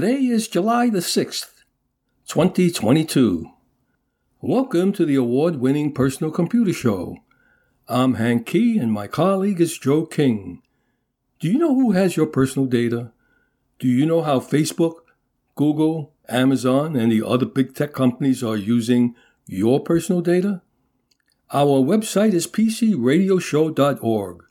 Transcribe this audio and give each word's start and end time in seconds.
Today 0.00 0.26
is 0.26 0.46
July 0.46 0.90
the 0.90 1.00
6th, 1.00 1.64
2022. 2.28 3.50
Welcome 4.40 4.92
to 4.92 5.04
the 5.04 5.16
award 5.16 5.56
winning 5.56 5.92
Personal 5.92 6.30
Computer 6.30 6.72
Show. 6.72 7.16
I'm 7.88 8.14
Hank 8.14 8.46
Key 8.46 8.78
and 8.78 8.92
my 8.92 9.08
colleague 9.08 9.60
is 9.60 9.76
Joe 9.76 10.06
King. 10.06 10.62
Do 11.40 11.48
you 11.48 11.58
know 11.58 11.74
who 11.74 11.90
has 11.90 12.16
your 12.16 12.26
personal 12.26 12.68
data? 12.68 13.10
Do 13.80 13.88
you 13.88 14.06
know 14.06 14.22
how 14.22 14.38
Facebook, 14.38 14.98
Google, 15.56 16.12
Amazon, 16.28 16.94
and 16.94 17.10
the 17.10 17.26
other 17.26 17.46
big 17.46 17.74
tech 17.74 17.92
companies 17.92 18.40
are 18.44 18.56
using 18.56 19.16
your 19.48 19.80
personal 19.80 20.20
data? 20.20 20.62
Our 21.52 21.82
website 21.84 22.34
is 22.34 22.46
pcradioshow.org. 22.46 24.44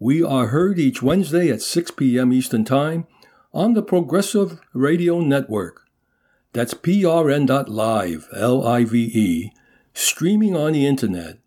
We 0.00 0.24
are 0.24 0.48
heard 0.48 0.80
each 0.80 1.00
Wednesday 1.04 1.50
at 1.50 1.62
6 1.62 1.92
p.m. 1.92 2.32
Eastern 2.32 2.64
Time 2.64 3.06
on 3.54 3.74
the 3.74 3.82
Progressive 3.82 4.60
Radio 4.72 5.20
Network. 5.20 5.82
That's 6.52 6.74
prn.live, 6.74 8.28
L 8.34 8.66
I 8.66 8.84
V 8.84 9.10
E, 9.12 9.52
streaming 9.94 10.56
on 10.56 10.72
the 10.72 10.86
internet. 10.86 11.38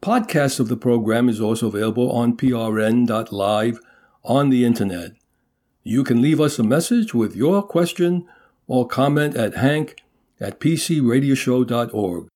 Podcast 0.00 0.58
of 0.58 0.68
the 0.68 0.76
program 0.76 1.28
is 1.28 1.40
also 1.40 1.68
available 1.68 2.10
on 2.10 2.36
prn.live 2.36 3.78
on 4.24 4.50
the 4.50 4.64
internet. 4.64 5.12
You 5.84 6.04
can 6.04 6.20
leave 6.20 6.40
us 6.40 6.58
a 6.58 6.64
message 6.64 7.14
with 7.14 7.36
your 7.36 7.62
question 7.62 8.26
or 8.66 8.86
comment 8.86 9.36
at 9.36 9.54
hank 9.56 9.96
at 10.40 10.58
pcradioshow.org. 10.60 12.28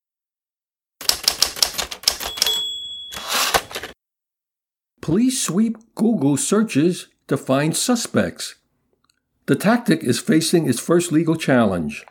Police 5.01 5.43
sweep 5.43 5.77
Google 5.95 6.37
searches 6.37 7.07
to 7.29 7.37
find 7.37 7.77
suspects. 7.77 8.57
The 9.47 9.55
tactic 9.55 10.03
is 10.03 10.19
facing 10.19 10.69
its 10.69 10.81
first 10.81 11.13
legal 11.13 11.37
challenge. 11.37 12.05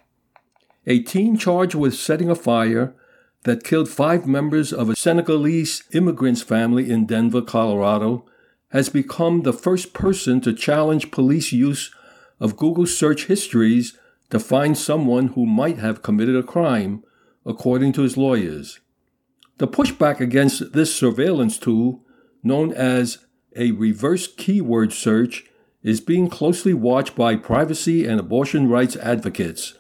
A 0.88 1.00
teen 1.00 1.38
charged 1.38 1.76
with 1.76 1.94
setting 1.94 2.30
a 2.30 2.36
fire 2.36 2.96
that 3.44 3.66
killed 3.66 3.90
five 3.90 4.26
members 4.26 4.72
of 4.72 4.90
a 4.90 4.96
Senegalese 4.96 5.84
immigrant's 5.92 6.42
family 6.42 6.90
in 6.90 7.06
Denver, 7.06 7.42
Colorado, 7.42 8.26
has 8.70 8.88
become 8.88 9.42
the 9.42 9.54
first 9.54 9.94
person 9.94 10.40
to 10.42 10.54
challenge 10.54 11.12
police 11.12 11.52
use 11.52 11.94
of 12.40 12.58
Google 12.58 12.88
search 12.88 13.26
histories 13.26 13.98
to 14.30 14.40
find 14.40 14.78
someone 14.78 15.28
who 15.28 15.46
might 15.46 15.78
have 15.78 16.02
committed 16.02 16.36
a 16.38 16.44
crime, 16.44 17.04
according 17.46 17.92
to 17.94 18.02
his 18.02 18.18
lawyers. 18.18 18.80
The 19.58 19.68
pushback 19.68 20.22
against 20.22 20.72
this 20.72 20.96
surveillance 20.96 21.58
tool, 21.58 22.04
known 22.44 22.74
as 22.74 23.20
a 23.56 23.72
reverse 23.72 24.28
keyword 24.28 24.94
search, 24.94 25.46
is 25.86 26.02
being 26.02 26.28
closely 26.28 26.74
watched 26.74 27.16
by 27.16 27.36
privacy 27.36 28.08
and 28.08 28.20
abortion 28.20 28.68
rights 28.68 28.96
advocates, 28.96 29.76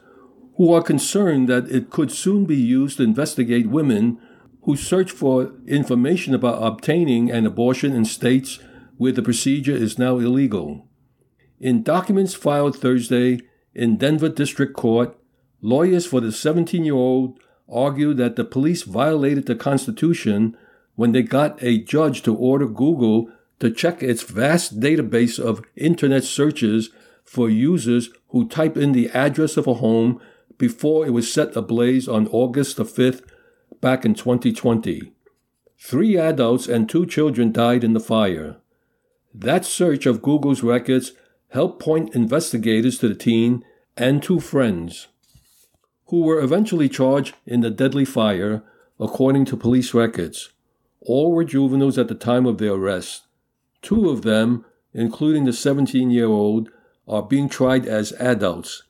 who 0.55 0.71
are 0.71 0.83
concerned 0.83 1.49
that 1.49 1.67
it 1.71 1.89
could 1.89 2.11
soon 2.11 2.45
be 2.45 2.55
used 2.55 2.97
to 2.97 3.03
investigate 3.03 3.67
women 3.67 4.19
who 4.61 4.75
search 4.75 5.09
for 5.09 5.51
information 5.65 6.35
about 6.35 6.61
obtaining 6.61 7.31
an 7.31 7.47
abortion 7.47 7.91
in 7.91 8.05
states 8.05 8.59
where 8.97 9.11
the 9.11 9.23
procedure 9.23 9.75
is 9.75 9.97
now 9.97 10.19
illegal. 10.19 10.87
In 11.59 11.81
documents 11.81 12.35
filed 12.35 12.77
Thursday 12.77 13.39
in 13.73 13.97
Denver 13.97 14.29
District 14.29 14.75
Court, 14.75 15.17
lawyers 15.59 16.05
for 16.05 16.21
the 16.21 16.31
17 16.31 16.85
year 16.85 16.93
old 16.93 17.39
argued 17.67 18.17
that 18.17 18.35
the 18.35 18.45
police 18.45 18.83
violated 18.83 19.47
the 19.47 19.55
Constitution 19.55 20.55
when 20.93 21.13
they 21.13 21.23
got 21.23 21.61
a 21.63 21.79
judge 21.79 22.21
to 22.21 22.35
order 22.35 22.67
Google 22.67 23.27
to 23.59 23.71
check 23.71 24.03
its 24.03 24.23
vast 24.23 24.79
database 24.79 25.39
of 25.39 25.63
internet 25.75 26.23
searches 26.23 26.89
for 27.23 27.49
users 27.49 28.09
who 28.29 28.47
type 28.47 28.77
in 28.77 28.91
the 28.91 29.09
address 29.09 29.57
of 29.57 29.67
a 29.67 29.75
home 29.75 30.21
before 30.57 31.05
it 31.05 31.11
was 31.11 31.31
set 31.31 31.55
ablaze 31.55 32.07
on 32.07 32.27
August 32.27 32.77
the 32.77 32.85
5th 32.85 33.23
back 33.81 34.05
in 34.05 34.13
2020. 34.13 35.11
Three 35.77 36.17
adults 36.17 36.67
and 36.67 36.89
two 36.89 37.05
children 37.05 37.51
died 37.51 37.83
in 37.83 37.93
the 37.93 37.99
fire. 37.99 38.57
That 39.33 39.65
search 39.65 40.05
of 40.05 40.21
Google's 40.21 40.63
records 40.63 41.11
helped 41.49 41.81
point 41.81 42.15
investigators 42.15 42.97
to 42.99 43.09
the 43.09 43.15
teen 43.15 43.63
and 43.97 44.23
two 44.23 44.39
friends, 44.39 45.07
who 46.07 46.21
were 46.21 46.39
eventually 46.39 46.89
charged 46.89 47.35
in 47.45 47.61
the 47.61 47.69
deadly 47.69 48.05
fire, 48.05 48.63
according 48.99 49.45
to 49.45 49.57
police 49.57 49.93
records. 49.93 50.49
All 51.01 51.33
were 51.33 51.43
juveniles 51.43 51.97
at 51.97 52.07
the 52.07 52.15
time 52.15 52.45
of 52.45 52.57
their 52.57 52.73
arrest. 52.73 53.24
Two 53.85 54.09
of 54.09 54.23
them, 54.23 54.65
including 54.95 55.45
the 55.45 55.53
17 55.53 56.09
year 56.09 56.25
old, 56.25 56.69
are 57.07 57.21
being 57.21 57.47
tried 57.47 57.85
as 57.85 58.13
adults. 58.13 58.81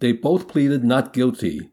They 0.00 0.12
both 0.12 0.48
pleaded 0.48 0.84
not 0.84 1.14
guilty. 1.14 1.70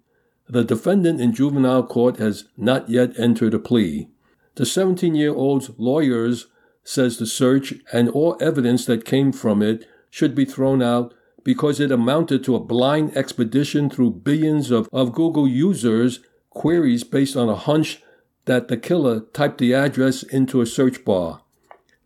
The 0.48 0.64
defendant 0.64 1.20
in 1.20 1.34
juvenile 1.34 1.86
court 1.86 2.16
has 2.20 2.46
not 2.56 2.90
yet 2.90 3.20
entered 3.20 3.54
a 3.54 3.60
plea. 3.60 4.08
The 4.56 4.66
17 4.66 5.16
year 5.16 5.34
old's 5.34 5.72
lawyers 5.78 6.48
says 6.86 7.18
the 7.18 7.26
search 7.26 7.74
and 7.92 8.08
all 8.08 8.38
evidence 8.40 8.86
that 8.86 9.04
came 9.04 9.34
from 9.34 9.62
it 9.62 9.86
should 10.10 10.34
be 10.34 10.46
thrown 10.46 10.82
out 10.82 11.14
because 11.44 11.82
it 11.82 11.92
amounted 11.92 12.42
to 12.46 12.56
a 12.56 12.64
blind 12.64 13.18
expedition 13.18 13.90
through 13.90 14.12
billions 14.12 14.72
of, 14.72 14.88
of 14.94 15.12
Google 15.12 15.48
users' 15.48 16.22
queries 16.50 17.04
based 17.04 17.36
on 17.36 17.50
a 17.50 17.56
hunch 17.56 18.02
that 18.46 18.70
the 18.70 18.78
killer 18.78 19.20
typed 19.34 19.58
the 19.58 19.74
address 19.74 20.24
into 20.24 20.62
a 20.62 20.66
search 20.66 21.04
bar. 21.04 21.41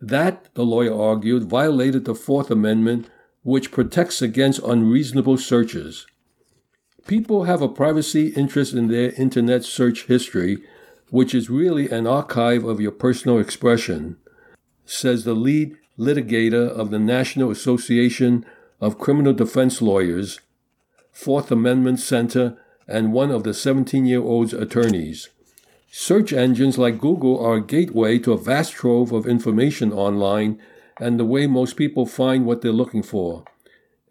That, 0.07 0.53
the 0.53 0.65
lawyer 0.65 0.93
argued, 0.93 1.43
violated 1.43 2.05
the 2.05 2.15
Fourth 2.15 2.51
Amendment, 2.51 3.09
which 3.43 3.71
protects 3.71 4.21
against 4.21 4.59
unreasonable 4.59 5.37
searches. 5.37 6.05
People 7.07 7.43
have 7.43 7.61
a 7.61 7.67
privacy 7.67 8.27
interest 8.29 8.73
in 8.73 8.87
their 8.87 9.11
internet 9.11 9.63
search 9.63 10.05
history, 10.05 10.63
which 11.09 11.33
is 11.33 11.49
really 11.49 11.89
an 11.89 12.07
archive 12.07 12.63
of 12.63 12.81
your 12.81 12.91
personal 12.91 13.39
expression 13.39 14.17
says 14.85 15.23
the 15.23 15.33
lead 15.33 15.75
litigator 15.97 16.67
of 16.67 16.91
the 16.91 16.99
National 16.99 17.51
Association 17.51 18.45
of 18.79 18.99
Criminal 18.99 19.33
Defense 19.33 19.81
Lawyers, 19.81 20.39
Fourth 21.11 21.51
Amendment 21.51 21.99
Center, 21.99 22.57
and 22.87 23.13
one 23.13 23.31
of 23.31 23.43
the 23.43 23.53
17 23.53 24.05
year 24.05 24.21
old's 24.21 24.53
attorneys. 24.53 25.29
Search 25.97 26.33
engines 26.33 26.77
like 26.77 26.99
Google 26.99 27.39
are 27.39 27.55
a 27.55 27.65
gateway 27.65 28.19
to 28.19 28.33
a 28.33 28.37
vast 28.37 28.73
trove 28.73 29.13
of 29.13 29.25
information 29.25 29.93
online 29.93 30.59
and 30.99 31.17
the 31.17 31.23
way 31.23 31.47
most 31.47 31.77
people 31.77 32.05
find 32.05 32.45
what 32.45 32.61
they're 32.61 32.73
looking 32.73 33.01
for. 33.01 33.45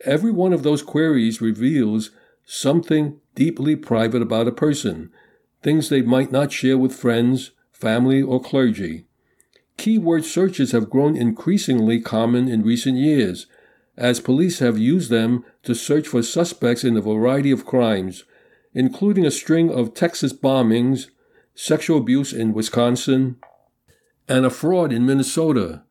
Every 0.03 0.31
one 0.33 0.55
of 0.55 0.63
those 0.63 0.83
queries 0.83 1.43
reveals 1.43 2.11
something 2.47 3.21
deeply 3.35 3.77
private 3.77 4.23
about 4.23 4.49
a 4.49 4.51
person, 4.51 5.13
things 5.63 5.91
they 5.91 6.01
might 6.01 6.33
not 6.33 6.53
share 6.53 6.79
with 6.79 6.97
friends, 6.97 7.51
family, 7.71 8.23
or 8.23 8.41
clergy. 8.41 9.05
Keyword 9.77 10.25
searches 10.25 10.73
have 10.73 10.89
grown 10.89 11.19
increasingly 11.19 12.01
common 12.01 12.49
in 12.49 12.63
recent 12.63 12.97
years, 12.97 13.47
as 13.99 14.21
police 14.21 14.59
have 14.61 14.79
used 14.79 15.11
them 15.11 15.45
to 15.65 15.75
search 15.75 16.09
for 16.09 16.23
suspects 16.23 16.83
in 16.83 16.97
a 16.97 17.03
variety 17.03 17.51
of 17.51 17.67
crimes, 17.67 18.25
including 18.73 19.27
a 19.27 19.31
string 19.31 19.71
of 19.71 19.93
Texas 19.93 20.33
bombings, 20.33 21.09
sexual 21.55 21.99
abuse 21.99 22.33
in 22.33 22.53
Wisconsin, 22.53 23.37
and 24.29 24.45
a 24.45 24.51
fraud 24.51 24.93
in 24.93 25.07
Minnesota. 25.07 25.83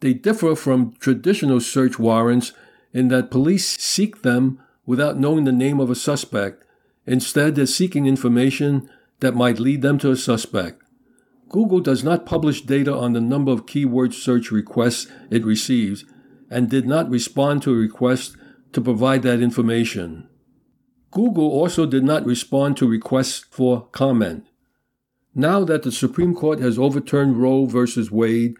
They 0.00 0.12
differ 0.12 0.54
from 0.54 0.94
traditional 0.98 1.60
search 1.60 1.98
warrants 1.98 2.52
in 2.92 3.08
that 3.08 3.30
police 3.30 3.66
seek 3.78 4.22
them 4.22 4.60
without 4.84 5.18
knowing 5.18 5.44
the 5.44 5.52
name 5.52 5.80
of 5.80 5.90
a 5.90 5.94
suspect. 5.94 6.64
Instead, 7.06 7.54
they're 7.54 7.66
seeking 7.66 8.06
information 8.06 8.90
that 9.20 9.34
might 9.34 9.58
lead 9.58 9.82
them 9.82 9.98
to 9.98 10.10
a 10.10 10.16
suspect. 10.16 10.82
Google 11.48 11.80
does 11.80 12.02
not 12.02 12.26
publish 12.26 12.62
data 12.62 12.94
on 12.94 13.12
the 13.12 13.20
number 13.20 13.52
of 13.52 13.66
keyword 13.66 14.12
search 14.12 14.50
requests 14.50 15.06
it 15.30 15.44
receives 15.44 16.04
and 16.50 16.68
did 16.68 16.86
not 16.86 17.08
respond 17.08 17.62
to 17.62 17.72
a 17.72 17.76
request 17.76 18.36
to 18.72 18.80
provide 18.80 19.22
that 19.22 19.40
information. 19.40 20.28
Google 21.10 21.48
also 21.48 21.86
did 21.86 22.04
not 22.04 22.26
respond 22.26 22.76
to 22.76 22.88
requests 22.88 23.44
for 23.50 23.86
comment. 23.92 24.46
Now 25.38 25.64
that 25.64 25.82
the 25.82 25.92
Supreme 25.92 26.34
Court 26.34 26.60
has 26.60 26.78
overturned 26.78 27.36
Roe 27.36 27.66
v. 27.66 28.08
Wade, 28.10 28.56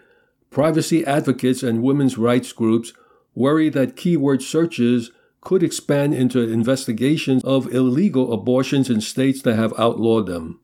privacy 0.50 1.06
advocates 1.06 1.62
and 1.62 1.82
women's 1.82 2.18
rights 2.18 2.52
groups 2.52 2.92
worry 3.34 3.70
that 3.70 3.96
keyword 3.96 4.42
searches 4.42 5.10
could 5.40 5.62
expand 5.62 6.12
into 6.12 6.40
investigations 6.40 7.42
of 7.44 7.72
illegal 7.72 8.30
abortions 8.30 8.90
in 8.90 9.00
states 9.00 9.40
that 9.40 9.56
have 9.56 9.72
outlawed 9.78 10.26
them. 10.26 10.60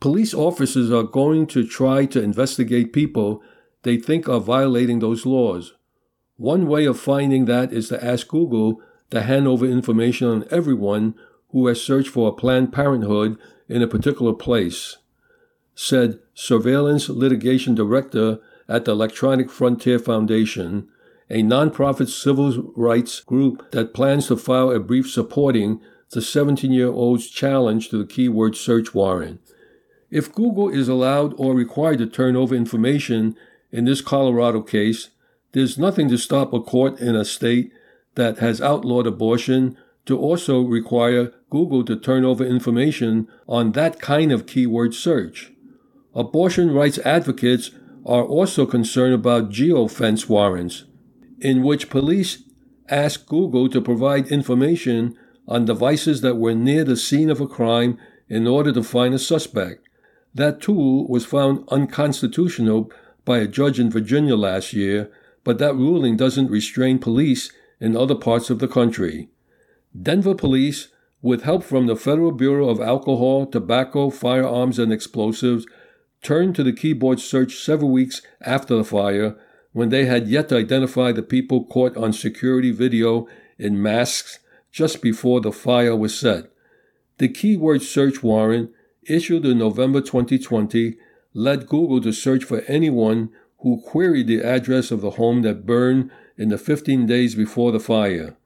Police 0.00 0.34
officers 0.34 0.90
are 0.90 1.04
going 1.04 1.46
to 1.46 1.64
try 1.64 2.06
to 2.06 2.20
investigate 2.20 2.92
people 2.92 3.40
they 3.84 3.98
think 3.98 4.28
are 4.28 4.40
violating 4.40 4.98
those 4.98 5.24
laws. 5.24 5.74
One 6.38 6.66
way 6.66 6.86
of 6.86 6.98
finding 6.98 7.44
that 7.44 7.72
is 7.72 7.88
to 7.90 8.04
ask 8.04 8.26
Google 8.26 8.80
to 9.10 9.22
hand 9.22 9.46
over 9.46 9.64
information 9.64 10.26
on 10.26 10.44
everyone 10.50 11.14
who 11.50 11.68
has 11.68 11.80
searched 11.80 12.08
for 12.08 12.28
a 12.28 12.34
Planned 12.34 12.72
Parenthood 12.72 13.38
in 13.68 13.80
a 13.80 13.86
particular 13.86 14.32
place, 14.32 14.96
said 15.76 16.18
Surveillance 16.34 17.08
Litigation 17.08 17.74
Director 17.74 18.40
at 18.66 18.86
the 18.86 18.92
Electronic 18.92 19.50
Frontier 19.50 19.98
Foundation, 19.98 20.88
a 21.30 21.42
nonprofit 21.42 22.08
civil 22.08 22.72
rights 22.74 23.20
group 23.20 23.70
that 23.72 23.94
plans 23.94 24.28
to 24.28 24.36
file 24.36 24.70
a 24.70 24.80
brief 24.80 25.08
supporting 25.08 25.80
the 26.10 26.22
17 26.22 26.72
year 26.72 26.88
old's 26.88 27.28
challenge 27.28 27.90
to 27.90 27.98
the 27.98 28.06
keyword 28.06 28.56
search 28.56 28.94
warrant. 28.94 29.40
If 30.10 30.32
Google 30.32 30.70
is 30.70 30.88
allowed 30.88 31.34
or 31.36 31.54
required 31.54 31.98
to 31.98 32.06
turn 32.06 32.36
over 32.36 32.54
information 32.54 33.36
in 33.70 33.84
this 33.84 34.00
Colorado 34.00 34.62
case, 34.62 35.10
there's 35.52 35.76
nothing 35.76 36.08
to 36.08 36.16
stop 36.16 36.52
a 36.52 36.60
court 36.60 37.00
in 37.00 37.14
a 37.14 37.24
state 37.24 37.70
that 38.14 38.38
has 38.38 38.62
outlawed 38.62 39.06
abortion 39.06 39.76
to 40.06 40.16
also 40.16 40.62
require 40.62 41.34
Google 41.50 41.84
to 41.84 41.96
turn 41.96 42.24
over 42.24 42.44
information 42.44 43.28
on 43.46 43.72
that 43.72 44.00
kind 44.00 44.32
of 44.32 44.46
keyword 44.46 44.94
search. 44.94 45.52
Abortion 46.16 46.72
rights 46.72 46.98
advocates 47.04 47.72
are 48.06 48.24
also 48.24 48.64
concerned 48.64 49.12
about 49.12 49.50
geofence 49.50 50.30
warrants, 50.30 50.84
in 51.40 51.62
which 51.62 51.90
police 51.90 52.42
ask 52.88 53.26
Google 53.26 53.68
to 53.68 53.82
provide 53.82 54.28
information 54.28 55.14
on 55.46 55.66
devices 55.66 56.22
that 56.22 56.36
were 56.36 56.54
near 56.54 56.84
the 56.84 56.96
scene 56.96 57.28
of 57.28 57.38
a 57.38 57.46
crime 57.46 57.98
in 58.30 58.46
order 58.46 58.72
to 58.72 58.82
find 58.82 59.12
a 59.12 59.18
suspect. 59.18 59.86
That 60.34 60.62
tool 60.62 61.06
was 61.06 61.26
found 61.26 61.68
unconstitutional 61.68 62.90
by 63.26 63.38
a 63.38 63.46
judge 63.46 63.78
in 63.78 63.90
Virginia 63.90 64.36
last 64.36 64.72
year, 64.72 65.12
but 65.44 65.58
that 65.58 65.74
ruling 65.74 66.16
doesn't 66.16 66.50
restrain 66.50 66.98
police 66.98 67.52
in 67.78 67.94
other 67.94 68.14
parts 68.14 68.48
of 68.48 68.58
the 68.58 68.68
country. 68.68 69.28
Denver 70.00 70.34
police, 70.34 70.88
with 71.20 71.42
help 71.42 71.62
from 71.62 71.86
the 71.86 71.96
Federal 71.96 72.32
Bureau 72.32 72.70
of 72.70 72.80
Alcohol, 72.80 73.44
Tobacco, 73.44 74.08
Firearms, 74.08 74.78
and 74.78 74.92
Explosives, 74.92 75.66
turned 76.26 76.56
to 76.56 76.64
the 76.64 76.72
keyword 76.72 77.20
search 77.20 77.54
several 77.54 77.88
weeks 77.88 78.20
after 78.40 78.74
the 78.74 78.82
fire 78.82 79.36
when 79.72 79.90
they 79.90 80.06
had 80.06 80.26
yet 80.26 80.48
to 80.48 80.56
identify 80.56 81.12
the 81.12 81.22
people 81.22 81.64
caught 81.66 81.96
on 81.96 82.12
security 82.12 82.72
video 82.72 83.28
in 83.58 83.80
masks 83.80 84.40
just 84.72 85.00
before 85.00 85.40
the 85.40 85.52
fire 85.52 85.94
was 85.94 86.18
set. 86.18 86.50
The 87.18 87.28
keyword 87.28 87.82
search 87.82 88.24
warrant, 88.24 88.72
issued 89.04 89.46
in 89.46 89.58
November 89.58 90.00
2020, 90.00 90.96
led 91.32 91.68
Google 91.68 92.00
to 92.00 92.12
search 92.12 92.42
for 92.42 92.62
anyone 92.62 93.30
who 93.60 93.80
queried 93.80 94.26
the 94.26 94.42
address 94.42 94.90
of 94.90 95.02
the 95.02 95.10
home 95.10 95.42
that 95.42 95.64
burned 95.64 96.10
in 96.36 96.48
the 96.48 96.58
15 96.58 97.06
days 97.06 97.36
before 97.36 97.70
the 97.70 97.78
fire. 97.78 98.36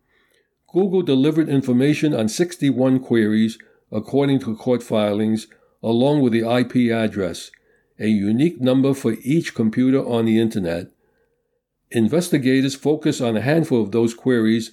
Google 0.71 1.01
delivered 1.01 1.49
information 1.49 2.13
on 2.13 2.29
61 2.29 3.01
queries, 3.01 3.59
according 3.91 4.41
to 4.41 4.55
court 4.55 4.83
filings, 4.83 5.47
along 5.83 6.21
with 6.21 6.35
the 6.35 6.47
IP 6.47 6.93
address, 6.93 7.51
a 8.01 8.09
unique 8.09 8.61
number 8.61 8.95
for 8.95 9.17
each 9.23 9.55
computer 9.55 10.05
on 10.05 10.25
the 10.25 10.41
Internet. 10.41 10.91
Investigators 11.91 12.75
focus 12.75 13.21
on 13.21 13.37
a 13.37 13.43
handful 13.43 13.83
of 13.83 13.93
those 13.93 14.15
queries, 14.15 14.71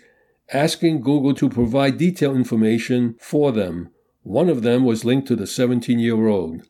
asking 0.53 1.01
Google 1.01 1.33
to 1.33 1.49
provide 1.49 1.97
detailed 1.97 2.37
information 2.37 3.15
for 3.19 3.51
them. 3.51 3.89
One 4.23 4.49
of 4.49 4.61
them 4.61 4.85
was 4.85 5.03
linked 5.03 5.27
to 5.27 5.35
the 5.35 5.47
17 5.47 5.99
year 5.99 6.27
old. 6.27 6.63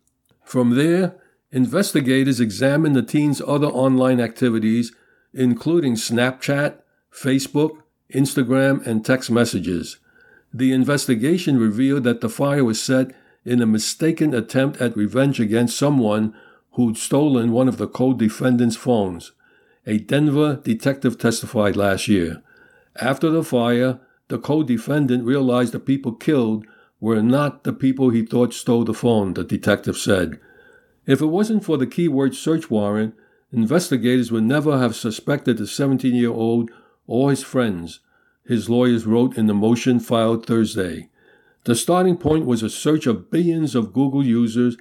From 0.43 0.75
there, 0.75 1.15
investigators 1.51 2.39
examined 2.39 2.95
the 2.95 3.03
teen's 3.03 3.41
other 3.41 3.67
online 3.67 4.19
activities, 4.19 4.93
including 5.33 5.95
Snapchat, 5.95 6.79
Facebook, 7.13 7.81
Instagram, 8.13 8.85
and 8.87 9.05
text 9.05 9.29
messages. 9.29 9.97
The 10.53 10.71
investigation 10.71 11.59
revealed 11.59 12.05
that 12.05 12.21
the 12.21 12.29
fire 12.29 12.63
was 12.63 12.81
set 12.81 13.11
in 13.43 13.61
a 13.61 13.65
mistaken 13.65 14.33
attempt 14.33 14.81
at 14.81 14.95
revenge 14.95 15.39
against 15.39 15.77
someone 15.77 16.33
who'd 16.77 16.95
stolen 16.95 17.51
one 17.51 17.67
of 17.67 17.77
the 17.77 17.87
co 17.87 18.13
defendant's 18.13 18.75
phones. 18.75 19.31
A 19.87 19.97
Denver 19.97 20.61
detective 20.63 21.17
testified 21.17 21.75
last 21.75 22.07
year. 22.07 22.43
After 23.01 23.31
the 23.31 23.43
fire, 23.43 23.99
the 24.27 24.37
co 24.37 24.61
defendant 24.61 25.25
realized 25.25 25.73
the 25.73 25.79
people 25.79 26.13
killed 26.13 26.67
were 26.99 27.23
not 27.23 27.63
the 27.63 27.73
people 27.73 28.11
he 28.11 28.23
thought 28.23 28.53
stole 28.53 28.83
the 28.83 28.93
phone, 28.93 29.33
the 29.33 29.43
detective 29.43 29.97
said. 29.97 30.39
If 31.07 31.19
it 31.19 31.25
wasn't 31.25 31.65
for 31.65 31.77
the 31.77 31.87
keyword 31.87 32.35
search 32.35 32.69
warrant, 32.69 33.15
investigators 33.51 34.31
would 34.31 34.43
never 34.43 34.77
have 34.77 34.95
suspected 34.95 35.57
the 35.57 35.65
17 35.65 36.13
year 36.13 36.29
old 36.29 36.69
or 37.07 37.31
his 37.31 37.41
friends, 37.41 38.01
his 38.45 38.69
lawyers 38.69 39.07
wrote 39.07 39.35
in 39.35 39.47
the 39.47 39.55
motion 39.55 39.99
filed 39.99 40.45
Thursday. 40.45 41.09
The 41.63 41.73
starting 41.73 42.17
point 42.17 42.45
was 42.45 42.61
a 42.61 42.69
search 42.69 43.07
of 43.07 43.31
billions 43.31 43.73
of 43.73 43.93
Google 43.93 44.23
users 44.23 44.77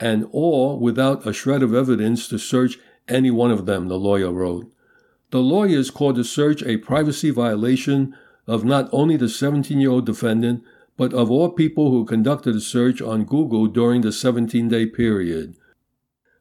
and 0.00 0.26
all 0.32 0.78
without 0.78 1.26
a 1.26 1.32
shred 1.32 1.62
of 1.62 1.74
evidence 1.74 2.28
to 2.28 2.38
search 2.38 2.78
any 3.08 3.30
one 3.30 3.50
of 3.50 3.66
them, 3.66 3.88
the 3.88 3.98
lawyer 3.98 4.30
wrote. 4.32 4.70
The 5.30 5.40
lawyers 5.40 5.90
called 5.90 6.16
the 6.16 6.24
search 6.24 6.62
a 6.62 6.78
privacy 6.78 7.30
violation 7.30 8.14
of 8.46 8.64
not 8.64 8.88
only 8.92 9.16
the 9.16 9.28
17 9.28 9.78
year 9.78 9.90
old 9.90 10.06
defendant, 10.06 10.62
but 10.96 11.12
of 11.12 11.30
all 11.30 11.50
people 11.50 11.90
who 11.90 12.04
conducted 12.04 12.56
a 12.56 12.60
search 12.60 13.00
on 13.00 13.24
Google 13.24 13.66
during 13.66 14.00
the 14.00 14.12
17 14.12 14.68
day 14.68 14.86
period. 14.86 15.56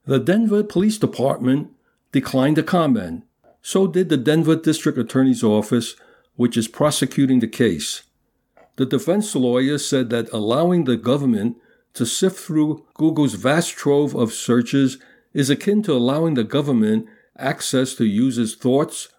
The 0.05 0.19
Denver 0.19 0.63
Police 0.63 0.97
Department 0.97 1.69
declined 2.11 2.55
to 2.55 2.63
comment, 2.63 3.23
so 3.61 3.87
did 3.87 4.09
the 4.09 4.17
Denver 4.17 4.55
District 4.55 4.97
Attorney's 4.97 5.43
Office, 5.43 5.95
which 6.35 6.55
is 6.55 6.69
prosecuting 6.69 7.39
the 7.39 7.47
case. 7.47 8.03
The 8.77 8.85
defense 8.85 9.35
lawyer 9.35 9.77
said 9.77 10.09
that 10.11 10.31
allowing 10.31 10.85
the 10.85 10.95
government 10.95 11.57
to 11.97 12.05
sift 12.05 12.39
through 12.39 12.85
Google's 12.93 13.33
vast 13.33 13.71
trove 13.71 14.15
of 14.15 14.31
searches 14.33 14.97
is 15.33 15.49
akin 15.49 15.83
to 15.83 15.93
allowing 15.93 16.35
the 16.35 16.43
government 16.43 17.07
access 17.37 17.93
to 17.95 18.05
users' 18.05 18.55
thoughts, 18.55 19.09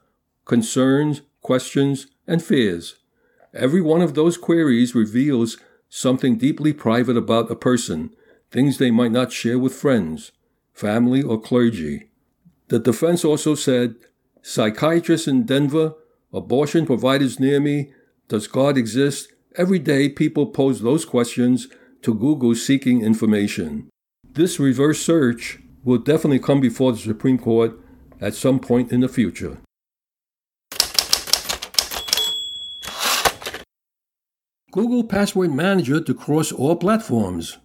concerns, 0.45 1.23
questions, 1.43 2.07
and 2.27 2.43
fears. 2.43 2.97
Every 3.53 3.81
one 3.81 4.01
of 4.01 4.15
those 4.15 4.37
queries 4.37 4.95
reveals 4.95 5.59
something 5.89 6.37
deeply 6.37 6.73
private 6.73 7.17
about 7.17 7.51
a 7.51 7.57
person, 7.57 8.11
things 8.51 8.79
they 8.79 8.91
might 8.91 9.13
not 9.13 9.33
share 9.33 9.59
with 9.59 9.75
friends, 9.75 10.33
family, 10.73 11.23
or 11.23 11.41
clergy. 11.41 12.11
The 12.69 12.79
defense 12.79 13.25
also 13.25 13.55
said 13.55 13.97
psychiatrists 14.43 15.27
in 15.27 15.44
Denver, 15.44 15.94
abortion 16.32 16.87
providers 16.87 17.41
near 17.41 17.61
me, 17.61 17.93
does 18.29 18.47
God 18.47 18.77
exist? 18.77 19.32
Every 19.56 19.79
day 19.79 20.08
people 20.08 20.47
pose 20.47 20.81
those 20.81 21.05
questions 21.05 21.69
to 22.02 22.14
Google 22.14 22.55
seeking 22.55 23.02
information. 23.02 23.88
This 24.31 24.58
reverse 24.58 25.00
search 25.00 25.58
will 25.84 25.98
definitely 25.98 26.38
come 26.38 26.60
before 26.60 26.93
the 26.93 26.98
Supreme 26.98 27.38
Court 27.38 27.78
at 28.20 28.34
some 28.34 28.60
point 28.60 28.93
in 28.93 29.00
the 29.00 29.08
future. 29.08 29.58
Google 34.70 35.02
Password 35.02 35.52
Manager 35.52 36.00
to 36.00 36.14
cross 36.14 36.52
all 36.52 36.76
platforms. 36.76 37.58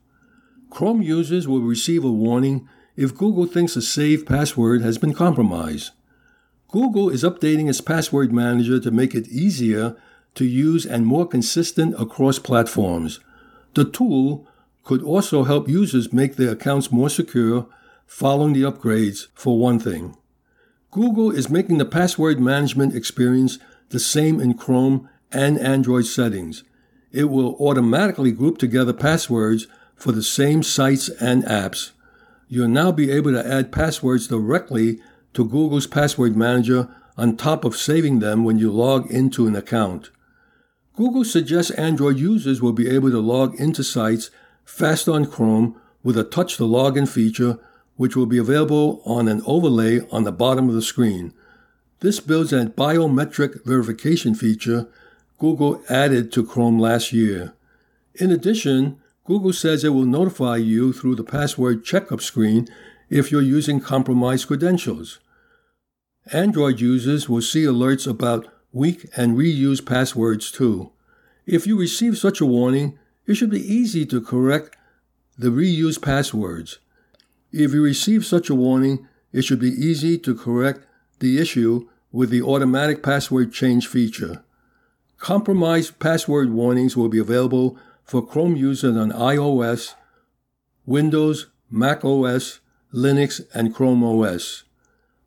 Chrome 0.69 1.01
users 1.01 1.47
will 1.47 1.61
receive 1.61 2.03
a 2.03 2.11
warning 2.11 2.67
if 2.95 3.15
Google 3.15 3.45
thinks 3.45 3.75
a 3.75 3.81
saved 3.81 4.25
password 4.25 4.81
has 4.81 4.97
been 4.97 5.13
compromised. 5.13 5.91
Google 6.69 7.09
is 7.09 7.23
updating 7.23 7.69
its 7.69 7.81
password 7.81 8.31
manager 8.31 8.79
to 8.79 8.89
make 8.89 9.13
it 9.13 9.27
easier 9.27 9.95
to 10.35 10.45
use 10.45 10.85
and 10.85 11.05
more 11.05 11.27
consistent 11.27 11.93
across 11.99 12.39
platforms. 12.39 13.19
The 13.73 13.85
tool 13.85 14.47
could 14.83 15.01
also 15.01 15.43
help 15.43 15.67
users 15.67 16.13
make 16.13 16.35
their 16.35 16.51
accounts 16.51 16.91
more 16.91 17.09
secure 17.09 17.67
following 18.05 18.53
the 18.53 18.61
upgrades, 18.61 19.27
for 19.33 19.57
one 19.57 19.79
thing. 19.79 20.15
Google 20.91 21.31
is 21.31 21.49
making 21.49 21.79
the 21.79 21.85
password 21.85 22.39
management 22.39 22.95
experience 22.95 23.57
the 23.89 23.99
same 23.99 24.39
in 24.39 24.53
Chrome 24.53 25.09
and 25.31 25.57
Android 25.57 26.05
settings. 26.05 26.63
It 27.11 27.25
will 27.25 27.55
automatically 27.55 28.31
group 28.31 28.59
together 28.59 28.93
passwords 28.93 29.67
for 29.95 30.11
the 30.11 30.21
same 30.21 30.61
sites 30.61 31.09
and 31.09 31.43
apps. 31.45 31.91
You'll 32.47 32.67
now 32.67 32.91
be 32.91 33.09
able 33.09 33.31
to 33.31 33.47
add 33.47 33.71
passwords 33.71 34.27
directly 34.27 34.99
to 35.33 35.43
Google's 35.43 35.87
Password 35.87 36.35
Manager 36.35 36.89
on 37.17 37.37
top 37.37 37.65
of 37.65 37.75
saving 37.75 38.19
them 38.19 38.43
when 38.43 38.59
you 38.59 38.71
log 38.71 39.09
into 39.09 39.47
an 39.47 39.55
account. 39.55 40.11
Google 40.95 41.25
suggests 41.25 41.71
Android 41.71 42.17
users 42.17 42.61
will 42.61 42.73
be 42.73 42.89
able 42.89 43.09
to 43.09 43.19
log 43.19 43.59
into 43.59 43.83
sites 43.83 44.29
fast 44.63 45.09
on 45.09 45.25
Chrome 45.25 45.79
with 46.03 46.17
a 46.17 46.23
touch 46.23 46.57
to 46.57 46.63
login 46.63 47.07
feature, 47.07 47.57
which 47.95 48.15
will 48.15 48.25
be 48.25 48.37
available 48.37 49.01
on 49.05 49.27
an 49.27 49.41
overlay 49.45 50.01
on 50.11 50.23
the 50.23 50.31
bottom 50.31 50.69
of 50.69 50.75
the 50.75 50.81
screen. 50.81 51.33
This 52.01 52.19
builds 52.19 52.53
a 52.53 52.65
biometric 52.65 53.65
verification 53.65 54.35
feature 54.35 54.87
Google 55.39 55.81
added 55.89 56.31
to 56.33 56.45
Chrome 56.45 56.79
last 56.79 57.11
year. 57.11 57.53
In 58.15 58.31
addition, 58.31 58.99
Google 59.25 59.53
says 59.53 59.83
it 59.83 59.89
will 59.89 60.05
notify 60.05 60.57
you 60.57 60.93
through 60.93 61.15
the 61.15 61.23
password 61.23 61.83
checkup 61.83 62.21
screen 62.21 62.67
if 63.09 63.31
you're 63.31 63.41
using 63.41 63.79
compromised 63.79 64.47
credentials. 64.47 65.19
Android 66.31 66.79
users 66.79 67.27
will 67.27 67.41
see 67.41 67.63
alerts 67.63 68.07
about 68.07 68.47
weak 68.73 69.07
and 69.15 69.37
reused 69.37 69.85
passwords 69.85 70.51
too. 70.51 70.91
If 71.45 71.65
you 71.65 71.79
receive 71.79 72.17
such 72.17 72.41
a 72.41 72.45
warning, 72.45 72.99
it 73.25 73.35
should 73.35 73.51
be 73.51 73.73
easy 73.73 74.05
to 74.07 74.19
correct 74.19 74.75
the 75.37 75.49
reused 75.49 76.01
passwords. 76.01 76.79
If 77.51 77.73
you 77.73 77.83
receive 77.83 78.25
such 78.25 78.49
a 78.49 78.55
warning, 78.55 79.07
it 79.31 79.43
should 79.43 79.59
be 79.59 79.69
easy 79.69 80.17
to 80.17 80.35
correct 80.35 80.85
the 81.19 81.39
issue 81.39 81.87
with 82.11 82.29
the 82.29 82.41
automatic 82.41 83.01
password 83.01 83.53
change 83.53 83.87
feature. 83.87 84.43
Compromised 85.17 85.99
password 85.99 86.51
warnings 86.51 86.97
will 86.97 87.09
be 87.09 87.19
available 87.19 87.77
for 88.03 88.25
Chrome 88.25 88.55
users 88.55 88.97
on 88.97 89.11
iOS, 89.11 89.93
Windows, 90.85 91.47
Mac 91.69 92.03
OS, 92.03 92.59
Linux, 92.93 93.41
and 93.53 93.73
Chrome 93.73 94.03
OS. 94.03 94.63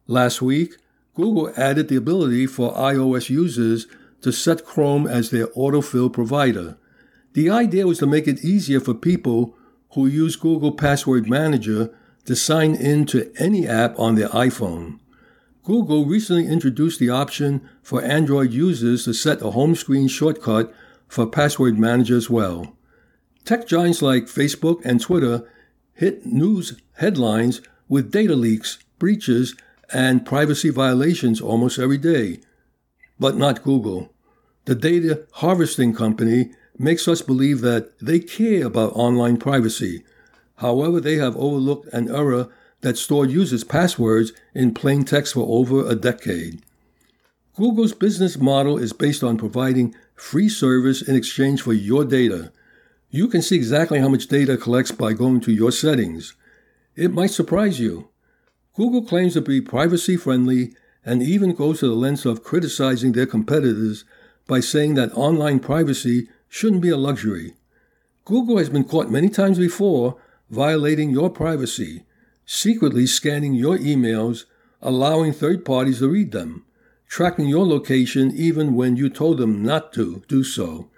Last 0.06 0.42
week, 0.42 0.76
Google 1.16 1.50
added 1.56 1.88
the 1.88 1.96
ability 1.96 2.46
for 2.46 2.74
iOS 2.74 3.30
users 3.30 3.86
to 4.20 4.30
set 4.30 4.64
Chrome 4.64 5.06
as 5.06 5.30
their 5.30 5.46
autofill 5.48 6.12
provider. 6.12 6.76
The 7.32 7.48
idea 7.48 7.86
was 7.86 7.98
to 7.98 8.06
make 8.06 8.28
it 8.28 8.44
easier 8.44 8.80
for 8.80 8.94
people 8.94 9.56
who 9.94 10.06
use 10.06 10.36
Google 10.36 10.72
Password 10.72 11.28
Manager 11.28 11.92
to 12.26 12.36
sign 12.36 12.74
in 12.74 13.06
to 13.06 13.32
any 13.38 13.66
app 13.66 13.98
on 13.98 14.14
their 14.14 14.28
iPhone. 14.28 14.98
Google 15.64 16.04
recently 16.04 16.46
introduced 16.46 17.00
the 17.00 17.10
option 17.10 17.66
for 17.82 18.02
Android 18.02 18.52
users 18.52 19.04
to 19.04 19.14
set 19.14 19.40
a 19.40 19.52
home 19.52 19.74
screen 19.74 20.08
shortcut 20.08 20.72
for 21.08 21.26
Password 21.26 21.78
Manager 21.78 22.16
as 22.16 22.28
well. 22.28 22.76
Tech 23.44 23.66
giants 23.66 24.02
like 24.02 24.24
Facebook 24.24 24.84
and 24.84 25.00
Twitter 25.00 25.48
hit 25.94 26.26
news 26.26 26.80
headlines 26.98 27.62
with 27.88 28.12
data 28.12 28.34
leaks, 28.34 28.78
breaches, 28.98 29.56
and 29.92 30.26
privacy 30.26 30.70
violations 30.70 31.40
almost 31.40 31.78
every 31.78 31.98
day. 31.98 32.40
But 33.18 33.36
not 33.36 33.62
Google. 33.62 34.12
The 34.66 34.74
data 34.74 35.26
harvesting 35.34 35.94
company 35.94 36.50
makes 36.78 37.08
us 37.08 37.22
believe 37.22 37.60
that 37.60 37.98
they 38.00 38.18
care 38.18 38.66
about 38.66 38.92
online 38.94 39.36
privacy. 39.36 40.04
However, 40.56 41.00
they 41.00 41.16
have 41.16 41.36
overlooked 41.36 41.92
an 41.92 42.10
error 42.10 42.48
that 42.80 42.98
stored 42.98 43.30
users' 43.30 43.64
passwords 43.64 44.32
in 44.54 44.74
plain 44.74 45.04
text 45.04 45.34
for 45.34 45.46
over 45.48 45.88
a 45.88 45.94
decade. 45.94 46.62
Google's 47.56 47.94
business 47.94 48.36
model 48.36 48.76
is 48.76 48.92
based 48.92 49.22
on 49.22 49.38
providing 49.38 49.94
free 50.14 50.48
service 50.48 51.00
in 51.00 51.16
exchange 51.16 51.62
for 51.62 51.72
your 51.72 52.04
data. 52.04 52.52
You 53.10 53.28
can 53.28 53.40
see 53.40 53.56
exactly 53.56 54.00
how 54.00 54.08
much 54.08 54.26
data 54.26 54.56
collects 54.56 54.92
by 54.92 55.14
going 55.14 55.40
to 55.42 55.52
your 55.52 55.72
settings. 55.72 56.34
It 56.96 57.12
might 57.12 57.30
surprise 57.30 57.80
you. 57.80 58.08
Google 58.76 59.02
claims 59.02 59.34
to 59.34 59.40
be 59.40 59.60
privacy 59.60 60.16
friendly 60.16 60.74
and 61.04 61.22
even 61.22 61.54
goes 61.54 61.80
to 61.80 61.88
the 61.88 61.94
length 61.94 62.26
of 62.26 62.44
criticizing 62.44 63.12
their 63.12 63.26
competitors 63.26 64.04
by 64.46 64.60
saying 64.60 64.94
that 64.94 65.12
online 65.14 65.60
privacy 65.60 66.28
shouldn't 66.48 66.82
be 66.82 66.90
a 66.90 66.96
luxury. 66.96 67.54
Google 68.24 68.58
has 68.58 68.68
been 68.68 68.84
caught 68.84 69.10
many 69.10 69.28
times 69.28 69.58
before 69.58 70.16
violating 70.50 71.10
your 71.10 71.30
privacy 71.30 72.04
secretly 72.46 73.06
scanning 73.06 73.54
your 73.54 73.76
emails, 73.76 74.44
allowing 74.80 75.32
third 75.32 75.64
parties 75.64 75.98
to 75.98 76.08
read 76.08 76.30
them, 76.30 76.64
tracking 77.08 77.46
your 77.46 77.66
location 77.66 78.32
even 78.34 78.74
when 78.74 78.96
you 78.96 79.10
told 79.10 79.38
them 79.38 79.62
not 79.62 79.92
to 79.92 80.22
do 80.28 80.44
so, 80.44 80.88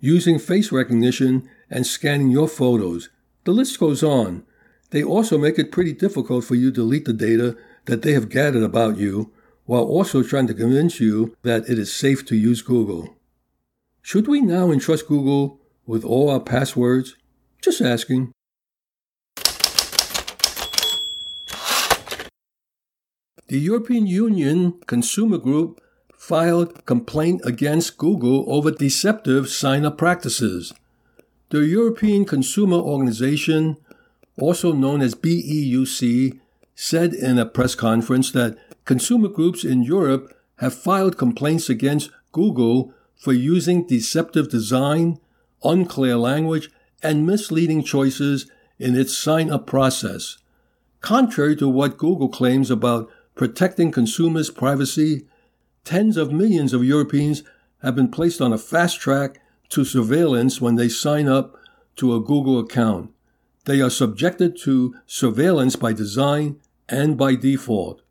using 0.00 0.38
face 0.38 0.72
recognition 0.72 1.48
and 1.70 1.86
scanning 1.86 2.30
your 2.30 2.48
photos. 2.48 3.10
The 3.44 3.52
list 3.52 3.78
goes 3.78 4.02
on. 4.02 4.44
They 4.94 5.02
also 5.02 5.36
make 5.38 5.58
it 5.58 5.72
pretty 5.72 5.92
difficult 5.92 6.44
for 6.44 6.54
you 6.54 6.70
to 6.70 6.76
delete 6.76 7.04
the 7.04 7.12
data 7.12 7.56
that 7.86 8.02
they 8.02 8.12
have 8.12 8.28
gathered 8.28 8.62
about 8.62 8.96
you 8.96 9.32
while 9.64 9.82
also 9.82 10.22
trying 10.22 10.46
to 10.46 10.54
convince 10.54 11.00
you 11.00 11.36
that 11.42 11.68
it 11.68 11.80
is 11.80 11.92
safe 11.92 12.24
to 12.26 12.36
use 12.36 12.62
Google. 12.62 13.16
Should 14.02 14.28
we 14.28 14.40
now 14.40 14.70
entrust 14.70 15.08
Google 15.08 15.58
with 15.84 16.04
all 16.04 16.30
our 16.30 16.38
passwords? 16.38 17.16
Just 17.60 17.80
asking. 17.80 18.30
The 23.48 23.58
European 23.58 24.06
Union 24.06 24.74
Consumer 24.86 25.38
Group 25.38 25.80
filed 26.16 26.86
complaint 26.86 27.40
against 27.44 27.98
Google 27.98 28.44
over 28.46 28.70
deceptive 28.70 29.48
sign-up 29.48 29.98
practices. 29.98 30.72
The 31.50 31.66
European 31.66 32.24
Consumer 32.24 32.76
Organization, 32.76 33.78
also 34.38 34.72
known 34.72 35.00
as 35.00 35.14
BEUC, 35.14 36.38
said 36.74 37.14
in 37.14 37.38
a 37.38 37.46
press 37.46 37.74
conference 37.74 38.30
that 38.32 38.58
consumer 38.84 39.28
groups 39.28 39.64
in 39.64 39.82
Europe 39.82 40.36
have 40.56 40.74
filed 40.74 41.16
complaints 41.16 41.68
against 41.68 42.10
Google 42.32 42.92
for 43.16 43.32
using 43.32 43.86
deceptive 43.86 44.50
design, 44.50 45.18
unclear 45.62 46.16
language, 46.16 46.70
and 47.02 47.26
misleading 47.26 47.82
choices 47.82 48.50
in 48.78 48.96
its 48.96 49.16
sign 49.16 49.50
up 49.50 49.66
process. 49.66 50.38
Contrary 51.00 51.54
to 51.56 51.68
what 51.68 51.98
Google 51.98 52.28
claims 52.28 52.70
about 52.70 53.08
protecting 53.34 53.92
consumers' 53.92 54.50
privacy, 54.50 55.26
tens 55.84 56.16
of 56.16 56.32
millions 56.32 56.72
of 56.72 56.84
Europeans 56.84 57.42
have 57.82 57.94
been 57.94 58.10
placed 58.10 58.40
on 58.40 58.52
a 58.52 58.58
fast 58.58 59.00
track 59.00 59.40
to 59.68 59.84
surveillance 59.84 60.60
when 60.60 60.76
they 60.76 60.88
sign 60.88 61.28
up 61.28 61.56
to 61.96 62.14
a 62.14 62.20
Google 62.20 62.58
account. 62.58 63.13
They 63.64 63.80
are 63.80 63.90
subjected 63.90 64.58
to 64.62 64.94
surveillance 65.06 65.76
by 65.76 65.92
design 65.92 66.60
and 66.88 67.16
by 67.16 67.34
default. 67.34 68.02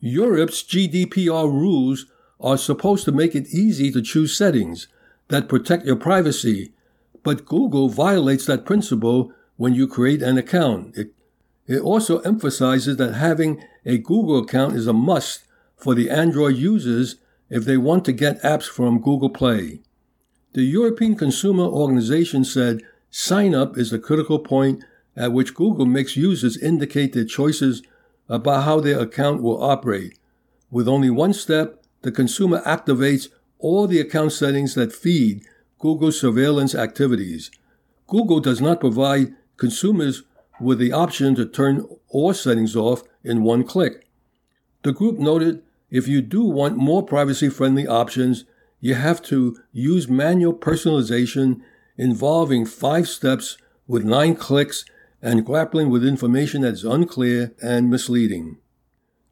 Europe's 0.00 0.62
GDPR 0.62 1.50
rules 1.50 2.06
are 2.40 2.58
supposed 2.58 3.04
to 3.04 3.12
make 3.12 3.36
it 3.36 3.54
easy 3.54 3.92
to 3.92 4.02
choose 4.02 4.36
settings 4.36 4.88
that 5.28 5.48
protect 5.48 5.86
your 5.86 5.96
privacy, 5.96 6.72
but 7.22 7.46
Google 7.46 7.88
violates 7.88 8.46
that 8.46 8.66
principle 8.66 9.32
when 9.56 9.74
you 9.74 9.86
create 9.86 10.22
an 10.22 10.38
account. 10.38 10.96
It 10.96 11.14
it 11.66 11.80
also 11.80 12.18
emphasizes 12.20 12.96
that 12.96 13.14
having 13.14 13.62
a 13.86 13.98
Google 13.98 14.38
account 14.38 14.74
is 14.74 14.86
a 14.86 14.92
must 14.92 15.44
for 15.76 15.94
the 15.94 16.10
Android 16.10 16.56
users 16.56 17.16
if 17.48 17.64
they 17.64 17.76
want 17.76 18.04
to 18.06 18.12
get 18.12 18.42
apps 18.42 18.64
from 18.68 19.00
Google 19.00 19.30
Play. 19.30 19.80
The 20.54 20.62
European 20.62 21.14
Consumer 21.14 21.64
Organization 21.64 22.44
said 22.44 22.82
sign 23.12 23.54
up 23.54 23.78
is 23.78 23.90
the 23.90 23.98
critical 23.98 24.40
point 24.40 24.82
at 25.14 25.32
which 25.32 25.54
Google 25.54 25.86
makes 25.86 26.16
users 26.16 26.56
indicate 26.56 27.12
their 27.12 27.26
choices 27.26 27.82
about 28.28 28.64
how 28.64 28.80
their 28.80 28.98
account 28.98 29.42
will 29.42 29.62
operate. 29.62 30.18
With 30.70 30.88
only 30.88 31.10
one 31.10 31.34
step, 31.34 31.84
the 32.00 32.10
consumer 32.10 32.62
activates 32.62 33.28
all 33.58 33.86
the 33.86 34.00
account 34.00 34.32
settings 34.32 34.74
that 34.74 34.92
feed 34.92 35.44
Google's 35.78 36.18
surveillance 36.18 36.74
activities. 36.74 37.50
Google 38.06 38.40
does 38.40 38.60
not 38.60 38.80
provide 38.80 39.34
consumers 39.58 40.22
with 40.58 40.78
the 40.78 40.92
option 40.92 41.34
to 41.34 41.44
turn 41.44 41.86
all 42.08 42.32
settings 42.32 42.74
off 42.74 43.02
in 43.22 43.42
one 43.42 43.64
click. 43.64 44.08
The 44.82 44.92
group 44.92 45.18
noted 45.18 45.62
if 45.90 46.08
you 46.08 46.22
do 46.22 46.42
want 46.44 46.78
more 46.78 47.02
privacy 47.02 47.50
friendly 47.50 47.86
options, 47.86 48.44
you 48.80 48.94
have 48.94 49.22
to 49.24 49.58
use 49.72 50.08
manual 50.08 50.54
personalization 50.54 51.60
involving 52.02 52.66
five 52.66 53.08
steps 53.08 53.56
with 53.86 54.04
nine 54.04 54.34
clicks 54.34 54.84
and 55.22 55.46
grappling 55.46 55.88
with 55.88 56.04
information 56.04 56.62
that 56.62 56.74
is 56.74 56.84
unclear 56.84 57.54
and 57.62 57.88
misleading. 57.88 58.58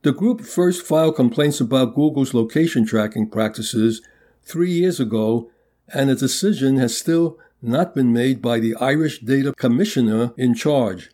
The 0.02 0.12
group 0.12 0.42
first 0.42 0.86
filed 0.86 1.16
complaints 1.16 1.60
about 1.60 1.96
Google's 1.96 2.32
location 2.32 2.86
tracking 2.86 3.28
practices 3.28 4.00
three 4.42 4.70
years 4.70 5.00
ago, 5.00 5.50
and 5.92 6.08
a 6.08 6.14
decision 6.14 6.76
has 6.76 6.96
still 6.96 7.38
not 7.60 7.94
been 7.94 8.12
made 8.12 8.40
by 8.40 8.60
the 8.60 8.76
Irish 8.76 9.18
Data 9.20 9.52
Commissioner 9.52 10.32
in 10.36 10.54
charge. 10.54 11.10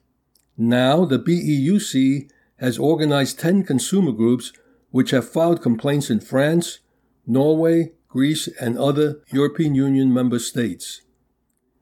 Now, 0.58 1.04
the 1.04 1.18
BEUC 1.18 2.30
has 2.58 2.78
organized 2.78 3.40
10 3.40 3.64
consumer 3.64 4.12
groups 4.12 4.52
which 4.90 5.10
have 5.10 5.28
filed 5.28 5.62
complaints 5.62 6.10
in 6.10 6.20
France, 6.20 6.80
Norway, 7.26 7.92
Greece, 8.08 8.46
and 8.60 8.78
other 8.78 9.22
European 9.32 9.74
Union 9.74 10.12
member 10.12 10.38
states. 10.38 11.02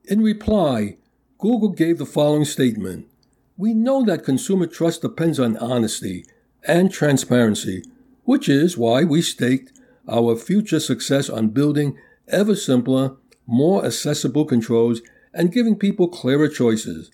In 0.07 0.23
reply, 0.23 0.99
Google 1.39 1.71
gave 1.71 1.97
the 1.97 2.05
following 2.05 2.45
statement 2.45 3.09
We 3.57 3.73
know 3.73 4.05
that 4.05 4.23
consumer 4.23 4.67
trust 4.67 5.01
depends 5.01 5.41
on 5.41 5.57
honesty 5.57 6.27
and 6.69 6.93
transparency, 6.93 7.83
which 8.25 8.47
is 8.47 8.77
why 8.77 9.05
we 9.05 9.23
staked 9.23 9.73
our 10.07 10.37
future 10.37 10.79
success 10.79 11.31
on 11.31 11.49
building 11.49 11.97
ever 12.29 12.55
simpler, 12.55 13.17
more 13.47 13.83
accessible 13.87 14.45
controls 14.45 15.01
and 15.33 15.53
giving 15.53 15.75
people 15.75 16.09
clearer 16.09 16.49
choices 16.49 17.11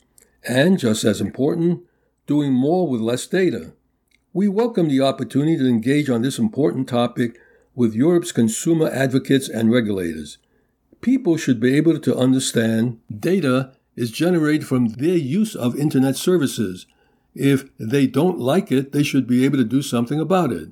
and 0.49 0.77
just 0.77 1.05
as 1.05 1.21
important, 1.21 1.85
doing 2.27 2.53
more 2.53 2.89
with 2.89 3.01
less 3.01 3.25
data. 3.25 3.73
We 4.33 4.49
welcome 4.49 4.89
the 4.89 5.01
opportunity 5.01 5.57
to 5.59 5.69
engage 5.69 6.11
on 6.11 6.23
this 6.23 6.41
important 6.41 6.89
topic 6.89 7.39
with 7.73 7.95
Europe's 7.95 8.33
consumer 8.33 8.89
advocates 8.89 9.49
and 9.49 9.71
regulators. 9.71 10.39
People 11.01 11.37
should 11.37 11.61
be 11.61 11.75
able 11.77 11.99
to 11.99 12.17
understand 12.17 13.01
data 13.11 13.73
is 13.97 14.11
generated 14.11 14.67
from 14.67 14.89
their 14.89 15.17
use 15.17 15.55
of 15.55 15.77
Internet 15.77 16.17
services. 16.17 16.87
If 17.35 17.65
they 17.79 18.07
don't 18.07 18.39
like 18.39 18.71
it, 18.71 18.93
they 18.93 19.03
should 19.03 19.27
be 19.27 19.45
able 19.45 19.59
to 19.59 19.65
do 19.65 19.83
something 19.83 20.21
about 20.21 20.53
it. 20.53 20.71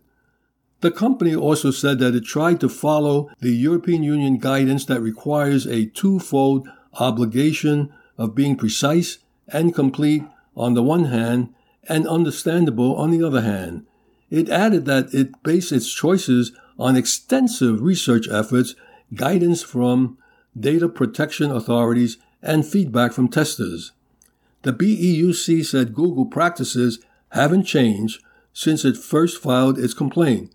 The 0.81 0.91
company 0.91 1.35
also 1.35 1.71
said 1.71 1.99
that 1.99 2.15
it 2.15 2.25
tried 2.25 2.61
to 2.61 2.69
follow 2.69 3.31
the 3.41 3.51
European 3.51 4.03
Union 4.03 4.39
guidance 4.39 4.85
that 4.85 5.01
requires 5.01 5.67
a 5.67 5.87
twofold 5.87 6.69
obligation 6.95 7.93
of 8.17 8.35
being 8.35 8.57
precise 8.57 9.19
and 9.49 9.75
complete 9.75 10.23
on 10.57 10.75
the 10.75 10.83
one 10.83 11.07
hand 11.07 11.53
and 11.89 12.07
understandable 12.07 12.95
on 12.97 13.11
the 13.11 13.27
other 13.27 13.41
hand. 13.41 13.87
It 14.31 14.49
added 14.51 14.85
that 14.85 15.13
it 15.15 15.43
based 15.43 15.73
its 15.73 15.93
choices 15.93 16.53
on 16.79 16.97
extensive 16.97 17.81
research 17.81 18.29
efforts, 18.29 18.75
guidance 19.15 19.63
from 19.63 20.19
data 20.59 20.89
protection 20.89 21.51
authorities, 21.51 22.19
and 22.43 22.67
feedback 22.67 23.13
from 23.13 23.29
testers. 23.29 23.93
The 24.63 24.73
BEUC 24.73 25.65
said 25.65 25.95
Google 25.95 26.27
practices 26.27 27.01
haven't 27.31 27.65
changed 27.65 28.23
since 28.53 28.85
it 28.85 28.97
first 28.97 29.41
filed 29.41 29.79
its 29.79 29.95
complaint, 29.95 30.53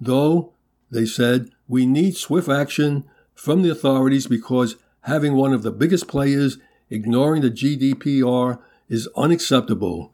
though, 0.00 0.52
they 0.90 1.06
said, 1.06 1.50
we 1.68 1.86
need 1.86 2.16
swift 2.16 2.48
action 2.48 3.04
from 3.34 3.62
the 3.62 3.70
authorities 3.70 4.26
because 4.26 4.76
having 5.02 5.34
one 5.34 5.52
of 5.52 5.62
the 5.62 5.70
biggest 5.70 6.08
players 6.08 6.58
ignoring 6.90 7.42
the 7.42 7.50
GDPR 7.50 8.58
is 8.88 9.08
unacceptable. 9.16 10.12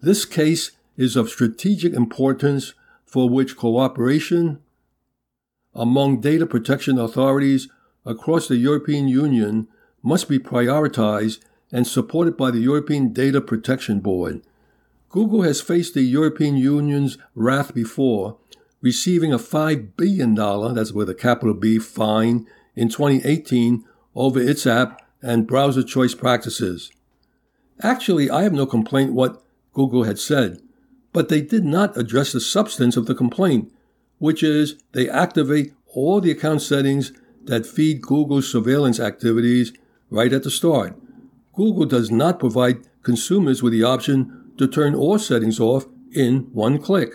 This 0.00 0.24
case 0.24 0.72
is 0.96 1.16
of 1.16 1.28
strategic 1.28 1.92
importance 1.92 2.74
for 3.04 3.28
which 3.28 3.56
cooperation 3.56 4.60
among 5.74 6.20
data 6.20 6.46
protection 6.46 6.98
authorities 6.98 7.68
across 8.06 8.48
the 8.48 8.56
European 8.56 9.08
Union 9.08 9.68
must 10.02 10.28
be 10.28 10.38
prioritized 10.38 11.40
and 11.72 11.86
supported 11.86 12.36
by 12.36 12.50
the 12.50 12.60
European 12.60 13.12
Data 13.12 13.40
Protection 13.40 14.00
Board. 14.00 14.42
Google 15.08 15.42
has 15.42 15.60
faced 15.60 15.94
the 15.94 16.02
European 16.02 16.56
Union's 16.56 17.18
wrath 17.34 17.74
before, 17.74 18.36
receiving 18.80 19.32
a 19.32 19.38
$5 19.38 19.96
billion, 19.96 20.34
that's 20.74 20.92
with 20.92 21.08
a 21.08 21.14
capital 21.14 21.54
B, 21.54 21.78
fine 21.78 22.46
in 22.76 22.88
2018 22.88 23.84
over 24.14 24.40
its 24.40 24.66
app 24.66 25.00
and 25.22 25.46
browser 25.46 25.82
choice 25.82 26.14
practices. 26.14 26.92
Actually, 27.82 28.30
I 28.30 28.42
have 28.42 28.52
no 28.52 28.66
complaint 28.66 29.12
what 29.12 29.42
Google 29.72 30.04
had 30.04 30.18
said, 30.18 30.60
but 31.12 31.28
they 31.28 31.40
did 31.40 31.64
not 31.64 31.96
address 31.96 32.32
the 32.32 32.40
substance 32.40 32.96
of 32.96 33.06
the 33.06 33.14
complaint, 33.14 33.72
which 34.24 34.42
is 34.42 34.76
they 34.92 35.06
activate 35.06 35.74
all 35.88 36.18
the 36.18 36.30
account 36.30 36.62
settings 36.62 37.12
that 37.42 37.66
feed 37.66 38.00
Google's 38.00 38.50
surveillance 38.50 38.98
activities 38.98 39.74
right 40.08 40.32
at 40.32 40.44
the 40.44 40.50
start. 40.50 40.96
Google 41.52 41.84
does 41.84 42.10
not 42.10 42.38
provide 42.38 42.78
consumers 43.02 43.62
with 43.62 43.74
the 43.74 43.82
option 43.82 44.50
to 44.56 44.66
turn 44.66 44.94
all 44.94 45.18
settings 45.18 45.60
off 45.60 45.84
in 46.10 46.48
one 46.54 46.78
click. 46.78 47.10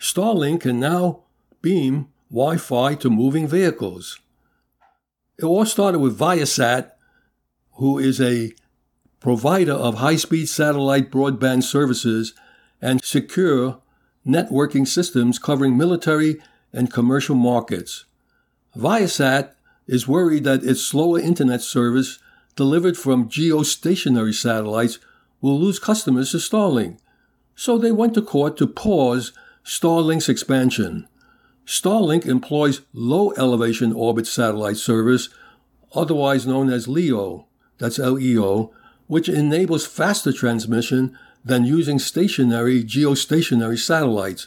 Starlink 0.00 0.62
can 0.62 0.80
now 0.80 1.24
beam 1.60 2.08
Wi 2.30 2.56
Fi 2.56 2.94
to 2.94 3.10
moving 3.10 3.46
vehicles. 3.46 4.18
It 5.38 5.44
all 5.44 5.66
started 5.66 5.98
with 5.98 6.18
Viasat, 6.18 6.92
who 7.72 7.98
is 7.98 8.18
a 8.18 8.54
provider 9.20 9.72
of 9.72 9.96
high 9.96 10.16
speed 10.16 10.48
satellite 10.48 11.10
broadband 11.10 11.64
services 11.64 12.34
and 12.80 13.02
secure 13.04 13.80
networking 14.26 14.86
systems 14.86 15.38
covering 15.38 15.76
military 15.76 16.40
and 16.72 16.92
commercial 16.92 17.34
markets. 17.34 18.04
Viasat 18.76 19.52
is 19.86 20.06
worried 20.06 20.44
that 20.44 20.62
its 20.62 20.82
slower 20.82 21.18
internet 21.18 21.62
service 21.62 22.18
delivered 22.54 22.96
from 22.96 23.28
geostationary 23.28 24.34
satellites 24.34 24.98
will 25.40 25.58
lose 25.58 25.78
customers 25.78 26.32
to 26.32 26.36
Starlink. 26.36 26.98
So 27.54 27.78
they 27.78 27.92
went 27.92 28.14
to 28.14 28.22
court 28.22 28.56
to 28.58 28.66
pause 28.66 29.32
Starlink's 29.64 30.28
expansion. 30.28 31.08
Starlink 31.66 32.26
employs 32.26 32.82
low 32.92 33.32
elevation 33.36 33.92
orbit 33.92 34.26
satellite 34.26 34.76
service, 34.76 35.28
otherwise 35.94 36.46
known 36.46 36.70
as 36.70 36.88
LEO, 36.88 37.46
that's 37.78 37.98
LEO, 37.98 38.72
which 39.08 39.28
enables 39.28 39.86
faster 39.86 40.32
transmission 40.32 41.18
than 41.44 41.64
using 41.64 41.98
stationary 41.98 42.84
geostationary 42.84 43.78
satellites. 43.78 44.46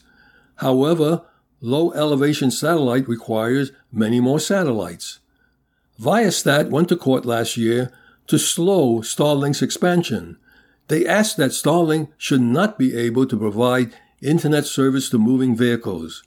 However, 0.55 1.23
low 1.59 1.91
elevation 1.91 2.51
satellite 2.51 3.07
requires 3.09 3.71
many 3.91 4.19
more 4.19 4.39
satellites. 4.39 5.19
Viasat 5.99 6.69
went 6.69 6.89
to 6.89 6.95
court 6.95 7.25
last 7.25 7.57
year 7.57 7.91
to 8.27 8.39
slow 8.39 9.01
Starlink's 9.01 9.61
expansion. 9.61 10.37
They 10.87 11.05
asked 11.05 11.37
that 11.37 11.51
Starlink 11.51 12.09
should 12.17 12.41
not 12.41 12.79
be 12.79 12.95
able 12.95 13.25
to 13.27 13.37
provide 13.37 13.93
internet 14.21 14.65
service 14.65 15.09
to 15.09 15.17
moving 15.17 15.55
vehicles. 15.55 16.23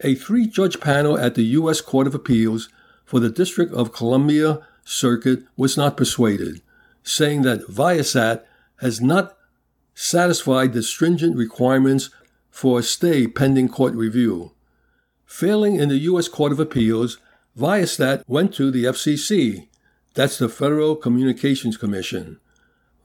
A 0.00 0.14
three 0.14 0.46
judge 0.46 0.80
panel 0.80 1.18
at 1.18 1.34
the 1.34 1.44
U.S. 1.58 1.80
Court 1.80 2.06
of 2.06 2.14
Appeals 2.14 2.68
for 3.04 3.20
the 3.20 3.30
District 3.30 3.72
of 3.72 3.92
Columbia 3.92 4.60
Circuit 4.84 5.44
was 5.56 5.76
not 5.76 5.96
persuaded, 5.96 6.60
saying 7.04 7.42
that 7.42 7.68
Viasat 7.68 8.42
has 8.80 9.00
not 9.00 9.36
satisfied 9.94 10.72
the 10.72 10.82
stringent 10.82 11.36
requirements 11.36 12.10
for 12.50 12.80
a 12.80 12.82
stay 12.82 13.28
pending 13.28 13.68
court 13.68 13.94
review. 13.94 14.52
Failing 15.24 15.76
in 15.76 15.88
the 15.88 15.98
U.S. 15.98 16.28
Court 16.28 16.50
of 16.50 16.58
Appeals, 16.58 17.18
Viasat 17.56 18.24
went 18.26 18.52
to 18.54 18.70
the 18.70 18.84
FCC, 18.84 19.68
that's 20.14 20.38
the 20.38 20.48
Federal 20.48 20.96
Communications 20.96 21.76
Commission. 21.76 22.40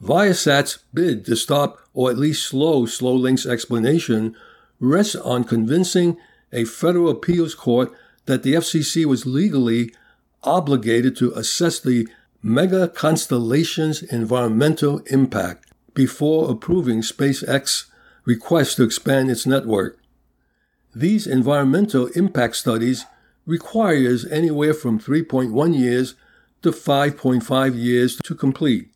Viasat's 0.01 0.79
bid 0.93 1.25
to 1.25 1.35
stop 1.35 1.79
or 1.93 2.09
at 2.09 2.17
least 2.17 2.47
slow 2.47 2.85
Starlink's 2.85 3.45
explanation 3.45 4.35
rests 4.79 5.15
on 5.15 5.43
convincing 5.43 6.17
a 6.53 6.65
federal 6.65 7.09
appeals 7.09 7.53
court 7.53 7.91
that 8.25 8.43
the 8.43 8.53
FCC 8.53 9.05
was 9.05 9.25
legally 9.25 9.93
obligated 10.43 11.17
to 11.17 11.33
assess 11.33 11.79
the 11.79 12.07
mega 12.41 12.87
constellation's 12.87 14.01
environmental 14.03 14.99
impact 15.07 15.71
before 15.93 16.49
approving 16.49 17.01
SpaceX 17.01 17.85
request 18.25 18.77
to 18.77 18.83
expand 18.83 19.29
its 19.29 19.45
network. 19.45 19.99
These 20.95 21.27
environmental 21.27 22.07
impact 22.15 22.55
studies 22.55 23.05
requires 23.45 24.25
anywhere 24.25 24.73
from 24.73 24.99
3.1 24.99 25.77
years 25.77 26.15
to 26.61 26.71
5.5 26.71 27.75
years 27.75 28.17
to 28.17 28.35
complete. 28.35 28.91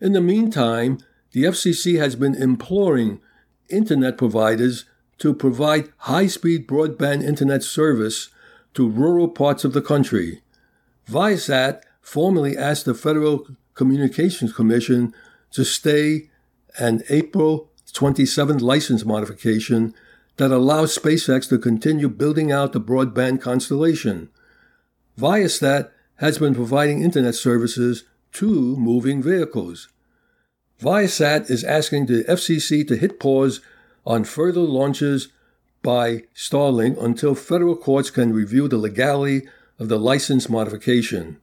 In 0.00 0.12
the 0.12 0.20
meantime, 0.20 0.98
the 1.32 1.44
FCC 1.44 1.98
has 1.98 2.16
been 2.16 2.34
imploring 2.34 3.20
internet 3.68 4.18
providers 4.18 4.84
to 5.18 5.34
provide 5.34 5.92
high-speed 5.98 6.66
broadband 6.66 7.22
internet 7.22 7.62
service 7.62 8.30
to 8.74 8.88
rural 8.88 9.28
parts 9.28 9.64
of 9.64 9.72
the 9.72 9.82
country. 9.82 10.42
Viasat 11.08 11.82
formally 12.04 12.56
asked 12.56 12.84
the 12.84 12.94
Federal 12.94 13.48
Communications 13.72 14.52
Commission 14.52 15.12
to 15.50 15.64
stay 15.64 16.28
an 16.78 17.02
April 17.08 17.70
27 17.92 18.58
license 18.58 19.04
modification 19.04 19.94
that 20.36 20.50
allows 20.50 20.96
SpaceX 20.96 21.48
to 21.48 21.58
continue 21.58 22.08
building 22.08 22.52
out 22.52 22.72
the 22.72 22.80
broadband 22.80 23.40
constellation. 23.40 24.28
Viasat 25.18 25.90
has 26.16 26.38
been 26.38 26.54
providing 26.54 27.02
internet 27.02 27.34
services 27.34 28.04
to 28.32 28.76
moving 28.76 29.22
vehicles. 29.22 29.88
Viasat 30.80 31.50
is 31.50 31.64
asking 31.64 32.06
the 32.06 32.24
FCC 32.24 32.86
to 32.86 32.96
hit 32.96 33.18
pause 33.18 33.60
on 34.04 34.24
further 34.24 34.60
launches 34.60 35.28
by 35.82 36.24
Starlink 36.34 37.02
until 37.02 37.34
federal 37.34 37.76
courts 37.76 38.10
can 38.10 38.32
review 38.32 38.68
the 38.68 38.76
legality 38.76 39.48
of 39.78 39.88
the 39.88 39.98
license 39.98 40.48
modification. 40.48 41.38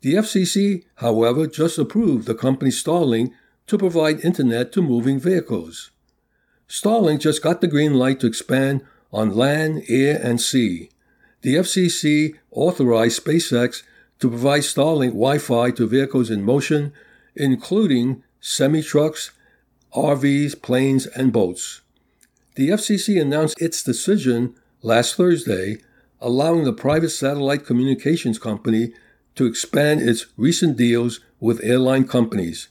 The 0.00 0.14
FCC, 0.14 0.84
however, 0.96 1.46
just 1.46 1.78
approved 1.78 2.26
the 2.26 2.34
company 2.34 2.70
Starlink 2.70 3.32
to 3.66 3.78
provide 3.78 4.24
internet 4.24 4.72
to 4.72 4.82
moving 4.82 5.18
vehicles. 5.18 5.90
Starlink 6.68 7.20
just 7.20 7.42
got 7.42 7.60
the 7.60 7.66
green 7.66 7.94
light 7.94 8.20
to 8.20 8.26
expand 8.26 8.84
on 9.12 9.34
land, 9.34 9.82
air, 9.88 10.20
and 10.22 10.40
sea. 10.40 10.90
The 11.42 11.56
FCC 11.56 12.36
authorized 12.50 13.24
SpaceX 13.24 13.82
to 14.20 14.28
provide 14.28 14.62
Starlink 14.62 15.12
Wi 15.12 15.38
Fi 15.38 15.70
to 15.72 15.86
vehicles 15.86 16.30
in 16.30 16.42
motion, 16.42 16.92
including 17.34 18.22
semi 18.40 18.82
trucks, 18.82 19.32
RVs, 19.94 20.60
planes, 20.60 21.06
and 21.06 21.32
boats. 21.32 21.80
The 22.54 22.70
FCC 22.70 23.20
announced 23.20 23.60
its 23.60 23.82
decision 23.82 24.54
last 24.82 25.14
Thursday, 25.14 25.78
allowing 26.20 26.64
the 26.64 26.72
private 26.72 27.10
satellite 27.10 27.64
communications 27.64 28.38
company 28.38 28.92
to 29.38 29.46
expand 29.46 30.00
its 30.00 30.26
recent 30.36 30.76
deals 30.76 31.20
with 31.38 31.62
airline 31.62 32.04
companies, 32.08 32.70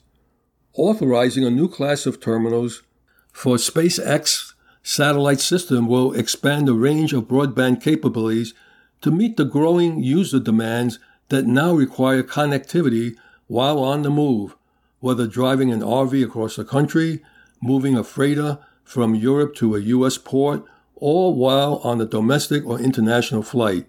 authorizing 0.74 1.46
a 1.46 1.50
new 1.50 1.70
class 1.70 2.06
of 2.06 2.20
terminals 2.20 2.84
for 3.32 3.56
SpaceX 3.56 4.52
satellite 4.84 5.40
system 5.40 5.88
will 5.88 6.12
expand 6.12 6.68
the 6.68 6.74
range 6.74 7.14
of 7.14 7.24
broadband 7.24 7.82
capabilities 7.82 8.54
to 9.00 9.10
meet 9.10 9.38
the 9.38 9.46
growing 9.46 10.04
user 10.04 10.42
demands 10.42 11.00
that 11.30 11.46
now 11.46 11.74
require 11.74 12.22
connectivity 12.22 13.16
while 13.48 13.80
on 13.80 14.02
the 14.02 14.10
move, 14.10 14.54
whether 15.00 15.26
driving 15.26 15.72
an 15.72 15.80
RV 15.80 16.22
across 16.22 16.58
the 16.58 16.66
country, 16.66 17.24
moving 17.62 17.96
a 17.96 18.04
freighter 18.04 18.60
from 18.84 19.16
Europe 19.16 19.56
to 19.56 19.74
a 19.74 19.80
U.S. 19.80 20.18
port, 20.18 20.66
or 20.96 21.34
while 21.34 21.76
on 21.86 22.02
a 22.02 22.06
domestic 22.06 22.66
or 22.66 22.78
international 22.78 23.42
flight. 23.42 23.86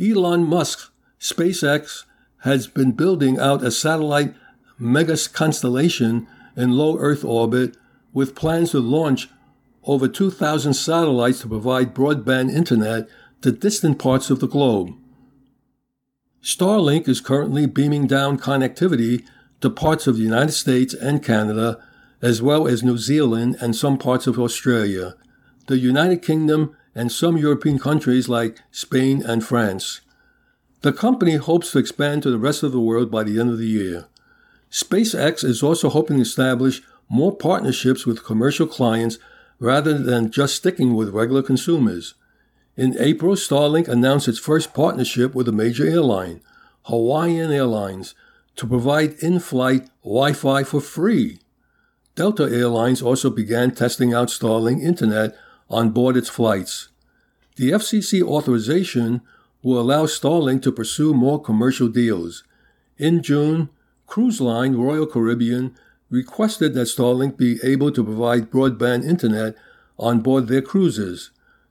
Elon 0.00 0.44
Musk, 0.44 0.89
SpaceX, 1.20 2.04
has 2.44 2.66
been 2.66 2.92
building 2.92 3.38
out 3.38 3.62
a 3.62 3.70
satellite 3.70 4.34
mega 4.78 5.16
constellation 5.32 6.26
in 6.56 6.72
low 6.72 6.98
Earth 6.98 7.24
orbit 7.24 7.76
with 8.12 8.34
plans 8.34 8.70
to 8.70 8.80
launch 8.80 9.28
over 9.84 10.08
2,000 10.08 10.74
satellites 10.74 11.40
to 11.40 11.48
provide 11.48 11.94
broadband 11.94 12.50
internet 12.52 13.08
to 13.42 13.52
distant 13.52 13.98
parts 13.98 14.30
of 14.30 14.40
the 14.40 14.48
globe. 14.48 14.94
Starlink 16.42 17.06
is 17.06 17.20
currently 17.20 17.66
beaming 17.66 18.06
down 18.06 18.38
connectivity 18.38 19.24
to 19.60 19.68
parts 19.68 20.06
of 20.06 20.16
the 20.16 20.22
United 20.22 20.52
States 20.52 20.94
and 20.94 21.22
Canada, 21.22 21.82
as 22.22 22.40
well 22.40 22.66
as 22.66 22.82
New 22.82 22.96
Zealand 22.96 23.56
and 23.60 23.76
some 23.76 23.98
parts 23.98 24.26
of 24.26 24.38
Australia, 24.38 25.14
the 25.66 25.78
United 25.78 26.22
Kingdom, 26.22 26.74
and 26.94 27.12
some 27.12 27.36
European 27.36 27.78
countries 27.78 28.28
like 28.28 28.60
Spain 28.70 29.22
and 29.22 29.44
France. 29.44 30.00
The 30.82 30.92
company 30.92 31.36
hopes 31.36 31.72
to 31.72 31.78
expand 31.78 32.22
to 32.22 32.30
the 32.30 32.38
rest 32.38 32.62
of 32.62 32.72
the 32.72 32.80
world 32.80 33.10
by 33.10 33.22
the 33.22 33.38
end 33.38 33.50
of 33.50 33.58
the 33.58 33.66
year. 33.66 34.06
SpaceX 34.70 35.44
is 35.44 35.62
also 35.62 35.90
hoping 35.90 36.16
to 36.16 36.22
establish 36.22 36.80
more 37.08 37.36
partnerships 37.36 38.06
with 38.06 38.24
commercial 38.24 38.66
clients 38.66 39.18
rather 39.58 39.98
than 39.98 40.30
just 40.30 40.54
sticking 40.54 40.94
with 40.94 41.10
regular 41.10 41.42
consumers. 41.42 42.14
In 42.76 42.96
April, 42.98 43.34
Starlink 43.34 43.88
announced 43.88 44.26
its 44.26 44.38
first 44.38 44.72
partnership 44.72 45.34
with 45.34 45.48
a 45.48 45.52
major 45.52 45.86
airline, 45.86 46.40
Hawaiian 46.84 47.52
Airlines, 47.52 48.14
to 48.56 48.66
provide 48.66 49.14
in 49.22 49.38
flight 49.38 49.90
Wi 50.02 50.32
Fi 50.32 50.62
for 50.62 50.80
free. 50.80 51.40
Delta 52.14 52.44
Airlines 52.44 53.02
also 53.02 53.28
began 53.28 53.74
testing 53.74 54.14
out 54.14 54.28
Starlink 54.28 54.82
Internet 54.82 55.36
on 55.68 55.90
board 55.90 56.16
its 56.16 56.28
flights. 56.28 56.88
The 57.56 57.70
FCC 57.70 58.22
authorization 58.22 59.20
will 59.62 59.80
allow 59.80 60.04
Starlink 60.04 60.62
to 60.62 60.72
pursue 60.72 61.12
more 61.12 61.40
commercial 61.40 61.88
deals. 61.88 62.44
In 62.98 63.22
June, 63.22 63.68
cruise 64.06 64.40
line 64.40 64.74
Royal 64.74 65.06
Caribbean 65.06 65.74
requested 66.08 66.74
that 66.74 66.88
Starlink 66.88 67.36
be 67.36 67.58
able 67.62 67.92
to 67.92 68.04
provide 68.04 68.50
broadband 68.50 69.04
internet 69.04 69.54
on 69.98 70.20
board 70.20 70.48
their 70.48 70.62
cruises. 70.62 71.30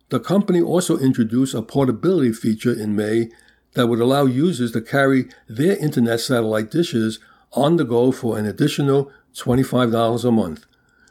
The 0.10 0.20
company 0.20 0.62
also 0.62 0.98
introduced 0.98 1.54
a 1.54 1.62
portability 1.62 2.32
feature 2.32 2.74
in 2.74 2.96
May 2.96 3.30
that 3.74 3.88
would 3.88 4.00
allow 4.00 4.26
users 4.26 4.72
to 4.72 4.82
carry 4.82 5.30
their 5.48 5.78
internet 5.78 6.20
satellite 6.20 6.72
dishes 6.72 7.20
on 7.54 7.76
the 7.76 7.84
go 7.84 8.12
for 8.12 8.38
an 8.38 8.46
additional 8.46 9.12
$25 9.36 10.26
a 10.26 10.32
month, 10.32 10.66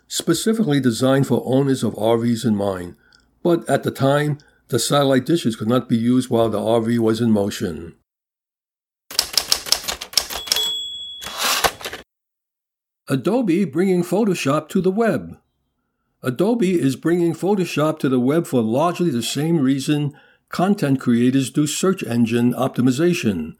specifically 0.08 0.80
designed 0.80 1.26
for 1.26 1.42
owners 1.44 1.82
of 1.82 1.94
RVs 1.94 2.44
in 2.44 2.56
mind. 2.56 2.96
But 3.42 3.68
at 3.68 3.82
the 3.82 3.90
time, 3.90 4.38
the 4.68 4.78
satellite 4.78 5.26
dishes 5.26 5.56
could 5.56 5.68
not 5.68 5.88
be 5.88 5.96
used 5.96 6.30
while 6.30 6.48
the 6.48 6.58
RV 6.58 6.98
was 6.98 7.20
in 7.20 7.30
motion. 7.30 7.94
Adobe 13.08 13.64
bringing 13.64 14.02
Photoshop 14.02 14.68
to 14.68 14.80
the 14.80 14.90
web. 14.90 15.38
Adobe 16.22 16.78
is 16.78 16.96
bringing 16.96 17.32
Photoshop 17.32 17.98
to 18.00 18.08
the 18.08 18.20
web 18.20 18.46
for 18.46 18.60
largely 18.60 19.10
the 19.10 19.22
same 19.22 19.58
reason 19.58 20.14
content 20.50 21.00
creators 21.00 21.50
do 21.50 21.66
search 21.66 22.02
engine 22.02 22.52
optimization 22.54 23.54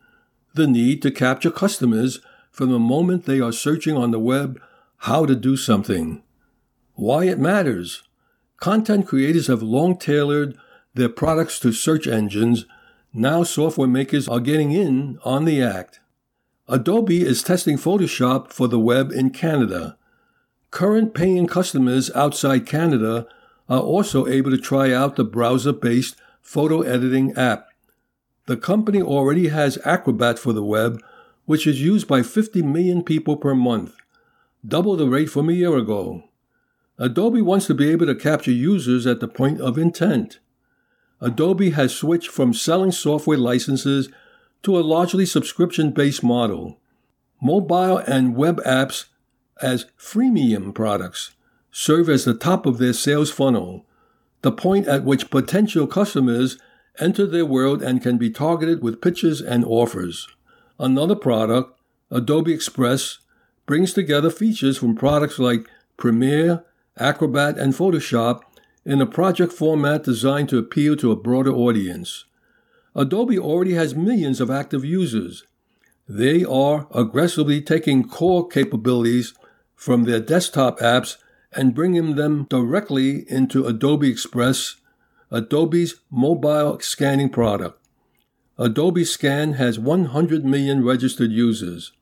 the 0.59 0.66
need 0.66 1.01
to 1.03 1.11
capture 1.11 1.51
customers 1.51 2.21
from 2.51 2.71
the 2.71 2.79
moment 2.79 3.25
they 3.25 3.40
are 3.40 3.53
searching 3.53 3.97
on 3.97 4.11
the 4.11 4.18
web 4.18 4.61
how 5.03 5.25
to 5.25 5.37
do 5.37 5.57
something. 5.57 6.23
Why 6.94 7.25
it 7.25 7.38
matters. 7.38 8.03
Content 8.59 9.07
creators 9.07 9.47
have 9.47 9.62
long 9.62 9.97
tailored 9.97 10.59
their 10.98 11.08
products 11.08 11.58
to 11.61 11.72
search 11.72 12.06
engines. 12.06 12.66
Now 13.14 13.42
software 13.42 13.88
makers 13.88 14.28
are 14.28 14.40
getting 14.40 14.72
in 14.72 15.18
on 15.24 15.44
the 15.46 15.62
act. 15.62 16.00
Adobe 16.68 17.24
is 17.24 17.42
testing 17.42 17.78
Photoshop 17.78 18.52
for 18.52 18.68
the 18.68 18.78
web 18.78 19.11
in 19.11 19.30
Canada. 19.30 19.96
Current 20.70 21.14
paying 21.14 21.46
customers 21.46 22.11
outside 22.14 22.66
Canada 22.66 23.26
are 23.70 23.80
also 23.80 24.26
able 24.26 24.50
to 24.50 24.58
try 24.58 24.92
out 24.92 25.16
the 25.16 25.24
browser 25.24 25.72
based 25.72 26.16
photo 26.42 26.82
editing 26.82 27.32
app. 27.34 27.68
The 28.46 28.56
company 28.56 29.00
already 29.00 29.48
has 29.48 29.78
Acrobat 29.84 30.38
for 30.38 30.52
the 30.52 30.64
web, 30.64 31.02
which 31.46 31.66
is 31.66 31.80
used 31.80 32.06
by 32.06 32.22
50 32.22 32.62
million 32.62 33.02
people 33.02 33.37
per 33.37 33.54
month, 33.54 33.94
double 34.66 34.96
the 34.96 35.08
rate 35.08 35.30
from 35.30 35.48
a 35.48 35.54
year 35.54 35.76
ago. 35.76 36.24
Adobe 36.98 37.40
wants 37.40 37.66
to 37.66 37.74
be 37.74 37.88
able 37.90 38.06
to 38.06 38.14
capture 38.14 38.50
users 38.50 39.06
at 39.06 39.20
the 39.20 39.28
point 39.28 39.61
of 39.61 39.78
intent. 39.78 40.38
Adobe 41.20 41.70
has 41.70 41.94
switched 41.94 42.28
from 42.28 42.54
selling 42.54 42.92
software 42.92 43.38
licenses 43.38 44.09
to 44.62 44.78
a 44.78 44.81
largely 44.81 45.26
subscription 45.26 45.90
based 45.90 46.22
model. 46.22 46.78
Mobile 47.40 47.98
and 47.98 48.37
web 48.37 48.61
apps 48.64 49.07
as 49.61 49.87
freemium 49.98 50.74
products 50.74 51.33
serve 51.70 52.09
as 52.09 52.24
the 52.24 52.35
top 52.35 52.66
of 52.66 52.78
their 52.78 52.92
sales 52.92 53.31
funnel, 53.31 53.85
the 54.42 54.52
point 54.52 54.87
at 54.87 55.04
which 55.04 55.31
potential 55.31 55.87
customers 55.87 56.59
enter 56.98 57.26
their 57.26 57.46
world 57.46 57.83
and 57.83 58.02
can 58.02 58.18
be 58.18 58.31
targeted 58.31 58.83
with 58.83 59.00
pitches 59.00 59.40
and 59.40 59.64
offers. 59.64 60.28
Another 60.78 61.14
product, 61.16 61.78
Adobe 62.11 62.52
Express, 62.52 63.18
brings 63.66 63.92
together 63.92 64.31
features 64.31 64.78
from 64.78 64.96
products 64.96 65.38
like 65.38 65.68
Premiere, 65.96 66.64
Acrobat, 66.96 67.59
and 67.59 67.74
Photoshop 67.74 68.40
in 68.88 69.03
a 69.03 69.07
project 69.07 69.53
format 69.53 70.03
designed 70.03 70.48
to 70.48 70.57
appeal 70.57 70.96
to 70.96 71.12
a 71.12 71.16
broader 71.16 71.53
audience. 71.53 72.24
Adobe 72.96 73.38
already 73.38 73.74
has 73.74 73.94
millions 73.94 74.40
of 74.40 74.51
active 74.51 74.83
users. 74.83 75.44
They 76.09 76.42
are 76.42 76.88
aggressively 76.94 77.61
taking 77.61 78.09
core 78.09 78.48
capabilities 78.48 79.35
from 79.77 80.05
their 80.05 80.20
desktop 80.20 80.79
apps 80.79 81.18
and 81.53 81.74
bringing 81.74 82.16
them 82.16 82.44
directly 82.48 83.31
into 83.31 83.66
Adobe 83.66 84.11
Express, 84.11 84.77
Adobe's 85.31 85.96
mobile 86.11 86.81
scanning 86.81 87.29
product. 87.29 87.79
Adobe 88.57 89.05
Scan 89.05 89.53
has 89.53 89.79
100 89.79 90.46
million 90.46 90.83
registered 90.83 91.31
users. 91.31 91.92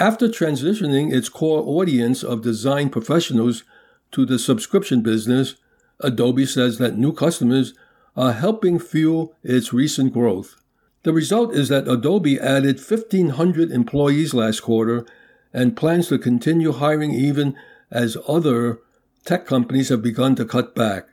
After 0.00 0.26
transitioning 0.26 1.12
its 1.12 1.28
core 1.28 1.62
audience 1.64 2.24
of 2.24 2.42
design 2.42 2.90
professionals 2.90 3.62
to 4.10 4.26
the 4.26 4.40
subscription 4.40 5.00
business, 5.00 5.54
Adobe 6.02 6.46
says 6.46 6.78
that 6.78 6.98
new 6.98 7.12
customers 7.12 7.74
are 8.16 8.32
helping 8.32 8.78
fuel 8.78 9.34
its 9.42 9.72
recent 9.72 10.12
growth. 10.12 10.56
The 11.04 11.12
result 11.12 11.54
is 11.54 11.68
that 11.68 11.88
Adobe 11.88 12.38
added 12.38 12.76
1,500 12.78 13.70
employees 13.70 14.34
last 14.34 14.60
quarter 14.60 15.04
and 15.52 15.76
plans 15.76 16.08
to 16.08 16.18
continue 16.18 16.72
hiring 16.72 17.12
even 17.12 17.56
as 17.90 18.16
other 18.28 18.80
tech 19.24 19.46
companies 19.46 19.88
have 19.88 20.02
begun 20.02 20.34
to 20.36 20.44
cut 20.44 20.74
back. 20.74 21.08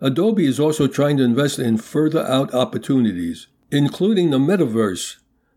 Adobe 0.00 0.46
is 0.46 0.60
also 0.60 0.86
trying 0.86 1.16
to 1.16 1.22
invest 1.22 1.58
in 1.58 1.78
further 1.78 2.24
out 2.26 2.52
opportunities, 2.52 3.46
including 3.70 4.30
the 4.30 4.38
metaverse. 4.38 5.16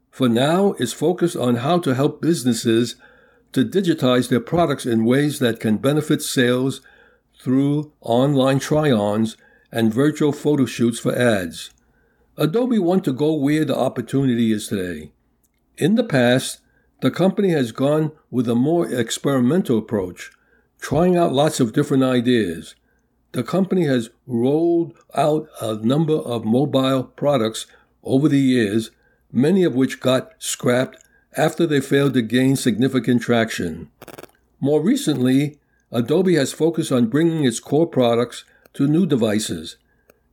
For 0.09 0.29
now, 0.29 0.73
it's 0.79 0.93
focused 0.93 1.35
on 1.35 1.57
how 1.57 1.79
to 1.79 1.95
help 1.95 2.21
businesses 2.21 2.95
to 3.53 3.65
digitize 3.65 4.29
their 4.29 4.39
products 4.39 4.85
in 4.85 5.05
ways 5.05 5.39
that 5.39 5.59
can 5.59 5.77
benefit 5.77 6.21
sales 6.21 6.81
through 7.47 7.93
online 8.01 8.59
try 8.59 8.91
ons 8.91 9.37
and 9.71 9.93
virtual 9.93 10.33
photo 10.33 10.65
shoots 10.65 10.99
for 10.99 11.17
ads. 11.17 11.69
Adobe 12.35 12.77
want 12.77 13.05
to 13.05 13.13
go 13.13 13.33
where 13.35 13.63
the 13.63 13.77
opportunity 13.77 14.51
is 14.51 14.67
today. 14.67 15.13
In 15.77 15.95
the 15.95 16.03
past, 16.03 16.59
the 17.01 17.09
company 17.09 17.51
has 17.51 17.71
gone 17.71 18.11
with 18.29 18.49
a 18.49 18.53
more 18.53 18.91
experimental 18.91 19.77
approach, 19.77 20.29
trying 20.81 21.15
out 21.15 21.31
lots 21.31 21.61
of 21.61 21.71
different 21.71 22.03
ideas. 22.03 22.75
The 23.31 23.43
company 23.43 23.85
has 23.85 24.09
rolled 24.25 24.97
out 25.15 25.47
a 25.61 25.75
number 25.75 26.15
of 26.15 26.43
mobile 26.43 27.05
products 27.05 27.65
over 28.03 28.27
the 28.27 28.41
years, 28.41 28.91
many 29.31 29.63
of 29.63 29.73
which 29.73 30.01
got 30.01 30.33
scrapped 30.37 30.97
after 31.37 31.65
they 31.65 31.79
failed 31.79 32.13
to 32.15 32.21
gain 32.21 32.57
significant 32.57 33.21
traction. 33.21 33.89
More 34.59 34.81
recently, 34.81 35.59
Adobe 35.91 36.35
has 36.35 36.51
focused 36.51 36.91
on 36.91 37.07
bringing 37.07 37.45
its 37.45 37.61
core 37.61 37.87
products 37.87 38.43
to 38.73 38.87
new 38.87 39.05
devices. 39.05 39.77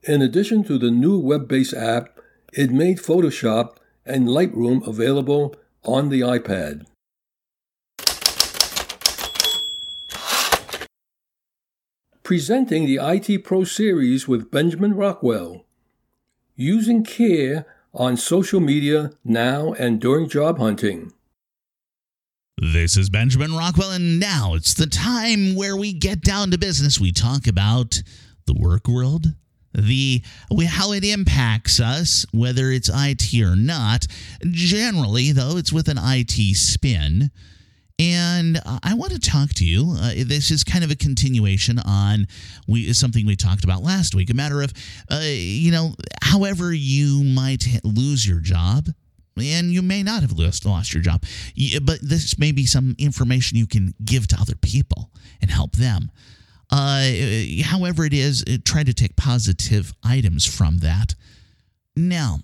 In 0.02 0.20
addition 0.20 0.64
to 0.64 0.78
the 0.78 0.90
new 0.90 1.18
web 1.18 1.46
based 1.46 1.74
app, 1.74 2.18
it 2.52 2.70
made 2.72 2.98
Photoshop 2.98 3.76
and 4.04 4.26
Lightroom 4.26 4.86
available 4.86 5.54
on 5.84 6.08
the 6.08 6.20
iPad. 6.20 6.86
Presenting 12.24 12.86
the 12.86 12.98
IT 13.00 13.44
Pro 13.44 13.64
series 13.64 14.26
with 14.26 14.50
Benjamin 14.50 14.94
Rockwell. 14.94 15.64
Using 16.56 17.04
care 17.04 17.66
on 17.92 18.16
social 18.16 18.60
media 18.60 19.12
now 19.24 19.72
and 19.74 20.00
during 20.00 20.28
job 20.28 20.58
hunting. 20.58 21.12
This 22.56 22.96
is 22.96 23.10
Benjamin 23.10 23.56
Rockwell, 23.56 23.90
and 23.90 24.20
now 24.20 24.54
it's 24.54 24.74
the 24.74 24.86
time 24.86 25.56
where 25.56 25.76
we 25.76 25.92
get 25.92 26.20
down 26.20 26.52
to 26.52 26.58
business. 26.58 27.00
We 27.00 27.10
talk 27.10 27.48
about 27.48 28.00
the 28.46 28.54
work 28.54 28.86
world, 28.86 29.26
the 29.74 30.22
how 30.68 30.92
it 30.92 31.04
impacts 31.04 31.80
us, 31.80 32.24
whether 32.32 32.70
it's 32.70 32.88
IT 32.92 33.34
or 33.42 33.56
not. 33.56 34.06
Generally, 34.42 35.32
though, 35.32 35.56
it's 35.56 35.72
with 35.72 35.88
an 35.88 35.98
IT 36.00 36.54
spin. 36.56 37.32
And 37.98 38.60
I 38.82 38.94
want 38.94 39.12
to 39.12 39.18
talk 39.18 39.50
to 39.54 39.64
you. 39.64 39.96
Uh, 39.98 40.12
this 40.24 40.52
is 40.52 40.62
kind 40.62 40.84
of 40.84 40.92
a 40.92 40.96
continuation 40.96 41.80
on 41.80 42.28
we 42.68 42.92
something 42.92 43.26
we 43.26 43.34
talked 43.34 43.64
about 43.64 43.82
last 43.82 44.14
week. 44.14 44.30
A 44.30 44.34
matter 44.34 44.62
of, 44.62 44.72
uh, 45.10 45.22
you 45.24 45.72
know, 45.72 45.96
however 46.22 46.72
you 46.72 47.24
might 47.24 47.64
lose 47.82 48.26
your 48.26 48.40
job, 48.40 48.88
and 49.36 49.72
you 49.72 49.82
may 49.82 50.02
not 50.02 50.22
have 50.22 50.32
lost, 50.32 50.64
lost 50.64 50.94
your 50.94 51.02
job, 51.02 51.22
but 51.82 51.98
this 52.02 52.38
may 52.38 52.52
be 52.52 52.66
some 52.66 52.94
information 52.98 53.58
you 53.58 53.66
can 53.66 53.94
give 54.04 54.28
to 54.28 54.36
other 54.40 54.54
people 54.54 55.10
and 55.40 55.50
help 55.50 55.72
them. 55.76 56.10
Uh, 56.70 57.10
however, 57.64 58.04
it 58.04 58.14
is, 58.14 58.44
try 58.64 58.82
to 58.82 58.94
take 58.94 59.16
positive 59.16 59.94
items 60.02 60.46
from 60.46 60.78
that. 60.78 61.14
Now, 61.96 62.40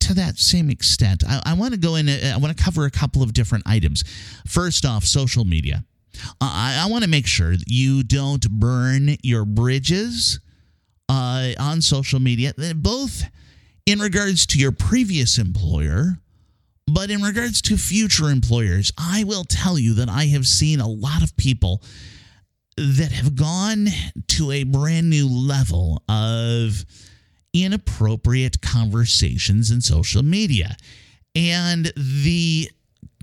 to 0.00 0.14
that 0.14 0.36
same 0.36 0.68
extent, 0.70 1.24
I, 1.26 1.40
I 1.46 1.54
want 1.54 1.72
to 1.72 1.80
go 1.80 1.94
in, 1.94 2.08
uh, 2.08 2.32
I 2.34 2.38
want 2.38 2.56
to 2.56 2.62
cover 2.62 2.84
a 2.84 2.90
couple 2.90 3.22
of 3.22 3.32
different 3.32 3.64
items. 3.66 4.04
First 4.46 4.84
off, 4.84 5.04
social 5.04 5.44
media. 5.44 5.84
I, 6.40 6.82
I 6.84 6.90
want 6.90 7.04
to 7.04 7.10
make 7.10 7.26
sure 7.26 7.54
you 7.66 8.02
don't 8.02 8.48
burn 8.50 9.16
your 9.22 9.44
bridges 9.44 10.40
uh, 11.08 11.52
on 11.58 11.80
social 11.80 12.20
media, 12.20 12.52
both 12.76 13.24
in 13.86 13.98
regards 13.98 14.46
to 14.46 14.58
your 14.58 14.72
previous 14.72 15.38
employer, 15.38 16.18
but 16.86 17.10
in 17.10 17.22
regards 17.22 17.60
to 17.62 17.76
future 17.76 18.30
employers. 18.30 18.92
I 18.98 19.24
will 19.24 19.44
tell 19.44 19.78
you 19.78 19.94
that 19.94 20.08
I 20.08 20.26
have 20.26 20.46
seen 20.46 20.80
a 20.80 20.88
lot 20.88 21.22
of 21.22 21.36
people 21.36 21.82
that 22.76 23.12
have 23.12 23.36
gone 23.36 23.86
to 24.28 24.50
a 24.50 24.64
brand 24.64 25.08
new 25.08 25.28
level 25.28 26.02
of 26.08 26.84
inappropriate 27.52 28.60
conversations 28.60 29.70
in 29.70 29.80
social 29.80 30.22
media. 30.22 30.76
And 31.36 31.92
the 31.96 32.70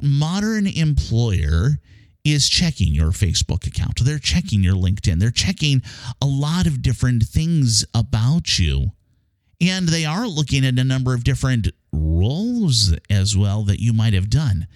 modern 0.01 0.67
employer 0.67 1.79
is 2.23 2.47
checking 2.47 2.93
your 2.93 3.11
Facebook 3.11 3.67
account. 3.67 4.03
They're 4.03 4.19
checking 4.19 4.63
your 4.63 4.75
LinkedIn. 4.75 5.19
They're 5.19 5.31
checking 5.31 5.81
a 6.21 6.25
lot 6.25 6.67
of 6.67 6.81
different 6.81 7.23
things 7.23 7.85
about 7.93 8.59
you. 8.59 8.91
And 9.61 9.87
they 9.87 10.05
are 10.05 10.27
looking 10.27 10.65
at 10.65 10.79
a 10.79 10.83
number 10.83 11.13
of 11.13 11.23
different 11.23 11.69
roles 11.93 12.95
as 13.09 13.37
well 13.37 13.63
that 13.63 13.79
you 13.79 13.93
might 13.93 14.13
have 14.13 14.29
done. 14.29 14.67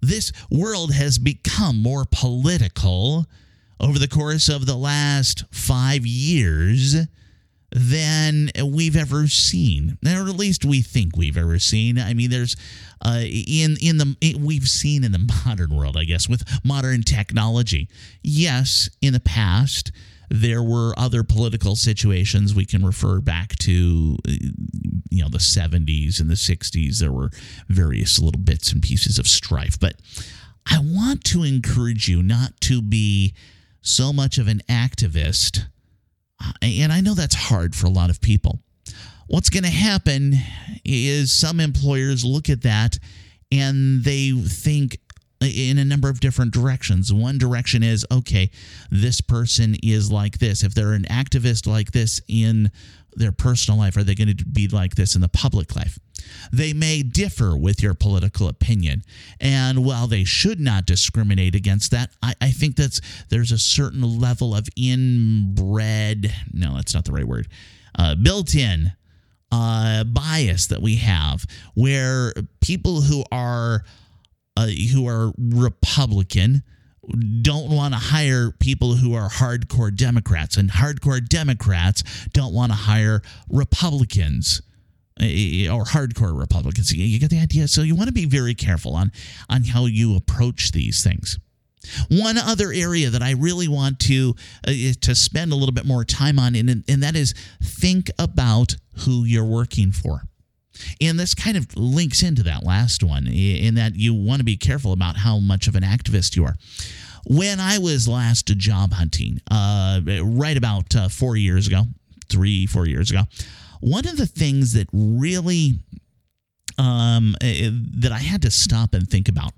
This 0.00 0.32
world 0.50 0.94
has 0.94 1.18
become 1.18 1.80
more 1.80 2.04
political 2.10 3.26
over 3.78 3.98
the 3.98 4.08
course 4.08 4.48
of 4.48 4.66
the 4.66 4.76
last 4.76 5.44
five 5.50 6.06
years 6.06 6.96
than 7.74 8.50
we've 8.64 8.96
ever 8.96 9.26
seen, 9.28 9.98
or 10.04 10.28
at 10.28 10.36
least 10.36 10.64
we 10.64 10.82
think 10.82 11.16
we've 11.16 11.36
ever 11.36 11.58
seen. 11.58 11.98
I 11.98 12.14
mean, 12.14 12.30
there's 12.30 12.56
uh, 13.04 13.20
in 13.22 13.76
in 13.80 13.98
the 13.98 14.36
we've 14.38 14.68
seen 14.68 15.04
in 15.04 15.12
the 15.12 15.32
modern 15.46 15.74
world, 15.74 15.96
I 15.96 16.04
guess, 16.04 16.28
with 16.28 16.42
modern 16.64 17.02
technology. 17.02 17.88
Yes, 18.22 18.90
in 19.00 19.12
the 19.12 19.20
past 19.20 19.90
there 20.34 20.62
were 20.62 20.94
other 20.96 21.22
political 21.22 21.76
situations 21.76 22.54
we 22.54 22.64
can 22.64 22.84
refer 22.84 23.20
back 23.20 23.56
to 23.58 24.16
you 25.10 25.22
know 25.22 25.28
the 25.28 25.38
70s 25.38 26.20
and 26.20 26.30
the 26.30 26.34
60s 26.34 26.98
there 26.98 27.12
were 27.12 27.30
various 27.68 28.18
little 28.18 28.40
bits 28.40 28.72
and 28.72 28.82
pieces 28.82 29.18
of 29.18 29.26
strife 29.26 29.78
but 29.78 29.94
i 30.66 30.78
want 30.78 31.22
to 31.22 31.42
encourage 31.42 32.08
you 32.08 32.22
not 32.22 32.58
to 32.60 32.80
be 32.80 33.34
so 33.82 34.12
much 34.12 34.38
of 34.38 34.48
an 34.48 34.62
activist 34.68 35.66
uh, 36.42 36.52
and 36.62 36.92
I 36.92 37.00
know 37.00 37.14
that's 37.14 37.34
hard 37.34 37.74
for 37.74 37.86
a 37.86 37.90
lot 37.90 38.10
of 38.10 38.20
people. 38.20 38.58
What's 39.28 39.50
going 39.50 39.64
to 39.64 39.70
happen 39.70 40.34
is 40.84 41.32
some 41.32 41.60
employers 41.60 42.24
look 42.24 42.50
at 42.50 42.62
that 42.62 42.98
and 43.50 44.02
they 44.04 44.30
think 44.32 44.98
in 45.42 45.78
a 45.78 45.84
number 45.84 46.08
of 46.08 46.20
different 46.20 46.52
directions. 46.52 47.12
One 47.12 47.38
direction 47.38 47.82
is 47.82 48.06
okay, 48.10 48.50
this 48.90 49.20
person 49.20 49.76
is 49.82 50.10
like 50.10 50.38
this. 50.38 50.62
If 50.62 50.74
they're 50.74 50.92
an 50.92 51.04
activist 51.04 51.66
like 51.66 51.92
this 51.92 52.20
in 52.28 52.70
their 53.14 53.32
personal 53.32 53.78
life, 53.78 53.96
are 53.96 54.04
they 54.04 54.14
going 54.14 54.34
to 54.36 54.44
be 54.44 54.68
like 54.68 54.94
this 54.94 55.14
in 55.14 55.20
the 55.20 55.28
public 55.28 55.76
life? 55.76 55.98
They 56.52 56.72
may 56.72 57.02
differ 57.02 57.56
with 57.56 57.82
your 57.82 57.94
political 57.94 58.48
opinion. 58.48 59.02
And 59.40 59.84
while 59.84 60.06
they 60.06 60.24
should 60.24 60.60
not 60.60 60.86
discriminate 60.86 61.54
against 61.54 61.90
that, 61.90 62.10
I, 62.22 62.34
I 62.40 62.50
think 62.50 62.76
that's 62.76 63.00
there's 63.28 63.52
a 63.52 63.58
certain 63.58 64.20
level 64.20 64.54
of 64.54 64.68
inbred, 64.76 66.32
no, 66.52 66.74
that's 66.74 66.94
not 66.94 67.04
the 67.04 67.12
right 67.12 67.26
word, 67.26 67.48
uh, 67.98 68.14
built 68.14 68.54
in 68.54 68.92
uh, 69.50 70.04
bias 70.04 70.68
that 70.68 70.80
we 70.80 70.96
have 70.96 71.44
where 71.74 72.32
people 72.60 73.02
who 73.02 73.24
are 73.30 73.84
uh, 74.56 74.66
who 74.66 75.06
are 75.06 75.32
Republican 75.38 76.62
don't 77.42 77.70
want 77.70 77.94
to 77.94 77.98
hire 77.98 78.52
people 78.52 78.94
who 78.94 79.14
are 79.14 79.28
hardcore 79.28 79.94
Democrats, 79.94 80.56
and 80.56 80.70
hardcore 80.70 81.26
Democrats 81.26 82.04
don't 82.32 82.54
want 82.54 82.70
to 82.70 82.76
hire 82.76 83.22
Republicans 83.48 84.62
eh, 85.20 85.68
or 85.68 85.84
hardcore 85.84 86.38
Republicans. 86.38 86.92
You 86.92 87.18
get 87.18 87.30
the 87.30 87.40
idea. 87.40 87.66
So 87.66 87.82
you 87.82 87.96
want 87.96 88.08
to 88.08 88.14
be 88.14 88.26
very 88.26 88.54
careful 88.54 88.94
on 88.94 89.10
on 89.50 89.64
how 89.64 89.86
you 89.86 90.16
approach 90.16 90.72
these 90.72 91.02
things. 91.02 91.38
One 92.08 92.38
other 92.38 92.72
area 92.72 93.10
that 93.10 93.22
I 93.22 93.32
really 93.32 93.66
want 93.66 93.98
to 94.00 94.36
uh, 94.66 94.72
to 95.00 95.14
spend 95.16 95.52
a 95.52 95.56
little 95.56 95.74
bit 95.74 95.84
more 95.84 96.04
time 96.04 96.38
on, 96.38 96.54
and, 96.54 96.84
and 96.86 97.02
that 97.02 97.16
is 97.16 97.34
think 97.60 98.10
about 98.18 98.76
who 98.98 99.24
you're 99.24 99.44
working 99.44 99.90
for. 99.90 100.22
And 101.00 101.18
this 101.18 101.34
kind 101.34 101.56
of 101.56 101.76
links 101.76 102.22
into 102.22 102.42
that 102.44 102.64
last 102.64 103.02
one, 103.02 103.26
in 103.26 103.74
that 103.76 103.96
you 103.96 104.14
want 104.14 104.40
to 104.40 104.44
be 104.44 104.56
careful 104.56 104.92
about 104.92 105.16
how 105.16 105.38
much 105.38 105.66
of 105.68 105.76
an 105.76 105.82
activist 105.82 106.36
you 106.36 106.44
are. 106.44 106.54
When 107.26 107.60
I 107.60 107.78
was 107.78 108.08
last 108.08 108.46
job 108.46 108.92
hunting, 108.92 109.40
uh, 109.50 110.00
right 110.22 110.56
about 110.56 110.94
uh, 110.96 111.08
four 111.08 111.36
years 111.36 111.66
ago, 111.68 111.84
three, 112.28 112.66
four 112.66 112.86
years 112.86 113.10
ago, 113.10 113.22
one 113.80 114.06
of 114.06 114.16
the 114.16 114.26
things 114.26 114.72
that 114.72 114.88
really 114.92 115.74
um, 116.78 117.36
that 117.40 118.12
I 118.12 118.18
had 118.18 118.42
to 118.42 118.50
stop 118.50 118.94
and 118.94 119.08
think 119.08 119.28
about, 119.28 119.52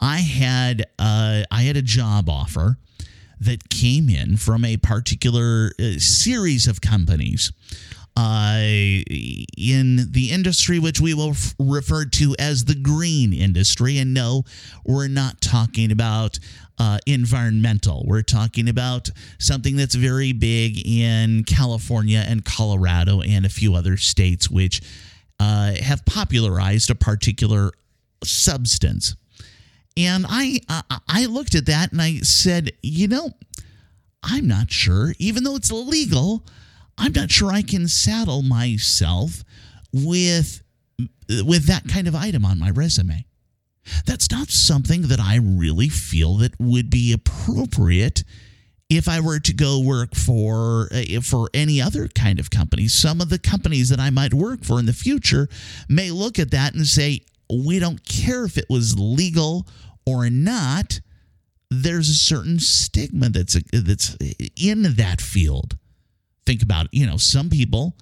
I 0.00 0.18
had 0.18 0.86
uh, 0.98 1.44
I 1.50 1.62
had 1.62 1.76
a 1.76 1.82
job 1.82 2.28
offer 2.28 2.76
that 3.40 3.68
came 3.68 4.08
in 4.08 4.36
from 4.36 4.64
a 4.64 4.76
particular 4.76 5.72
uh, 5.78 5.98
series 5.98 6.66
of 6.66 6.80
companies 6.80 7.52
uh, 8.16 8.56
in 8.58 10.10
the 10.10 10.30
industry, 10.32 10.78
which 10.78 11.00
we 11.00 11.12
will 11.12 11.30
f- 11.30 11.54
refer 11.58 12.06
to 12.06 12.34
as 12.38 12.64
the 12.64 12.74
green 12.74 13.32
industry. 13.32 13.98
And 13.98 14.14
no, 14.14 14.44
we're 14.86 15.08
not 15.08 15.40
talking 15.42 15.92
about 15.92 16.38
uh, 16.78 16.98
environmental. 17.06 18.04
We're 18.06 18.22
talking 18.22 18.68
about 18.68 19.10
something 19.38 19.76
that's 19.76 19.94
very 19.94 20.32
big 20.32 20.86
in 20.86 21.44
California 21.44 22.24
and 22.26 22.44
Colorado 22.44 23.20
and 23.20 23.44
a 23.44 23.50
few 23.50 23.74
other 23.74 23.96
states, 23.96 24.50
which 24.50 24.80
uh, 25.38 25.72
have 25.74 26.04
popularized 26.06 26.90
a 26.90 26.94
particular 26.94 27.72
substance. 28.24 29.14
And 29.96 30.26
I, 30.28 30.60
I 31.08 31.26
looked 31.26 31.54
at 31.54 31.66
that 31.66 31.92
and 31.92 32.02
I 32.02 32.18
said, 32.18 32.72
you 32.82 33.08
know, 33.08 33.30
I'm 34.22 34.46
not 34.46 34.70
sure, 34.70 35.14
even 35.18 35.44
though 35.44 35.56
it's 35.56 35.70
illegal, 35.70 36.44
I'm 36.98 37.12
not 37.12 37.30
sure 37.30 37.52
I 37.52 37.62
can 37.62 37.88
saddle 37.88 38.42
myself 38.42 39.44
with 39.92 40.62
with 41.44 41.66
that 41.66 41.88
kind 41.88 42.08
of 42.08 42.14
item 42.14 42.44
on 42.44 42.58
my 42.58 42.70
resume. 42.70 43.26
That's 44.04 44.30
not 44.30 44.48
something 44.48 45.02
that 45.02 45.20
I 45.20 45.36
really 45.36 45.88
feel 45.88 46.36
that 46.38 46.58
would 46.58 46.90
be 46.90 47.12
appropriate 47.12 48.24
if 48.88 49.08
I 49.08 49.20
were 49.20 49.40
to 49.40 49.52
go 49.52 49.80
work 49.80 50.14
for 50.14 50.88
uh, 50.92 51.20
for 51.20 51.50
any 51.52 51.80
other 51.80 52.08
kind 52.08 52.38
of 52.38 52.50
company. 52.50 52.88
Some 52.88 53.20
of 53.20 53.28
the 53.28 53.38
companies 53.38 53.88
that 53.90 54.00
I 54.00 54.10
might 54.10 54.34
work 54.34 54.64
for 54.64 54.78
in 54.78 54.86
the 54.86 54.92
future 54.92 55.48
may 55.88 56.10
look 56.10 56.38
at 56.38 56.50
that 56.52 56.74
and 56.74 56.86
say, 56.86 57.22
"We 57.52 57.78
don't 57.78 58.04
care 58.04 58.44
if 58.44 58.56
it 58.56 58.66
was 58.68 58.98
legal 58.98 59.66
or 60.04 60.30
not." 60.30 61.00
There's 61.68 62.08
a 62.08 62.14
certain 62.14 62.60
stigma 62.60 63.28
that's 63.28 63.56
that's 63.72 64.16
in 64.56 64.94
that 64.94 65.20
field 65.20 65.76
think 66.46 66.62
about, 66.62 66.86
you 66.92 67.06
know, 67.06 67.16
some 67.16 67.50
people, 67.50 67.94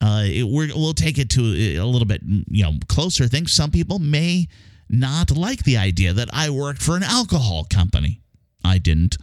uh, 0.00 0.24
it, 0.24 0.42
we 0.42 0.72
will 0.72 0.92
take 0.92 1.18
it 1.18 1.30
to 1.30 1.40
a 1.40 1.86
little 1.86 2.06
bit, 2.06 2.20
you 2.22 2.64
know, 2.64 2.72
closer 2.88 3.26
things. 3.28 3.52
Some 3.52 3.70
people 3.70 3.98
may 3.98 4.48
not 4.90 5.30
like 5.30 5.64
the 5.64 5.78
idea 5.78 6.12
that 6.12 6.28
I 6.32 6.50
worked 6.50 6.82
for 6.82 6.96
an 6.96 7.02
alcohol 7.02 7.66
company. 7.70 8.20
I 8.64 8.78
didn't. 8.78 9.16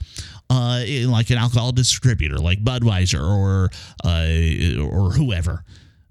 Uh, 0.49 0.83
like 1.07 1.29
an 1.29 1.37
alcohol 1.37 1.71
distributor, 1.71 2.37
like 2.37 2.63
Budweiser 2.63 3.21
or 3.21 3.69
uh, 4.05 4.83
or 4.83 5.11
whoever. 5.11 5.63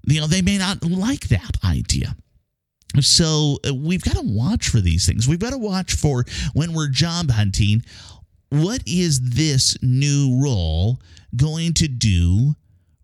You 0.05 0.21
know, 0.21 0.27
they 0.27 0.41
may 0.41 0.57
not 0.57 0.83
like 0.83 1.29
that 1.29 1.57
idea. 1.63 2.15
So 2.99 3.57
uh, 3.67 3.73
we've 3.73 4.03
got 4.03 4.15
to 4.15 4.23
watch 4.23 4.69
for 4.69 4.81
these 4.81 5.05
things. 5.05 5.27
We've 5.27 5.39
got 5.39 5.51
to 5.51 5.57
watch 5.57 5.93
for 5.93 6.25
when 6.53 6.73
we're 6.73 6.89
job 6.89 7.31
hunting 7.31 7.83
what 8.49 8.83
is 8.85 9.19
this 9.21 9.75
new 9.81 10.39
role 10.43 10.99
going 11.35 11.73
to 11.75 11.87
do 11.87 12.55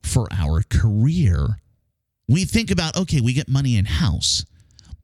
for 0.03 0.27
our 0.31 0.63
career? 0.69 1.59
We 2.27 2.45
think 2.45 2.71
about, 2.71 2.95
okay, 2.97 3.21
we 3.21 3.33
get 3.33 3.49
money 3.49 3.77
in 3.77 3.85
house, 3.85 4.45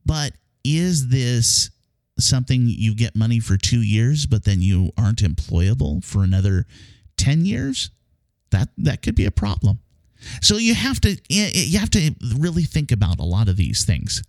but 0.06 0.34
is 0.64 1.10
this 1.10 1.70
something 2.20 2.66
you 2.68 2.96
get 2.96 3.16
money 3.16 3.40
for 3.40 3.58
two 3.58 3.82
years, 3.82 4.26
but 4.26 4.46
then 4.46 4.62
you 4.62 4.92
aren't 4.98 5.22
employable 5.22 6.04
for 6.04 6.24
another 6.24 6.66
10 7.18 7.46
years, 7.46 7.90
that, 8.52 8.70
that 8.78 9.02
could 9.02 9.16
be 9.16 9.26
a 9.26 9.32
problem. 9.32 9.80
So 10.42 10.58
you 10.58 10.74
have 10.74 11.00
to 11.02 11.18
you 11.30 11.78
have 11.80 11.90
to 11.92 12.16
really 12.38 12.64
think 12.64 12.92
about 12.92 13.20
a 13.20 13.24
lot 13.24 13.48
of 13.50 13.58
these 13.58 13.86
things. 13.86 14.24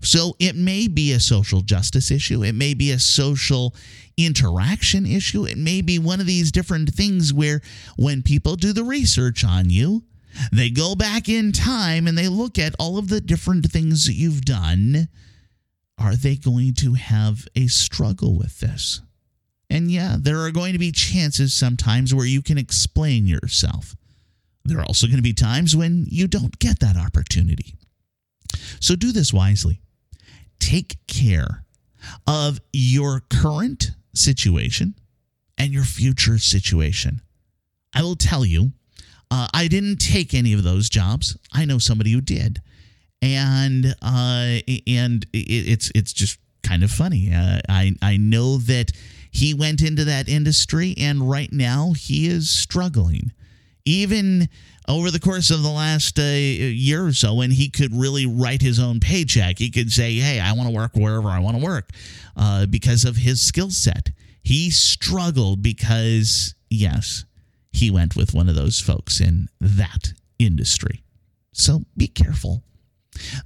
So 0.00 0.36
it 0.38 0.56
may 0.56 0.88
be 0.88 1.12
a 1.12 1.20
social 1.20 1.60
justice 1.60 2.10
issue, 2.10 2.44
it 2.44 2.54
may 2.54 2.74
be 2.74 2.90
a 2.90 2.98
social 2.98 3.74
interaction 4.16 5.06
issue, 5.06 5.44
it 5.44 5.58
may 5.58 5.82
be 5.82 5.98
one 5.98 6.20
of 6.20 6.26
these 6.26 6.52
different 6.52 6.94
things 6.94 7.32
where 7.32 7.60
when 7.96 8.22
people 8.22 8.56
do 8.56 8.72
the 8.72 8.84
research 8.84 9.44
on 9.44 9.70
you, 9.70 10.04
they 10.52 10.70
go 10.70 10.94
back 10.94 11.28
in 11.28 11.52
time 11.52 12.06
and 12.06 12.18
they 12.18 12.28
look 12.28 12.58
at 12.58 12.74
all 12.78 12.98
of 12.98 13.08
the 13.08 13.20
different 13.20 13.70
things 13.70 14.06
that 14.06 14.14
you've 14.14 14.44
done. 14.44 15.08
Are 15.96 16.16
they 16.16 16.34
going 16.34 16.74
to 16.74 16.94
have 16.94 17.46
a 17.54 17.68
struggle 17.68 18.36
with 18.36 18.58
this? 18.60 19.00
And 19.70 19.90
yeah, 19.90 20.16
there 20.18 20.40
are 20.40 20.50
going 20.50 20.72
to 20.72 20.78
be 20.78 20.92
chances 20.92 21.54
sometimes 21.54 22.14
where 22.14 22.26
you 22.26 22.42
can 22.42 22.58
explain 22.58 23.26
yourself. 23.26 23.94
There 24.64 24.78
are 24.78 24.84
also 24.84 25.06
going 25.06 25.18
to 25.18 25.22
be 25.22 25.32
times 25.32 25.76
when 25.76 26.06
you 26.08 26.26
don't 26.26 26.58
get 26.58 26.80
that 26.80 26.96
opportunity. 26.96 27.74
So 28.80 28.96
do 28.96 29.12
this 29.12 29.32
wisely. 29.32 29.80
Take 30.58 30.96
care 31.06 31.64
of 32.26 32.60
your 32.72 33.20
current 33.30 33.92
situation 34.14 34.94
and 35.58 35.72
your 35.72 35.84
future 35.84 36.38
situation. 36.38 37.20
I 37.94 38.02
will 38.02 38.16
tell 38.16 38.44
you, 38.44 38.72
uh, 39.30 39.48
I 39.54 39.68
didn't 39.68 39.98
take 39.98 40.34
any 40.34 40.52
of 40.52 40.64
those 40.64 40.88
jobs. 40.88 41.36
I 41.52 41.64
know 41.64 41.78
somebody 41.78 42.12
who 42.12 42.20
did, 42.20 42.60
and 43.22 43.86
uh, 44.02 44.58
and 44.86 45.26
it's 45.32 45.90
it's 45.94 46.12
just 46.12 46.38
kind 46.62 46.82
of 46.82 46.90
funny. 46.90 47.32
Uh, 47.32 47.60
I 47.68 47.94
I 48.02 48.16
know 48.16 48.58
that 48.58 48.92
he 49.30 49.54
went 49.54 49.82
into 49.82 50.04
that 50.04 50.28
industry, 50.28 50.94
and 50.98 51.28
right 51.28 51.52
now 51.52 51.92
he 51.96 52.26
is 52.28 52.50
struggling 52.50 53.32
even 53.84 54.48
over 54.88 55.10
the 55.10 55.20
course 55.20 55.50
of 55.50 55.62
the 55.62 55.70
last 55.70 56.18
uh, 56.18 56.22
year 56.22 57.06
or 57.06 57.12
so 57.12 57.34
when 57.34 57.50
he 57.50 57.70
could 57.70 57.94
really 57.94 58.26
write 58.26 58.62
his 58.62 58.78
own 58.78 59.00
paycheck. 59.00 59.58
He 59.58 59.70
could 59.70 59.90
say, 59.90 60.14
Hey, 60.16 60.40
I 60.40 60.52
want 60.52 60.68
to 60.68 60.74
work 60.74 60.94
wherever 60.94 61.28
I 61.28 61.38
want 61.38 61.56
to 61.56 61.64
work 61.64 61.90
uh, 62.36 62.66
because 62.66 63.04
of 63.04 63.16
his 63.16 63.40
skill 63.40 63.70
set. 63.70 64.10
He 64.42 64.70
struggled 64.70 65.62
because, 65.62 66.54
yes, 66.68 67.24
he 67.72 67.90
went 67.90 68.14
with 68.14 68.34
one 68.34 68.48
of 68.48 68.54
those 68.54 68.80
folks 68.80 69.20
in 69.20 69.48
that 69.60 70.12
industry. 70.38 71.02
So 71.52 71.84
be 71.96 72.06
careful. 72.06 72.62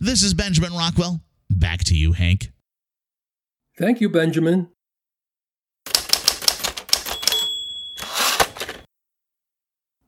This 0.01 0.23
is 0.23 0.35
Benjamin 0.35 0.73
Rockwell. 0.73 1.21
Back 1.51 1.85
to 1.85 1.95
you, 1.95 2.13
Hank. 2.13 2.51
Thank 3.79 4.01
you, 4.01 4.09
Benjamin. 4.09 4.69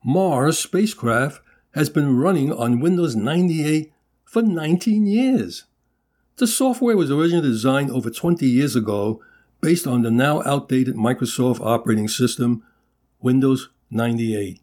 Mars 0.02 0.58
spacecraft 0.58 1.42
has 1.72 1.90
been 1.90 2.16
running 2.16 2.50
on 2.50 2.80
Windows 2.80 3.14
98 3.14 3.92
for 4.24 4.40
19 4.40 5.06
years. 5.06 5.64
The 6.36 6.46
software 6.46 6.96
was 6.96 7.10
originally 7.10 7.48
designed 7.48 7.90
over 7.90 8.08
20 8.08 8.46
years 8.46 8.74
ago 8.74 9.20
based 9.60 9.86
on 9.86 10.00
the 10.00 10.10
now 10.10 10.42
outdated 10.44 10.96
Microsoft 10.96 11.60
operating 11.60 12.08
system, 12.08 12.62
Windows 13.20 13.68
98. 13.90 14.62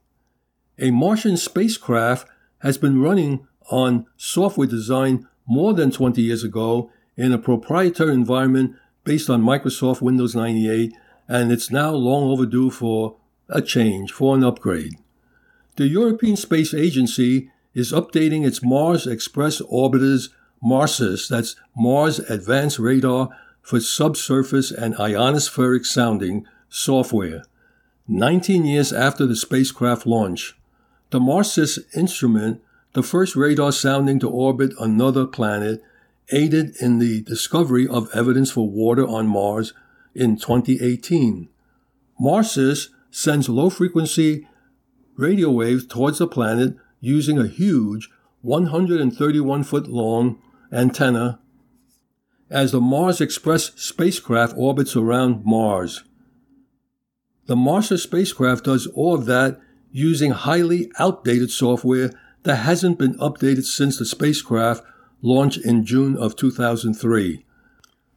A 0.80 0.89
Martian 0.89 1.38
spacecraft 1.38 2.28
has 2.60 2.80
been 2.80 3.00
running 3.00 3.47
on 3.69 4.08
software 4.17 4.67
designed 4.67 5.28
more 5.45 5.76
than 5.76 5.91
20 5.91 6.19
years 6.19 6.43
ago 6.43 6.89
in 7.15 7.32
a 7.32 7.38
proprietary 7.38 8.13
environment 8.13 8.76
based 9.04 9.30
on 9.30 9.43
Microsoft 9.43 10.02
Windows 10.02 10.36
98, 10.36 10.93
and 11.28 11.52
it's 11.52 11.69
now 11.69 11.91
long 11.91 12.23
overdue 12.23 12.71
for 12.71 13.17
a 13.50 13.62
change, 13.62 14.12
for 14.12 14.36
an 14.36 14.43
upgrade. 14.43 14.95
The 15.78 15.88
European 15.88 16.36
Space 16.36 16.74
Agency 16.74 17.52
is 17.76 17.92
updating 17.92 18.48
its 18.48 18.63
Mars 18.63 19.06
Express 19.06 19.62
Orbiter's 19.62 20.30
MARSIS, 20.60 21.28
that's 21.28 21.56
Mars 21.76 22.18
Advanced 22.18 22.80
Radar 22.80 23.30
for 23.62 23.80
Subsurface 23.80 24.72
and 24.72 24.96
Ionospheric 24.96 25.86
Sounding 25.86 26.48
software. 26.68 27.44
19 28.08 28.66
years 28.66 28.92
after 28.92 29.28
the 29.28 29.36
spacecraft 29.36 30.08
launch, 30.08 30.58
the 31.12 31.20
MARSIS 31.20 31.78
instrument, 31.96 32.60
the 32.94 33.04
first 33.04 33.36
radar 33.36 33.72
sounding 33.72 34.20
to 34.20 34.28
orbit 34.28 34.74
another 34.80 35.28
planet, 35.28 35.84
aided 36.32 36.76
in 36.82 36.98
the 36.98 37.22
discovery 37.22 37.88
of 37.88 38.10
evidence 38.16 38.50
for 38.50 38.68
water 38.68 39.06
on 39.08 39.28
Mars 39.28 39.74
in 40.16 40.38
2018. 40.38 41.50
MARSIS 42.20 42.90
sends 43.12 43.48
low 43.48 43.70
frequency 43.70 44.48
radio 45.17 45.49
waves 45.51 45.86
towards 45.86 46.19
the 46.19 46.27
planet 46.27 46.75
using 47.01 47.38
a 47.38 47.47
huge 47.47 48.10
131 48.41 49.63
foot 49.63 49.88
long 49.88 50.41
antenna 50.71 51.39
as 52.49 52.71
the 52.71 52.80
Mars 52.80 53.19
Express 53.19 53.71
spacecraft 53.75 54.53
orbits 54.56 54.95
around 54.95 55.43
Mars. 55.43 56.03
The 57.47 57.56
Marsa 57.56 57.97
spacecraft 57.97 58.65
does 58.65 58.88
all 58.88 59.15
of 59.15 59.25
that 59.25 59.60
using 59.91 60.32
highly 60.32 60.91
outdated 60.99 61.49
software 61.49 62.12
that 62.43 62.58
hasn't 62.58 62.99
been 62.99 63.17
updated 63.19 63.63
since 63.63 63.97
the 63.97 64.06
spacecraft 64.06 64.84
launched 65.21 65.65
in 65.65 65.86
June 65.86 66.15
of 66.15 66.36
2003. 66.36 67.45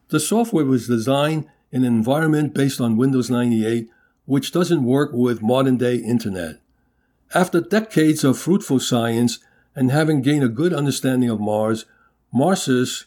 The 0.08 0.20
software 0.20 0.64
was 0.64 0.88
designed 0.88 1.46
in 1.72 1.84
an 1.84 1.94
environment 1.94 2.54
based 2.54 2.80
on 2.80 2.96
Windows 2.96 3.30
98, 3.30 3.88
which 4.26 4.52
doesn't 4.52 4.84
work 4.84 5.10
with 5.12 5.42
modern 5.42 5.76
day 5.76 5.96
internet. 5.96 6.59
After 7.32 7.60
decades 7.60 8.24
of 8.24 8.38
fruitful 8.38 8.80
science 8.80 9.38
and 9.76 9.92
having 9.92 10.20
gained 10.20 10.42
a 10.42 10.48
good 10.48 10.72
understanding 10.72 11.30
of 11.30 11.40
Mars, 11.40 11.84
Marsis, 12.34 13.04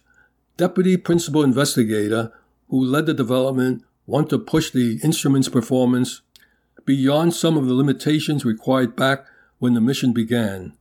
deputy 0.55 0.95
principal 0.95 1.43
investigator 1.43 2.31
who 2.69 2.81
led 2.81 3.05
the 3.05 3.13
development, 3.13 3.83
wanted 4.05 4.29
to 4.29 4.39
push 4.39 4.71
the 4.71 4.99
instrument's 5.03 5.49
performance 5.49 6.21
beyond 6.85 7.33
some 7.33 7.57
of 7.57 7.65
the 7.65 7.73
limitations 7.73 8.45
required 8.45 8.95
back 8.95 9.25
when 9.59 9.73
the 9.73 9.81
mission 9.81 10.13
began. 10.13 10.73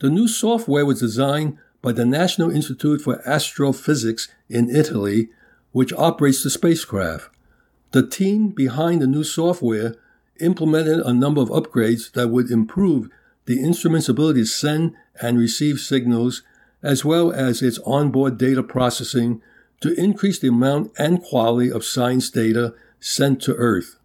The 0.00 0.10
new 0.10 0.26
software 0.26 0.86
was 0.86 1.00
designed 1.00 1.58
by 1.82 1.92
the 1.92 2.04
National 2.04 2.50
Institute 2.50 3.00
for 3.00 3.26
Astrophysics 3.28 4.28
in 4.48 4.68
Italy, 4.68 5.30
which 5.72 5.92
operates 5.92 6.42
the 6.42 6.50
spacecraft. 6.50 7.30
The 7.92 8.06
team 8.06 8.48
behind 8.48 9.00
the 9.00 9.06
new 9.06 9.24
software 9.24 9.94
implemented 10.40 11.00
a 11.00 11.12
number 11.12 11.40
of 11.40 11.48
upgrades 11.48 12.12
that 12.12 12.28
would 12.28 12.50
improve 12.50 13.08
the 13.46 13.62
instrument's 13.62 14.08
ability 14.08 14.40
to 14.40 14.46
send 14.46 14.94
and 15.20 15.38
receive 15.38 15.80
signals, 15.80 16.42
as 16.82 17.04
well 17.04 17.32
as 17.32 17.62
its 17.62 17.78
onboard 17.80 18.38
data 18.38 18.62
processing 18.62 19.42
to 19.80 19.94
increase 19.94 20.38
the 20.38 20.48
amount 20.48 20.92
and 20.98 21.22
quality 21.22 21.70
of 21.70 21.84
science 21.84 22.30
data 22.30 22.74
sent 23.00 23.40
to 23.42 23.54
Earth. 23.54 23.96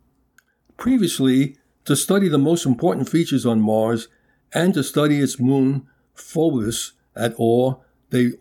Previously, 0.78 1.58
to 1.86 1.96
study 1.96 2.28
the 2.28 2.38
most 2.38 2.66
important 2.66 3.10
features 3.10 3.46
on 3.46 3.62
Mars 3.62 4.08
and 4.54 4.74
to 4.74 4.84
study 4.84 5.20
its 5.20 5.40
moon, 5.40 5.88
Phobos, 6.14 6.94
at 7.16 7.34
all, 7.36 7.84
they 8.10 8.32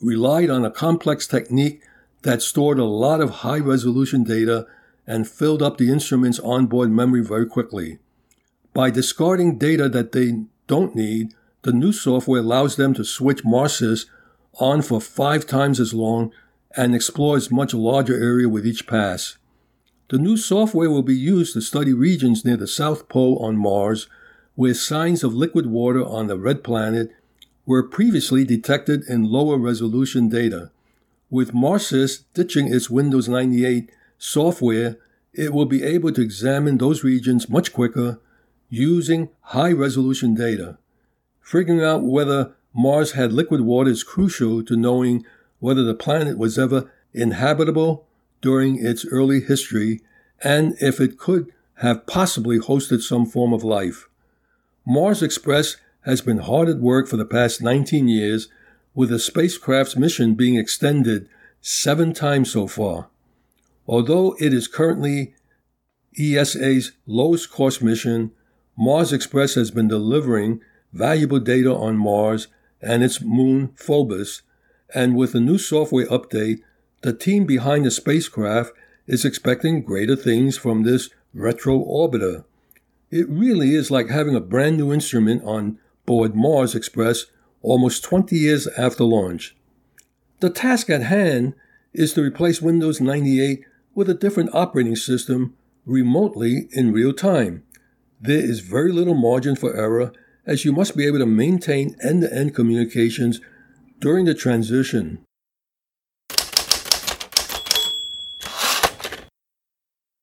relied 0.00 0.50
on 0.50 0.64
a 0.64 0.70
complex 0.70 1.26
technique 1.26 1.82
that 2.22 2.42
stored 2.42 2.78
a 2.78 2.84
lot 2.84 3.20
of 3.20 3.30
high 3.30 3.58
resolution 3.58 4.24
data 4.24 4.66
and 5.06 5.28
filled 5.28 5.62
up 5.62 5.78
the 5.78 5.90
instrument's 5.90 6.40
onboard 6.40 6.90
memory 6.90 7.22
very 7.22 7.46
quickly. 7.46 7.98
By 8.72 8.90
discarding 8.90 9.58
data 9.58 9.88
that 9.88 10.12
they 10.12 10.44
don't 10.66 10.94
need, 10.94 11.34
the 11.62 11.72
new 11.72 11.92
software 11.92 12.40
allows 12.40 12.76
them 12.76 12.94
to 12.94 13.04
switch 13.04 13.44
MARSIS 13.44 14.06
on 14.60 14.82
for 14.82 15.00
five 15.00 15.46
times 15.46 15.80
as 15.80 15.94
long 15.94 16.32
and 16.76 16.94
explores 16.94 17.50
much 17.50 17.74
larger 17.74 18.14
area 18.14 18.48
with 18.48 18.66
each 18.66 18.86
pass. 18.86 19.36
The 20.08 20.18
new 20.18 20.36
software 20.36 20.90
will 20.90 21.02
be 21.02 21.16
used 21.16 21.54
to 21.54 21.60
study 21.60 21.92
regions 21.92 22.44
near 22.44 22.56
the 22.56 22.66
South 22.66 23.08
Pole 23.08 23.38
on 23.38 23.56
Mars 23.56 24.08
where 24.54 24.74
signs 24.74 25.24
of 25.24 25.34
liquid 25.34 25.66
water 25.66 26.04
on 26.04 26.26
the 26.26 26.38
red 26.38 26.62
planet 26.62 27.10
were 27.66 27.82
previously 27.82 28.44
detected 28.44 29.02
in 29.08 29.24
lower 29.24 29.58
resolution 29.58 30.28
data. 30.28 30.70
With 31.30 31.54
MARSIS 31.54 32.24
ditching 32.34 32.72
its 32.72 32.90
Windows 32.90 33.28
98 33.28 33.90
software, 34.18 34.96
it 35.32 35.52
will 35.52 35.66
be 35.66 35.82
able 35.82 36.12
to 36.12 36.22
examine 36.22 36.78
those 36.78 37.04
regions 37.04 37.48
much 37.48 37.72
quicker 37.72 38.20
using 38.68 39.28
high 39.40 39.72
resolution 39.72 40.34
data. 40.34 40.78
Figuring 41.40 41.82
out 41.82 42.02
whether 42.02 42.54
Mars 42.72 43.12
had 43.12 43.32
liquid 43.32 43.60
water 43.60 43.90
is 43.90 44.02
crucial 44.02 44.64
to 44.64 44.76
knowing 44.76 45.24
whether 45.58 45.82
the 45.82 45.94
planet 45.94 46.38
was 46.38 46.58
ever 46.58 46.90
inhabitable 47.12 48.06
during 48.40 48.84
its 48.84 49.04
early 49.06 49.40
history 49.40 50.00
and 50.42 50.74
if 50.80 51.00
it 51.00 51.18
could 51.18 51.52
have 51.76 52.06
possibly 52.06 52.58
hosted 52.58 53.00
some 53.00 53.26
form 53.26 53.52
of 53.52 53.64
life. 53.64 54.08
Mars 54.86 55.22
Express 55.22 55.76
has 56.02 56.20
been 56.20 56.38
hard 56.38 56.68
at 56.68 56.78
work 56.78 57.08
for 57.08 57.16
the 57.16 57.24
past 57.24 57.62
19 57.62 58.08
years, 58.08 58.48
with 58.94 59.08
the 59.08 59.18
spacecraft's 59.18 59.96
mission 59.96 60.34
being 60.34 60.56
extended 60.56 61.28
seven 61.60 62.12
times 62.12 62.52
so 62.52 62.66
far. 62.66 63.08
Although 63.86 64.36
it 64.40 64.54
is 64.54 64.68
currently 64.68 65.34
ESA's 66.18 66.92
lowest 67.06 67.50
cost 67.50 67.82
mission, 67.82 68.32
Mars 68.76 69.12
Express 69.12 69.54
has 69.54 69.70
been 69.70 69.88
delivering 69.88 70.60
valuable 70.92 71.40
data 71.40 71.74
on 71.74 71.96
Mars 71.96 72.48
and 72.80 73.02
its 73.02 73.20
moon 73.20 73.70
Phobos, 73.76 74.42
and 74.94 75.16
with 75.16 75.34
a 75.34 75.40
new 75.40 75.58
software 75.58 76.06
update, 76.06 76.60
the 77.02 77.12
team 77.12 77.44
behind 77.44 77.84
the 77.84 77.90
spacecraft 77.90 78.72
is 79.06 79.24
expecting 79.24 79.82
greater 79.82 80.16
things 80.16 80.56
from 80.56 80.82
this 80.82 81.10
retro 81.34 81.78
orbiter. 81.78 82.44
It 83.10 83.28
really 83.28 83.74
is 83.74 83.90
like 83.90 84.08
having 84.08 84.34
a 84.34 84.40
brand 84.40 84.78
new 84.78 84.92
instrument 84.92 85.42
on 85.44 85.78
board 86.06 86.34
Mars 86.34 86.74
Express 86.74 87.26
almost 87.62 88.04
20 88.04 88.36
years 88.36 88.66
after 88.78 89.04
launch. 89.04 89.56
The 90.40 90.50
task 90.50 90.90
at 90.90 91.02
hand 91.02 91.54
is 91.92 92.12
to 92.14 92.22
replace 92.22 92.60
Windows 92.60 93.00
98 93.00 93.64
with 93.94 94.08
a 94.08 94.14
different 94.14 94.54
operating 94.54 94.96
system 94.96 95.54
remotely 95.86 96.68
in 96.72 96.92
real 96.92 97.12
time. 97.12 97.62
There 98.20 98.38
is 98.38 98.60
very 98.60 98.92
little 98.92 99.14
margin 99.14 99.56
for 99.56 99.76
error 99.76 100.12
as 100.46 100.64
you 100.64 100.72
must 100.72 100.96
be 100.96 101.06
able 101.06 101.18
to 101.18 101.26
maintain 101.26 101.96
end 102.02 102.22
to 102.22 102.34
end 102.34 102.54
communications 102.54 103.40
during 104.00 104.24
the 104.24 104.34
transition. 104.34 105.24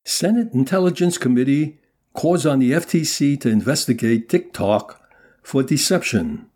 Senate 0.05 0.53
Intelligence 0.53 1.17
Committee 1.17 1.79
calls 2.13 2.45
on 2.45 2.59
the 2.59 2.73
FTC 2.73 3.39
to 3.41 3.49
investigate 3.49 4.29
TikTok 4.29 5.01
for 5.41 5.63
deception. 5.63 6.47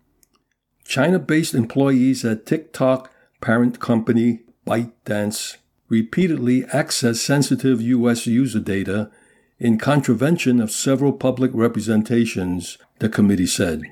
China 0.84 1.18
based 1.18 1.54
employees 1.54 2.24
at 2.24 2.46
TikTok 2.46 3.10
parent 3.40 3.80
company 3.80 4.40
ByteDance 4.66 5.56
repeatedly 5.88 6.62
accessed 6.64 7.24
sensitive 7.24 7.80
U.S. 7.80 8.26
user 8.26 8.60
data 8.60 9.10
in 9.58 9.78
contravention 9.78 10.60
of 10.60 10.70
several 10.70 11.12
public 11.12 11.50
representations, 11.54 12.78
the 12.98 13.08
committee 13.08 13.46
said. 13.46 13.82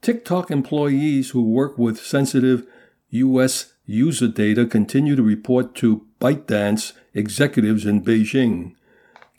TikTok 0.00 0.50
employees 0.50 1.30
who 1.30 1.42
work 1.42 1.76
with 1.78 2.00
sensitive 2.00 2.66
U.S. 3.10 3.74
user 3.86 4.28
data 4.28 4.66
continue 4.66 5.16
to 5.16 5.22
report 5.22 5.74
to 5.76 6.06
ByteDance 6.20 6.92
executives 7.14 7.86
in 7.86 8.02
Beijing, 8.02 8.74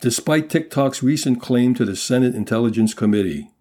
despite 0.02 0.50
TikTok's 0.50 1.04
recent 1.04 1.42
claim 1.42 1.74
to 1.76 1.86
the 1.86 1.96
Senate 1.96 2.36
Intelligence 2.36 2.94
Committee. 2.94 3.52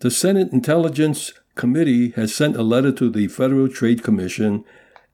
The 0.00 0.10
Senate 0.10 0.52
Intelligence 0.52 1.32
Committee 1.54 2.10
has 2.10 2.34
sent 2.34 2.56
a 2.56 2.62
letter 2.62 2.92
to 2.92 3.10
the 3.10 3.28
Federal 3.28 3.68
Trade 3.68 4.02
Commission 4.02 4.64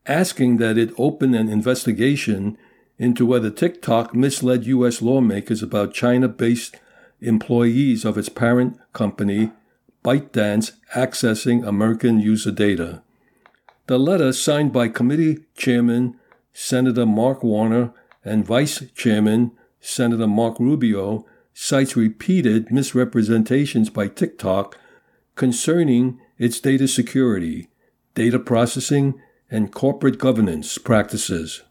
asking 0.06 0.58
that 0.58 0.78
it 0.78 0.92
open 0.98 1.34
an 1.34 1.48
investigation 1.48 2.58
into 2.98 3.26
whether 3.26 3.50
TikTok 3.50 4.14
misled 4.14 4.66
U.S. 4.66 5.02
lawmakers 5.02 5.62
about 5.62 5.94
China 5.94 6.28
based 6.28 6.76
employees 7.20 8.04
of 8.04 8.18
its 8.18 8.28
parent 8.28 8.78
company, 8.92 9.50
ByteDance, 10.04 10.72
accessing 10.94 11.66
American 11.66 12.20
user 12.20 12.50
data. 12.50 13.02
The 13.86 13.98
letter, 13.98 14.32
signed 14.32 14.72
by 14.72 14.88
Committee 14.88 15.44
Chairman 15.56 16.18
Senator 16.52 17.04
Mark 17.04 17.42
Warner 17.42 17.92
and 18.24 18.46
Vice 18.46 18.82
Chairman 18.94 19.52
Senator 19.80 20.26
Marco 20.26 20.64
Rubio, 20.64 21.26
cites 21.52 21.96
repeated 21.96 22.70
misrepresentations 22.70 23.90
by 23.90 24.08
TikTok 24.08 24.78
concerning 25.34 26.20
its 26.38 26.60
data 26.60 26.88
security, 26.88 27.68
data 28.14 28.38
processing, 28.38 29.20
and 29.54 29.70
corporate 29.70 30.18
governance 30.18 30.78
practices. 30.78 31.62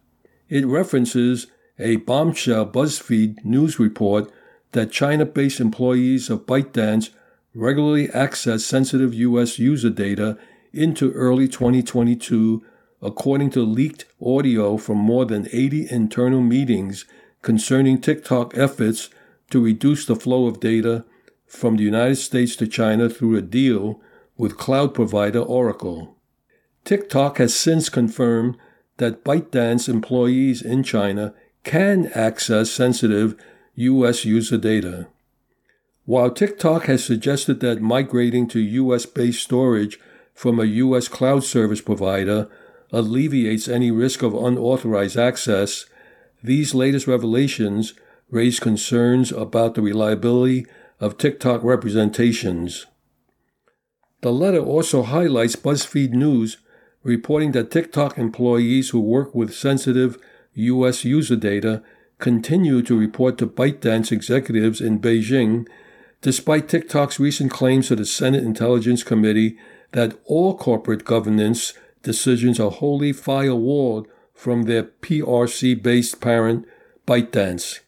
It 0.47 0.65
references 0.65 1.47
a 1.77 1.97
bombshell 1.97 2.67
BuzzFeed 2.67 3.43
news 3.43 3.77
report 3.77 4.31
that 4.71 4.89
China 4.89 5.25
based 5.25 5.59
employees 5.59 6.29
of 6.29 6.45
ByteDance 6.45 7.09
regularly 7.53 8.09
access 8.11 8.63
sensitive 8.63 9.13
U.S. 9.13 9.59
user 9.59 9.89
data 9.89 10.37
into 10.71 11.11
early 11.11 11.49
2022, 11.49 12.63
according 13.01 13.49
to 13.49 13.63
leaked 13.63 14.05
audio 14.25 14.77
from 14.77 14.97
more 14.97 15.25
than 15.25 15.49
80 15.51 15.91
internal 15.91 16.39
meetings 16.39 17.03
concerning 17.41 17.99
TikTok 17.99 18.57
efforts 18.57 19.09
to 19.49 19.61
reduce 19.61 20.05
the 20.05 20.15
flow 20.15 20.47
of 20.47 20.61
data 20.61 21.03
from 21.45 21.75
the 21.75 21.83
United 21.83 22.15
States 22.15 22.55
to 22.55 22.65
China 22.65 23.09
through 23.09 23.35
a 23.35 23.41
deal 23.41 23.99
with 24.37 24.57
cloud 24.57 24.93
provider 24.93 25.41
Oracle. 25.41 26.15
TikTok 26.85 27.37
has 27.37 27.55
since 27.55 27.87
confirmed 27.87 28.57
that 28.97 29.23
ByteDance 29.23 29.87
employees 29.87 30.61
in 30.61 30.83
China 30.83 31.33
can 31.63 32.07
access 32.13 32.69
sensitive 32.69 33.35
U.S. 33.75 34.25
user 34.25 34.57
data. 34.57 35.07
While 36.05 36.31
TikTok 36.31 36.85
has 36.85 37.03
suggested 37.03 37.61
that 37.61 37.81
migrating 37.81 38.47
to 38.49 38.59
U.S. 38.59 39.05
based 39.05 39.43
storage 39.43 39.97
from 40.33 40.59
a 40.59 40.65
U.S. 40.65 41.07
cloud 41.07 41.45
service 41.45 41.79
provider 41.79 42.49
alleviates 42.91 43.69
any 43.69 43.89
risk 43.89 44.21
of 44.21 44.33
unauthorized 44.33 45.17
access, 45.17 45.85
these 46.43 46.75
latest 46.75 47.07
revelations 47.07 47.93
raise 48.29 48.59
concerns 48.59 49.31
about 49.31 49.75
the 49.75 49.81
reliability 49.81 50.65
of 50.99 51.17
TikTok 51.17 51.63
representations. 51.63 52.85
The 54.21 54.33
letter 54.33 54.59
also 54.59 55.03
highlights 55.03 55.55
BuzzFeed 55.55 56.11
News 56.11 56.57
reporting 57.03 57.51
that 57.51 57.71
TikTok 57.71 58.17
employees 58.17 58.89
who 58.89 58.99
work 58.99 59.35
with 59.35 59.53
sensitive 59.53 60.17
U.S. 60.53 61.03
user 61.03 61.35
data 61.35 61.83
continue 62.19 62.81
to 62.81 62.97
report 62.97 63.37
to 63.37 63.47
ByteDance 63.47 64.11
executives 64.11 64.79
in 64.79 64.99
Beijing, 64.99 65.67
despite 66.21 66.69
TikTok's 66.69 67.19
recent 67.19 67.51
claims 67.51 67.89
to 67.89 67.95
the 67.95 68.05
Senate 68.05 68.43
Intelligence 68.43 69.03
Committee 69.03 69.57
that 69.91 70.17
all 70.25 70.57
corporate 70.57 71.03
governance 71.03 71.73
decisions 72.01 72.59
are 72.59 72.71
wholly 72.71 73.13
firewalled 73.13 74.05
from 74.33 74.63
their 74.63 74.83
PRC 74.83 75.81
based 75.81 76.21
parent, 76.21 76.65
ByteDance. 77.05 77.79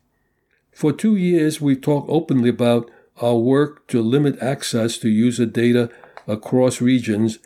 For 0.72 0.92
two 0.92 1.16
years, 1.16 1.62
we've 1.62 1.82
talked 1.82 2.10
openly 2.10 2.50
about 2.50 2.92
our 3.22 3.38
work 3.38 3.88
to 3.88 4.02
limit 4.02 4.38
access 4.42 4.98
to 4.98 5.10
user 5.10 5.46
data 5.46 5.90
across 6.28 6.82
regions 6.82 7.40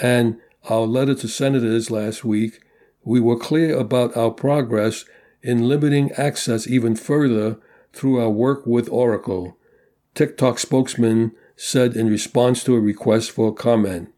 and 0.00 0.38
our 0.68 0.82
letter 0.82 1.14
to 1.14 1.28
senators 1.28 1.90
last 1.90 2.24
week, 2.24 2.60
we 3.04 3.20
were 3.20 3.38
clear 3.38 3.76
about 3.76 4.16
our 4.16 4.30
progress 4.30 5.04
in 5.42 5.68
limiting 5.68 6.12
access 6.12 6.66
even 6.68 6.94
further 6.94 7.58
through 7.92 8.20
our 8.20 8.30
work 8.30 8.66
with 8.66 8.88
Oracle, 8.88 9.56
TikTok 10.14 10.58
spokesman 10.58 11.32
said 11.56 11.96
in 11.96 12.08
response 12.08 12.64
to 12.64 12.74
a 12.74 12.80
request 12.80 13.30
for 13.30 13.52
comment. 13.54 14.12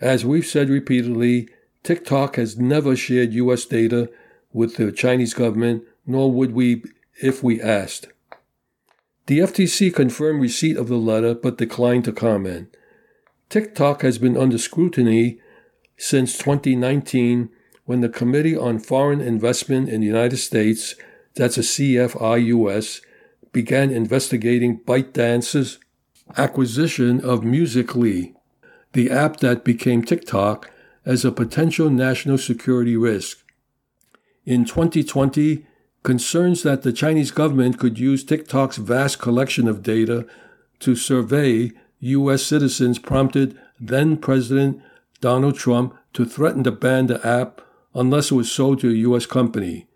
As 0.00 0.24
we've 0.24 0.46
said 0.46 0.68
repeatedly, 0.68 1.48
TikTok 1.82 2.36
has 2.36 2.58
never 2.58 2.94
shared 2.94 3.32
U.S. 3.32 3.64
data 3.64 4.10
with 4.52 4.76
the 4.76 4.92
Chinese 4.92 5.34
government, 5.34 5.84
nor 6.06 6.30
would 6.30 6.52
we 6.52 6.82
if 7.22 7.42
we 7.42 7.60
asked. 7.60 8.08
The 9.26 9.40
FTC 9.40 9.94
confirmed 9.94 10.40
receipt 10.40 10.76
of 10.76 10.88
the 10.88 10.96
letter 10.96 11.34
but 11.34 11.58
declined 11.58 12.04
to 12.04 12.12
comment. 12.12 12.76
TikTok 13.48 14.02
has 14.02 14.18
been 14.18 14.36
under 14.36 14.58
scrutiny 14.58 15.40
since 15.96 16.36
2019 16.38 17.48
when 17.84 18.00
the 18.00 18.08
Committee 18.08 18.56
on 18.56 18.80
Foreign 18.80 19.20
Investment 19.20 19.88
in 19.88 20.00
the 20.00 20.06
United 20.06 20.38
States, 20.38 20.96
that's 21.36 21.56
a 21.56 21.60
CFIUS, 21.60 23.00
began 23.52 23.90
investigating 23.90 24.80
ByteDance's 24.80 25.78
acquisition 26.36 27.20
of 27.24 27.44
Musical.ly, 27.44 28.34
the 28.92 29.10
app 29.10 29.38
that 29.38 29.64
became 29.64 30.02
TikTok, 30.02 30.70
as 31.04 31.24
a 31.24 31.30
potential 31.30 31.88
national 31.88 32.38
security 32.38 32.96
risk. 32.96 33.44
In 34.44 34.64
2020, 34.64 35.64
concerns 36.02 36.64
that 36.64 36.82
the 36.82 36.92
Chinese 36.92 37.30
government 37.30 37.78
could 37.78 37.98
use 37.98 38.24
TikTok's 38.24 38.76
vast 38.76 39.20
collection 39.20 39.68
of 39.68 39.84
data 39.84 40.26
to 40.80 40.96
survey 40.96 41.70
U.S. 42.00 42.42
citizens 42.42 42.98
prompted 42.98 43.58
then 43.80 44.16
President 44.16 44.82
Donald 45.20 45.56
Trump 45.56 45.96
to 46.12 46.24
threaten 46.24 46.64
to 46.64 46.70
ban 46.70 47.06
the 47.06 47.26
app 47.26 47.60
unless 47.94 48.30
it 48.30 48.34
was 48.34 48.50
sold 48.50 48.80
to 48.80 48.90
a 48.90 48.94
U.S. 48.94 49.26
company. 49.26 49.86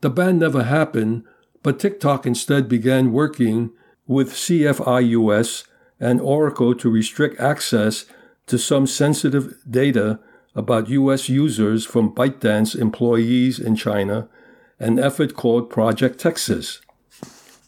The 0.00 0.10
ban 0.10 0.38
never 0.38 0.64
happened, 0.64 1.24
but 1.62 1.78
TikTok 1.78 2.26
instead 2.26 2.68
began 2.68 3.12
working 3.12 3.70
with 4.06 4.32
CFIUS 4.32 5.66
and 5.98 6.20
Oracle 6.20 6.74
to 6.74 6.90
restrict 6.90 7.40
access 7.40 8.06
to 8.46 8.58
some 8.58 8.86
sensitive 8.86 9.54
data 9.68 10.18
about 10.54 10.88
U.S. 10.88 11.28
users 11.28 11.84
from 11.84 12.14
ByteDance 12.14 12.74
employees 12.74 13.58
in 13.58 13.76
China, 13.76 14.28
an 14.78 14.98
effort 14.98 15.34
called 15.34 15.70
Project 15.70 16.18
Texas. 16.18 16.80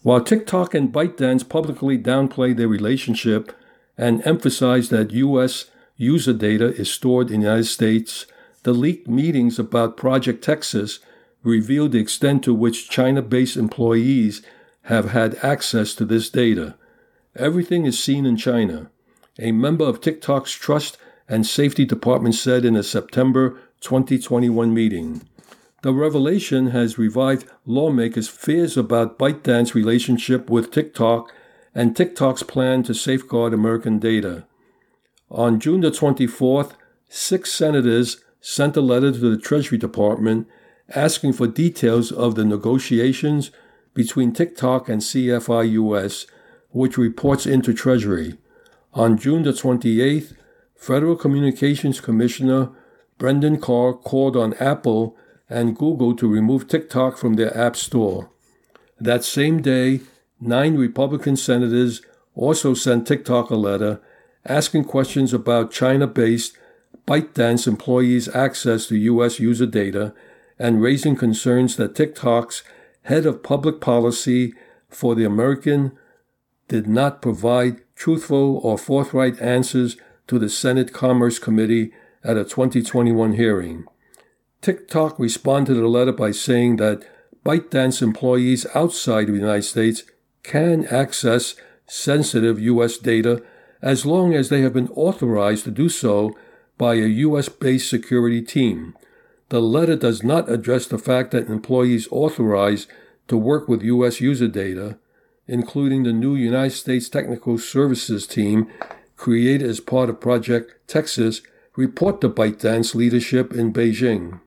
While 0.02 0.22
TikTok 0.22 0.74
and 0.74 0.92
ByteDance 0.92 1.48
publicly 1.48 1.96
downplay 1.96 2.56
their 2.56 2.66
relationship 2.66 3.52
and 3.96 4.26
emphasized 4.26 4.90
that 4.90 5.12
U.S. 5.12 5.66
user 5.96 6.32
data 6.32 6.74
is 6.74 6.90
stored 6.90 7.30
in 7.30 7.40
the 7.40 7.46
United 7.46 7.66
States, 7.66 8.26
the 8.62 8.72
leaked 8.72 9.08
meetings 9.08 9.58
about 9.58 9.96
Project 9.96 10.42
Texas 10.42 11.00
revealed 11.42 11.92
the 11.92 11.98
extent 11.98 12.44
to 12.44 12.54
which 12.54 12.88
China 12.88 13.22
based 13.22 13.56
employees 13.56 14.42
have 14.82 15.10
had 15.10 15.36
access 15.42 15.94
to 15.94 16.04
this 16.04 16.30
data. 16.30 16.76
Everything 17.36 17.86
is 17.86 18.02
seen 18.02 18.26
in 18.26 18.36
China. 18.36 18.90
A 19.38 19.52
member 19.52 19.84
of 19.84 20.00
TikTok's 20.00 20.52
Trust 20.52 20.98
and 21.28 21.46
Safety 21.46 21.84
Department 21.84 22.34
said 22.34 22.64
in 22.64 22.76
a 22.76 22.82
September 22.82 23.58
2021 23.80 24.72
meeting. 24.72 25.22
The 25.82 25.92
revelation 25.92 26.68
has 26.68 26.98
revived 26.98 27.46
lawmakers' 27.66 28.28
fears 28.28 28.76
about 28.76 29.18
ByteDance's 29.18 29.74
relationship 29.74 30.48
with 30.48 30.70
TikTok 30.70 31.32
and 31.74 31.96
TikTok's 31.96 32.42
plan 32.42 32.82
to 32.84 32.94
safeguard 32.94 33.54
American 33.54 33.98
data. 33.98 34.44
On 35.30 35.58
June 35.58 35.80
the 35.80 35.90
24th, 35.90 36.72
six 37.08 37.52
senators 37.52 38.22
sent 38.40 38.76
a 38.76 38.80
letter 38.80 39.12
to 39.12 39.18
the 39.18 39.40
Treasury 39.40 39.78
Department 39.78 40.46
asking 40.94 41.32
for 41.32 41.46
details 41.46 42.12
of 42.12 42.34
the 42.34 42.44
negotiations 42.44 43.50
between 43.94 44.32
TikTok 44.32 44.88
and 44.88 45.00
CFIUS, 45.00 46.26
which 46.70 46.98
reports 46.98 47.46
into 47.46 47.72
Treasury. 47.72 48.38
On 48.94 49.16
June 49.16 49.42
the 49.42 49.52
28th, 49.52 50.34
Federal 50.76 51.16
Communications 51.16 52.00
Commissioner 52.00 52.70
Brendan 53.18 53.60
Carr 53.60 53.92
called 53.92 54.36
on 54.36 54.54
Apple 54.54 55.16
and 55.48 55.76
Google 55.76 56.16
to 56.16 56.26
remove 56.26 56.66
TikTok 56.66 57.16
from 57.16 57.34
their 57.34 57.56
App 57.56 57.76
Store. 57.76 58.30
That 58.98 59.22
same 59.24 59.62
day, 59.62 60.00
nine 60.42 60.76
Republican 60.76 61.36
senators 61.36 62.02
also 62.34 62.74
sent 62.74 63.06
TikTok 63.06 63.50
a 63.50 63.56
letter 63.56 64.00
asking 64.44 64.84
questions 64.84 65.32
about 65.32 65.70
China 65.70 66.06
based 66.06 66.56
ByteDance 67.06 67.66
employees' 67.66 68.28
access 68.34 68.86
to 68.86 68.96
U.S. 68.96 69.38
user 69.38 69.66
data 69.66 70.14
and 70.58 70.82
raising 70.82 71.16
concerns 71.16 71.76
that 71.76 71.94
TikTok's 71.94 72.62
head 73.02 73.26
of 73.26 73.42
public 73.42 73.80
policy 73.80 74.54
for 74.88 75.14
the 75.14 75.24
American 75.24 75.92
did 76.68 76.86
not 76.86 77.22
provide 77.22 77.80
truthful 77.94 78.58
or 78.62 78.78
forthright 78.78 79.40
answers 79.40 79.96
to 80.26 80.38
the 80.38 80.48
Senate 80.48 80.92
Commerce 80.92 81.38
Committee 81.38 81.92
at 82.24 82.36
a 82.36 82.44
2021 82.44 83.34
hearing. 83.34 83.84
TikTok 84.60 85.18
responded 85.18 85.74
to 85.74 85.80
the 85.80 85.88
letter 85.88 86.12
by 86.12 86.30
saying 86.30 86.76
that 86.76 87.04
ByteDance 87.44 88.00
employees 88.00 88.66
outside 88.74 89.28
of 89.28 89.34
the 89.34 89.40
United 89.40 89.62
States 89.62 90.04
can 90.42 90.86
access 90.86 91.54
sensitive 91.86 92.58
U.S. 92.60 92.98
data 92.98 93.42
as 93.80 94.06
long 94.06 94.34
as 94.34 94.48
they 94.48 94.60
have 94.60 94.72
been 94.72 94.88
authorized 94.88 95.64
to 95.64 95.70
do 95.70 95.88
so 95.88 96.36
by 96.78 96.94
a 96.94 97.06
U.S. 97.26 97.48
based 97.48 97.90
security 97.90 98.40
team. 98.42 98.94
The 99.48 99.60
letter 99.60 99.96
does 99.96 100.22
not 100.22 100.50
address 100.50 100.86
the 100.86 100.98
fact 100.98 101.32
that 101.32 101.48
employees 101.48 102.08
authorized 102.10 102.88
to 103.28 103.36
work 103.36 103.68
with 103.68 103.82
U.S. 103.82 104.20
user 104.20 104.48
data, 104.48 104.98
including 105.46 106.04
the 106.04 106.12
new 106.12 106.34
United 106.34 106.76
States 106.76 107.08
Technical 107.08 107.58
Services 107.58 108.26
Team 108.26 108.68
created 109.16 109.68
as 109.68 109.78
part 109.80 110.08
of 110.08 110.20
Project 110.20 110.72
Texas, 110.88 111.42
report 111.76 112.20
to 112.20 112.28
ByteDance 112.28 112.94
leadership 112.94 113.52
in 113.52 113.72
Beijing. 113.72 114.40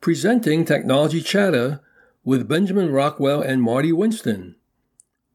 Presenting 0.00 0.64
Technology 0.64 1.20
Chatter 1.20 1.80
with 2.24 2.48
Benjamin 2.48 2.90
Rockwell 2.90 3.42
and 3.42 3.60
Marty 3.60 3.92
Winston. 3.92 4.56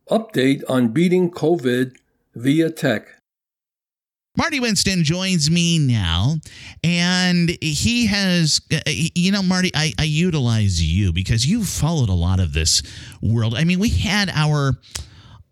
Update 0.09 0.63
on 0.68 0.88
beating 0.88 1.30
COVID 1.30 1.95
via 2.34 2.72
tech. 2.72 3.07
Marty 4.36 4.59
Winston 4.59 5.03
joins 5.03 5.51
me 5.51 5.78
now, 5.78 6.38
and 6.84 7.55
he 7.61 8.07
has, 8.07 8.59
uh, 8.74 8.80
you 8.88 9.32
know, 9.32 9.43
Marty, 9.43 9.70
I, 9.76 9.93
I 9.99 10.03
utilize 10.05 10.84
you 10.84 11.13
because 11.13 11.45
you've 11.45 11.68
followed 11.70 12.09
a 12.09 12.13
lot 12.13 12.39
of 12.39 12.53
this 12.53 12.82
world. 13.22 13.53
I 13.53 13.66
mean, 13.66 13.78
we 13.78 13.89
had 13.89 14.32
our 14.32 14.74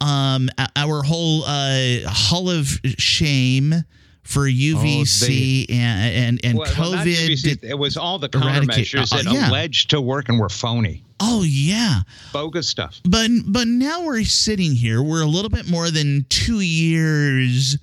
um 0.01 0.49
our 0.75 1.03
whole 1.03 1.43
uh, 1.45 1.99
Hall 2.07 2.49
of 2.49 2.79
Shame 2.97 3.85
for 4.23 4.41
UVC 4.41 5.65
oh, 5.69 5.73
and 5.73 6.15
and, 6.15 6.45
and 6.45 6.57
well, 6.57 6.71
COVID. 6.71 7.03
UVC, 7.03 7.63
it 7.63 7.77
was 7.77 7.97
all 7.97 8.17
the 8.17 8.29
countermeasures 8.29 9.13
uh, 9.13 9.21
that 9.21 9.31
yeah. 9.31 9.49
alleged 9.49 9.89
to 9.91 10.01
work 10.01 10.29
and 10.29 10.39
were 10.39 10.49
phony. 10.49 11.03
Oh 11.19 11.43
yeah, 11.43 12.01
bogus 12.31 12.67
stuff. 12.67 12.99
But 13.03 13.29
but 13.45 13.67
now 13.67 14.03
we're 14.05 14.23
sitting 14.23 14.73
here. 14.73 15.01
We're 15.01 15.21
a 15.21 15.27
little 15.27 15.49
bit 15.49 15.69
more 15.69 15.91
than 15.91 16.25
two 16.29 16.61
years 16.61 17.77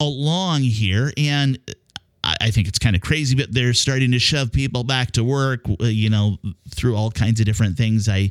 along 0.00 0.62
here, 0.62 1.12
and 1.16 1.58
I, 2.22 2.36
I 2.40 2.50
think 2.50 2.68
it's 2.68 2.78
kind 2.78 2.96
of 2.96 3.02
crazy. 3.02 3.36
But 3.36 3.52
they're 3.52 3.74
starting 3.74 4.12
to 4.12 4.18
shove 4.18 4.52
people 4.52 4.84
back 4.84 5.12
to 5.12 5.24
work. 5.24 5.60
Uh, 5.80 5.86
you 5.86 6.10
know, 6.10 6.36
through 6.74 6.96
all 6.96 7.10
kinds 7.10 7.40
of 7.40 7.46
different 7.46 7.76
things. 7.76 8.08
I 8.08 8.30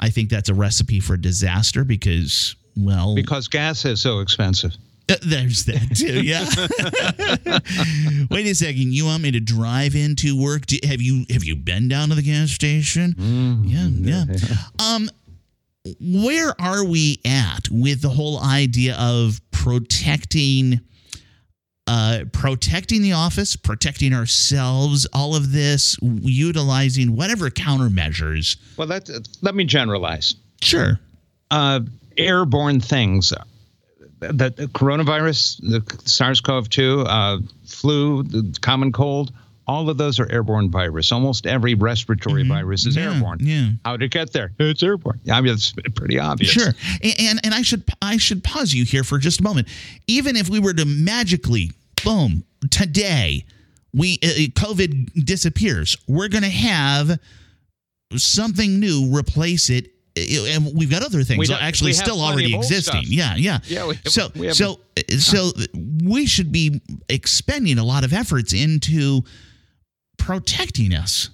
I 0.00 0.10
think 0.10 0.30
that's 0.30 0.48
a 0.48 0.54
recipe 0.54 0.98
for 0.98 1.16
disaster 1.16 1.84
because 1.84 2.56
well 2.76 3.14
because 3.14 3.48
gas 3.48 3.84
is 3.84 4.00
so 4.00 4.20
expensive. 4.20 4.76
Uh, 5.10 5.16
there's 5.22 5.64
that 5.64 5.96
too. 5.96 6.22
Yeah. 6.22 6.44
Wait 8.30 8.46
a 8.46 8.54
second. 8.54 8.92
You 8.92 9.06
want 9.06 9.22
me 9.22 9.30
to 9.32 9.40
drive 9.40 9.94
into 9.94 10.40
work? 10.40 10.66
Do, 10.66 10.78
have 10.84 11.00
you 11.00 11.24
have 11.30 11.44
you 11.44 11.56
been 11.56 11.88
down 11.88 12.10
to 12.10 12.14
the 12.14 12.22
gas 12.22 12.50
station? 12.50 13.14
Mm, 13.14 13.62
yeah, 13.66 14.24
yeah. 14.26 14.56
Um, 14.78 15.10
where 16.00 16.54
are 16.60 16.84
we 16.84 17.20
at 17.24 17.68
with 17.70 18.02
the 18.02 18.10
whole 18.10 18.40
idea 18.40 18.96
of 18.98 19.40
protecting? 19.50 20.80
Uh, 21.86 22.24
protecting 22.32 23.02
the 23.02 23.12
office, 23.12 23.56
protecting 23.56 24.12
ourselves, 24.14 25.08
all 25.12 25.34
of 25.34 25.50
this, 25.50 25.96
utilizing 26.02 27.16
whatever 27.16 27.50
countermeasures. 27.50 28.56
Well, 28.76 28.86
that 28.86 29.10
let 29.42 29.56
me 29.56 29.64
generalize. 29.64 30.36
Sure. 30.62 31.00
Uh, 31.50 31.80
airborne 32.16 32.78
things 32.80 33.32
the, 34.20 34.52
the 34.56 34.66
coronavirus, 34.68 35.60
the 35.62 36.08
SARS-CoV-2, 36.08 37.06
uh, 37.08 37.38
flu, 37.66 38.22
the 38.22 38.56
common 38.60 38.92
cold, 38.92 39.32
all 39.66 39.88
of 39.88 39.98
those 39.98 40.18
are 40.18 40.30
airborne 40.32 40.68
virus. 40.70 41.12
Almost 41.12 41.46
every 41.46 41.74
respiratory 41.74 42.42
mm-hmm. 42.42 42.52
virus 42.52 42.86
is 42.86 42.96
yeah, 42.96 43.12
airborne. 43.12 43.38
Yeah. 43.40 43.70
How 43.84 43.96
did 43.96 44.06
it 44.06 44.10
get 44.10 44.32
there? 44.32 44.52
It's 44.58 44.82
airborne. 44.82 45.20
I 45.30 45.40
mean, 45.40 45.54
it's 45.54 45.72
pretty 45.94 46.18
obvious. 46.18 46.50
Sure. 46.50 46.72
And 47.02 47.38
and 47.44 47.54
I 47.54 47.62
should 47.62 47.84
I 48.02 48.16
should 48.16 48.42
pause 48.42 48.74
you 48.74 48.84
here 48.84 49.04
for 49.04 49.18
just 49.18 49.38
a 49.40 49.42
moment. 49.44 49.68
Even 50.08 50.34
if 50.34 50.48
we 50.48 50.58
were 50.58 50.74
to 50.74 50.84
magically, 50.84 51.70
boom, 52.04 52.42
today, 52.70 53.44
we 53.94 54.18
uh, 54.24 54.50
COVID 54.60 55.24
disappears, 55.24 55.96
we're 56.08 56.28
going 56.28 56.42
to 56.42 56.50
have 56.50 57.20
something 58.16 58.80
new 58.80 59.16
replace 59.16 59.70
it 59.70 59.92
and 60.16 60.74
we've 60.74 60.90
got 60.90 61.02
other 61.02 61.22
things 61.22 61.50
actually 61.50 61.92
still 61.92 62.20
already 62.20 62.54
existing. 62.54 63.02
Yeah, 63.06 63.36
yeah. 63.36 63.60
Yeah. 63.64 63.86
Have, 63.86 63.98
so 64.08 64.30
so 64.52 64.80
so 65.18 65.50
we 66.04 66.26
should 66.26 66.52
be 66.52 66.80
expending 67.08 67.78
a 67.78 67.84
lot 67.84 68.04
of 68.04 68.12
efforts 68.12 68.52
into 68.52 69.22
protecting 70.18 70.94
us. 70.94 71.30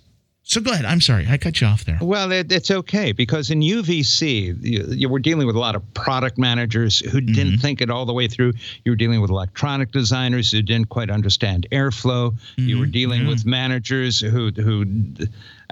So 0.49 0.61
go 0.61 0.71
ahead. 0.71 0.85
I'm 0.85 1.01
sorry, 1.01 1.27
I 1.29 1.39
cut 1.39 1.61
you 1.61 1.67
off 1.67 1.85
there. 1.85 1.99
Well, 2.01 2.31
it, 2.31 2.53
it's 2.53 2.71
okay 2.71 3.11
because 3.11 3.51
in 3.51 3.63
UVC, 3.63 4.57
you, 4.63 4.85
you, 4.91 5.09
were 5.09 5.19
dealing 5.19 5.45
with 5.45 5.57
a 5.57 5.59
lot 5.59 5.75
of 5.75 5.83
product 5.93 6.39
managers 6.39 7.01
who 7.01 7.21
didn't 7.21 7.55
mm-hmm. 7.55 7.61
think 7.61 7.81
it 7.81 7.91
all 7.91 8.07
the 8.07 8.13
way 8.13 8.29
through. 8.29 8.53
You 8.85 8.93
were 8.93 8.97
dealing 8.97 9.21
with 9.21 9.31
electronic 9.31 9.91
designers 9.91 10.53
who 10.53 10.63
didn't 10.63 10.89
quite 10.89 11.11
understand 11.11 11.67
airflow. 11.73 12.31
Mm-hmm. 12.31 12.69
You 12.69 12.79
were 12.79 12.85
mm-hmm. 12.85 12.93
dealing 12.93 13.21
mm-hmm. 13.23 13.31
with 13.31 13.45
managers 13.45 14.21
who 14.21 14.53
who 14.53 14.85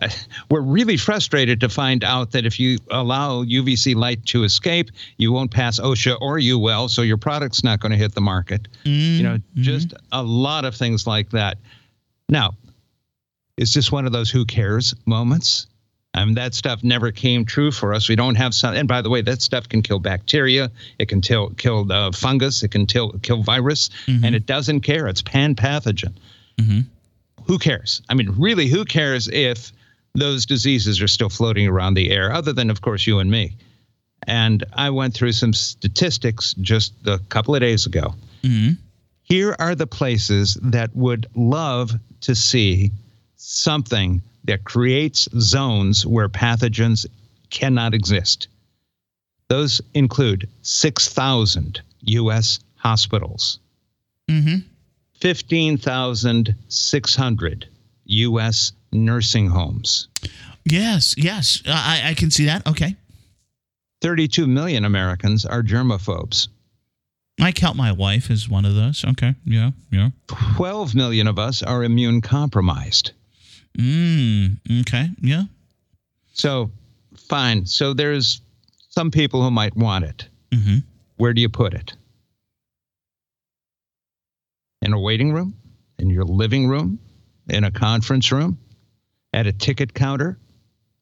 uh, 0.02 0.08
were 0.50 0.62
really 0.62 0.96
frustrated 0.96 1.60
to 1.60 1.68
find 1.68 2.02
out 2.02 2.32
that 2.32 2.44
if 2.44 2.58
you 2.58 2.78
allow 2.90 3.44
UVC 3.44 3.94
light 3.94 4.26
to 4.26 4.42
escape, 4.42 4.90
you 5.18 5.30
won't 5.30 5.52
pass 5.52 5.78
OSHA 5.78 6.20
or 6.20 6.40
UL, 6.40 6.88
so 6.88 7.02
your 7.02 7.16
product's 7.16 7.62
not 7.62 7.78
going 7.78 7.92
to 7.92 7.98
hit 7.98 8.12
the 8.16 8.20
market. 8.20 8.66
You 8.82 9.22
know, 9.22 9.36
mm-hmm. 9.36 9.62
just 9.62 9.94
a 10.10 10.24
lot 10.24 10.64
of 10.64 10.74
things 10.74 11.06
like 11.06 11.30
that. 11.30 11.58
Now, 12.28 12.54
is 13.56 13.72
just 13.72 13.92
one 13.92 14.06
of 14.06 14.12
those 14.12 14.30
who 14.30 14.44
cares 14.44 14.94
moments? 15.06 15.66
I 16.14 16.24
mean, 16.24 16.36
that 16.36 16.54
stuff 16.54 16.84
never 16.84 17.10
came 17.10 17.44
true 17.44 17.72
for 17.72 17.92
us. 17.92 18.08
We 18.08 18.14
don't 18.14 18.36
have 18.36 18.54
some. 18.54 18.74
And 18.74 18.86
by 18.86 19.02
the 19.02 19.10
way, 19.10 19.20
that 19.22 19.42
stuff 19.42 19.68
can 19.68 19.82
kill 19.82 19.98
bacteria. 19.98 20.70
It 20.98 21.08
can 21.08 21.20
kill 21.20 21.50
kill 21.50 21.84
the 21.84 22.16
fungus. 22.16 22.62
It 22.62 22.70
can 22.70 22.86
kill 22.86 23.12
kill 23.22 23.42
virus, 23.42 23.90
mm-hmm. 24.06 24.24
and 24.24 24.34
it 24.34 24.46
doesn't 24.46 24.82
care. 24.82 25.08
It's 25.08 25.22
pan 25.22 25.56
pathogen. 25.56 26.14
Mm-hmm. 26.58 26.80
Who 27.46 27.58
cares? 27.58 28.00
I 28.08 28.14
mean, 28.14 28.32
really, 28.38 28.68
who 28.68 28.84
cares 28.84 29.28
if 29.28 29.72
those 30.14 30.46
diseases 30.46 31.02
are 31.02 31.08
still 31.08 31.28
floating 31.28 31.66
around 31.66 31.94
the 31.94 32.10
air? 32.12 32.32
Other 32.32 32.52
than, 32.52 32.70
of 32.70 32.80
course, 32.80 33.06
you 33.06 33.18
and 33.18 33.30
me. 33.30 33.56
And 34.26 34.64
I 34.72 34.90
went 34.90 35.14
through 35.14 35.32
some 35.32 35.52
statistics 35.52 36.54
just 36.60 36.94
a 37.06 37.18
couple 37.28 37.54
of 37.54 37.60
days 37.60 37.86
ago. 37.86 38.14
Mm-hmm. 38.42 38.74
Here 39.24 39.56
are 39.58 39.74
the 39.74 39.86
places 39.86 40.56
that 40.62 40.94
would 40.94 41.26
love 41.34 41.92
to 42.22 42.34
see 42.34 42.92
something 43.36 44.22
that 44.44 44.64
creates 44.64 45.28
zones 45.38 46.06
where 46.06 46.28
pathogens 46.28 47.06
cannot 47.50 47.94
exist. 47.94 48.48
Those 49.48 49.80
include 49.94 50.48
6,000 50.62 51.80
U.S. 52.00 52.58
hospitals, 52.76 53.58
mm-hmm. 54.28 54.66
15,600 55.20 57.68
U.S. 58.06 58.72
nursing 58.92 59.46
homes. 59.48 60.08
Yes, 60.64 61.14
yes, 61.16 61.62
I, 61.66 62.02
I 62.06 62.14
can 62.14 62.30
see 62.30 62.44
that. 62.46 62.66
Okay. 62.66 62.96
32 64.00 64.46
million 64.46 64.84
Americans 64.84 65.46
are 65.46 65.62
germaphobes. 65.62 66.48
I 67.40 67.52
count 67.52 67.76
my 67.76 67.92
wife 67.92 68.30
as 68.30 68.48
one 68.48 68.64
of 68.64 68.74
those. 68.74 69.04
Okay. 69.04 69.34
Yeah. 69.44 69.70
Yeah. 69.90 70.10
12 70.56 70.94
million 70.94 71.26
of 71.26 71.38
us 71.38 71.62
are 71.62 71.82
immune 71.82 72.20
compromised. 72.20 73.12
Mm, 73.78 74.80
okay. 74.82 75.08
Yeah. 75.20 75.44
So, 76.32 76.70
fine. 77.16 77.66
So, 77.66 77.92
there's 77.94 78.40
some 78.90 79.10
people 79.10 79.42
who 79.42 79.50
might 79.50 79.76
want 79.76 80.04
it. 80.04 80.28
Mm-hmm. 80.50 80.78
Where 81.16 81.32
do 81.32 81.40
you 81.40 81.48
put 81.48 81.74
it? 81.74 81.94
In 84.82 84.92
a 84.92 85.00
waiting 85.00 85.32
room? 85.32 85.56
In 85.98 86.10
your 86.10 86.24
living 86.24 86.68
room? 86.68 86.98
In 87.48 87.64
a 87.64 87.70
conference 87.70 88.30
room? 88.30 88.58
At 89.32 89.46
a 89.46 89.52
ticket 89.52 89.94
counter? 89.94 90.38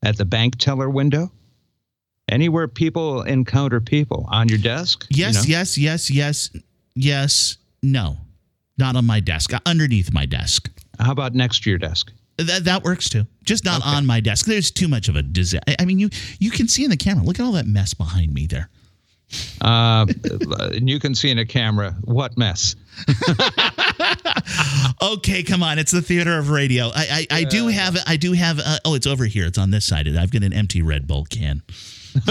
At 0.03 0.16
the 0.16 0.25
bank 0.25 0.57
teller 0.59 0.89
window? 0.89 1.33
Anywhere 2.29 2.68
people 2.68 3.23
encounter 3.23 3.81
people 3.81 4.27
on 4.31 4.49
your 4.49 4.59
desk? 4.59 5.07
Yes, 5.11 5.47
you 5.47 5.53
know? 5.53 5.59
yes, 5.59 5.79
yes, 5.79 6.11
yes, 6.11 6.51
yes. 6.95 7.57
No, 7.83 8.16
not 8.79 8.97
on 8.97 9.05
my 9.05 9.20
desk. 9.20 9.53
Underneath 9.66 10.12
my 10.12 10.25
desk. 10.25 10.70
How 10.99 11.12
about 11.12 11.35
next 11.35 11.64
to 11.64 11.70
your 11.70 11.79
desk? 11.79 12.12
That 12.39 12.64
that 12.64 12.83
works 12.83 13.09
too. 13.09 13.26
Just 13.45 13.64
not 13.64 13.80
Okay. 13.83 13.91
on 13.91 14.07
my 14.07 14.20
desk. 14.20 14.47
There's 14.47 14.70
too 14.70 14.89
much 14.89 15.09
of 15.09 15.16
a 15.16 15.22
disaster. 15.22 15.74
I 15.78 15.85
mean, 15.85 15.99
you 15.99 16.09
you 16.39 16.51
can 16.51 16.66
see 16.68 16.85
in 16.85 16.91
the 16.91 16.97
camera. 16.97 17.24
Look 17.24 17.39
at 17.41 17.45
all 17.45 17.53
that 17.53 17.66
mess 17.66 17.95
behind 17.95 18.33
me 18.33 18.47
there. 18.47 18.68
Uh, 19.62 20.07
and 20.72 20.89
you 20.91 20.99
can 21.01 21.14
see 21.14 21.30
in 21.30 21.39
a 21.39 21.47
camera 21.47 21.95
what 22.03 22.37
mess. 22.39 22.74
Okay, 25.03 25.43
come 25.43 25.62
on. 25.62 25.78
It's 25.78 25.91
the 25.93 26.03
theater 26.03 26.39
of 26.39 26.51
radio. 26.51 26.87
I 26.95 27.26
I, 27.30 27.39
I 27.39 27.45
do 27.45 27.68
have 27.68 27.97
I 28.07 28.16
do 28.16 28.33
have. 28.33 28.61
Uh, 28.64 28.78
oh, 28.85 28.95
it's 28.95 29.07
over 29.07 29.24
here. 29.24 29.47
It's 29.47 29.59
on 29.59 29.70
this 29.70 29.85
side. 29.85 30.07
I've 30.16 30.30
got 30.30 30.43
an 30.43 30.53
empty 30.53 30.80
Red 30.83 31.07
Bull 31.07 31.24
can. 31.24 31.62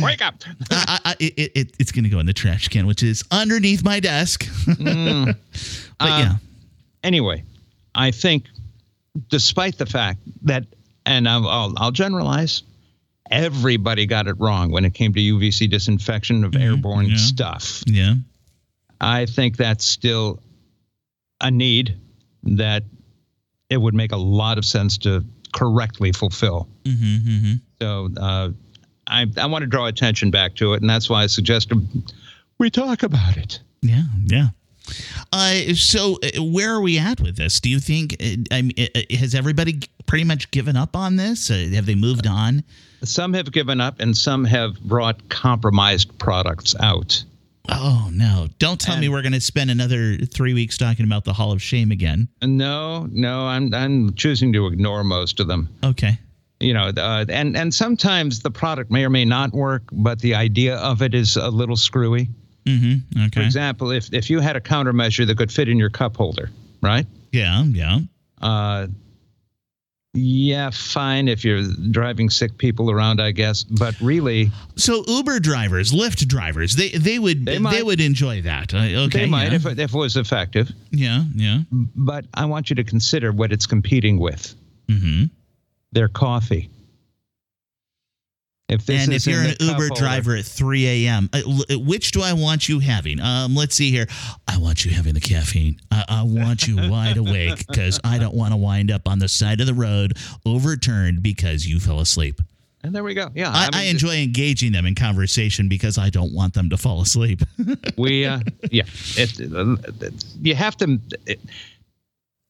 Wake 0.00 0.22
up! 0.22 0.34
I, 0.70 0.98
I, 1.04 1.16
it, 1.18 1.50
it, 1.54 1.74
it's 1.78 1.90
going 1.92 2.04
to 2.04 2.10
go 2.10 2.18
in 2.20 2.26
the 2.26 2.32
trash 2.32 2.68
can, 2.68 2.86
which 2.86 3.02
is 3.02 3.24
underneath 3.30 3.82
my 3.84 3.98
desk. 4.00 4.46
but 4.66 4.78
Uh, 4.78 5.34
yeah, 6.00 6.34
anyway, 7.02 7.42
I 7.96 8.10
think, 8.10 8.46
despite 9.28 9.78
the 9.78 9.86
fact 9.86 10.20
that, 10.42 10.64
and 11.04 11.28
I'll, 11.28 11.74
I'll, 11.76 11.90
generalize, 11.90 12.62
everybody 13.30 14.06
got 14.06 14.28
it 14.28 14.34
wrong 14.38 14.70
when 14.70 14.84
it 14.84 14.94
came 14.94 15.14
to 15.14 15.20
UVC 15.20 15.70
disinfection 15.70 16.44
of 16.44 16.54
airborne 16.54 17.06
yeah. 17.06 17.16
stuff. 17.16 17.82
yeah. 17.86 18.14
I 19.00 19.26
think 19.26 19.56
that's 19.56 19.84
still 19.84 20.40
a 21.40 21.50
need 21.50 21.98
that 22.44 22.84
it 23.68 23.76
would 23.76 23.94
make 23.94 24.12
a 24.12 24.16
lot 24.16 24.58
of 24.58 24.64
sense 24.64 24.98
to 24.98 25.24
correctly 25.52 26.12
fulfill. 26.12 26.68
Mm-hmm, 26.84 27.28
mm-hmm. 27.28 27.52
So 27.80 28.08
uh, 28.18 28.50
I, 29.06 29.26
I 29.36 29.46
want 29.46 29.62
to 29.62 29.66
draw 29.66 29.86
attention 29.86 30.30
back 30.30 30.54
to 30.56 30.74
it, 30.74 30.80
and 30.80 30.88
that's 30.88 31.10
why 31.10 31.22
I 31.22 31.26
suggested 31.26 31.86
we 32.58 32.70
talk 32.70 33.02
about 33.02 33.36
it. 33.36 33.60
Yeah, 33.82 34.02
yeah. 34.24 34.48
Uh, 35.32 35.74
so, 35.74 36.18
uh, 36.22 36.42
where 36.42 36.72
are 36.74 36.80
we 36.80 36.98
at 36.98 37.20
with 37.20 37.36
this? 37.36 37.60
Do 37.60 37.68
you 37.68 37.80
think? 37.80 38.16
Uh, 38.20 38.36
I 38.50 38.62
mean, 38.62 38.74
uh, 38.78 39.00
has 39.16 39.34
everybody 39.34 39.80
pretty 40.06 40.24
much 40.24 40.50
given 40.50 40.76
up 40.76 40.96
on 40.96 41.16
this? 41.16 41.50
Uh, 41.50 41.68
have 41.74 41.86
they 41.86 41.94
moved 41.94 42.26
on? 42.26 42.64
Some 43.04 43.34
have 43.34 43.52
given 43.52 43.80
up, 43.80 44.00
and 44.00 44.16
some 44.16 44.44
have 44.44 44.80
brought 44.80 45.28
compromised 45.28 46.18
products 46.18 46.74
out. 46.80 47.24
Oh 47.68 48.08
no! 48.12 48.48
Don't 48.58 48.80
tell 48.80 48.96
me 48.98 49.08
we're 49.08 49.22
going 49.22 49.32
to 49.32 49.40
spend 49.40 49.70
another 49.70 50.16
three 50.18 50.54
weeks 50.54 50.78
talking 50.78 51.04
about 51.04 51.24
the 51.24 51.32
Hall 51.32 51.50
of 51.52 51.60
Shame 51.60 51.90
again. 51.90 52.28
No, 52.42 53.08
no, 53.10 53.46
I'm 53.46 53.74
I'm 53.74 54.14
choosing 54.14 54.52
to 54.52 54.66
ignore 54.66 55.02
most 55.02 55.40
of 55.40 55.48
them. 55.48 55.68
Okay. 55.82 56.18
You 56.60 56.72
know, 56.72 56.92
uh, 56.96 57.24
and 57.28 57.56
and 57.56 57.74
sometimes 57.74 58.40
the 58.40 58.50
product 58.50 58.90
may 58.90 59.04
or 59.04 59.10
may 59.10 59.24
not 59.24 59.52
work, 59.52 59.82
but 59.92 60.20
the 60.20 60.34
idea 60.34 60.76
of 60.76 61.02
it 61.02 61.12
is 61.12 61.36
a 61.36 61.50
little 61.50 61.76
screwy. 61.76 62.28
Mm-hmm. 62.66 63.22
Okay. 63.26 63.40
For 63.40 63.44
example, 63.44 63.90
if 63.90 64.12
if 64.12 64.28
you 64.28 64.40
had 64.40 64.56
a 64.56 64.60
countermeasure 64.60 65.26
that 65.26 65.38
could 65.38 65.52
fit 65.52 65.68
in 65.68 65.78
your 65.78 65.90
cup 65.90 66.16
holder, 66.16 66.50
right? 66.82 67.06
Yeah. 67.32 67.62
Yeah. 67.64 68.00
Uh, 68.40 68.88
yeah, 70.18 70.70
fine 70.70 71.28
if 71.28 71.44
you're 71.44 71.62
driving 71.90 72.30
sick 72.30 72.56
people 72.56 72.90
around, 72.90 73.20
I 73.20 73.32
guess. 73.32 73.62
But 73.64 74.00
really, 74.00 74.50
So 74.76 75.04
Uber 75.06 75.40
drivers, 75.40 75.92
Lyft 75.92 76.26
drivers, 76.26 76.74
they 76.74 76.88
they 76.88 77.18
would 77.18 77.44
They 77.44 77.58
they, 77.58 77.82
would 77.82 78.00
enjoy 78.00 78.42
that. 78.42 78.72
Uh, 78.72 78.78
okay. 78.78 79.20
they 79.20 79.26
might 79.26 79.50
yeah. 79.50 79.56
if 79.56 79.66
it, 79.66 79.78
if 79.78 79.94
it 79.94 79.98
was 79.98 80.16
effective. 80.16 80.72
yeah. 80.90 81.24
Yeah. 81.34 81.60
But 81.70 82.24
I 82.32 82.46
want 82.46 82.70
you 82.70 82.76
to 82.76 82.84
consider 82.84 83.30
what 83.30 83.52
it's 83.52 83.66
competing 83.66 84.18
with. 84.18 84.54
Mm-hmm. 84.88 85.24
Their 85.92 86.08
coffee. 86.08 86.70
If 88.68 88.84
this 88.84 89.04
and 89.04 89.14
is 89.14 89.26
if 89.26 89.32
you're 89.32 89.42
an 89.42 89.54
Uber 89.60 89.94
driver 89.94 90.34
at 90.34 90.44
3 90.44 91.06
a.m., 91.06 91.30
uh, 91.32 91.40
which 91.78 92.10
do 92.10 92.20
I 92.20 92.32
want 92.32 92.68
you 92.68 92.80
having? 92.80 93.20
Um, 93.20 93.54
let's 93.54 93.76
see 93.76 93.92
here. 93.92 94.06
I 94.48 94.58
want 94.58 94.84
you 94.84 94.90
having 94.90 95.14
the 95.14 95.20
caffeine. 95.20 95.80
I, 95.92 96.04
I 96.08 96.22
want 96.24 96.66
you 96.66 96.76
wide 96.90 97.16
awake 97.16 97.64
because 97.66 98.00
I 98.02 98.18
don't 98.18 98.34
want 98.34 98.52
to 98.52 98.56
wind 98.56 98.90
up 98.90 99.06
on 99.06 99.20
the 99.20 99.28
side 99.28 99.60
of 99.60 99.68
the 99.68 99.74
road 99.74 100.14
overturned 100.44 101.22
because 101.22 101.64
you 101.64 101.78
fell 101.78 102.00
asleep. 102.00 102.40
And 102.82 102.92
there 102.94 103.04
we 103.04 103.14
go. 103.14 103.30
Yeah, 103.34 103.50
I, 103.50 103.68
I 103.72 103.80
mean, 103.82 103.90
enjoy 103.90 104.16
engaging 104.16 104.72
them 104.72 104.84
in 104.84 104.94
conversation 104.94 105.68
because 105.68 105.96
I 105.96 106.10
don't 106.10 106.32
want 106.32 106.54
them 106.54 106.70
to 106.70 106.76
fall 106.76 107.00
asleep. 107.00 107.42
We, 107.96 108.26
uh, 108.26 108.40
yeah, 108.70 108.82
it, 109.16 109.40
uh, 109.52 109.76
you 110.40 110.54
have 110.54 110.76
to. 110.78 110.98
It, 111.24 111.40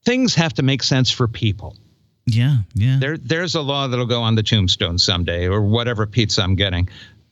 things 0.04 0.34
have 0.34 0.54
to 0.54 0.62
make 0.62 0.82
sense 0.82 1.10
for 1.10 1.28
people. 1.28 1.76
Yeah, 2.26 2.58
yeah. 2.74 2.98
There, 2.98 3.16
there's 3.16 3.54
a 3.54 3.60
law 3.60 3.86
that'll 3.86 4.06
go 4.06 4.22
on 4.22 4.34
the 4.34 4.42
tombstone 4.42 4.98
someday, 4.98 5.46
or 5.46 5.62
whatever 5.62 6.06
pizza 6.06 6.42
I'm 6.42 6.54
getting. 6.54 6.88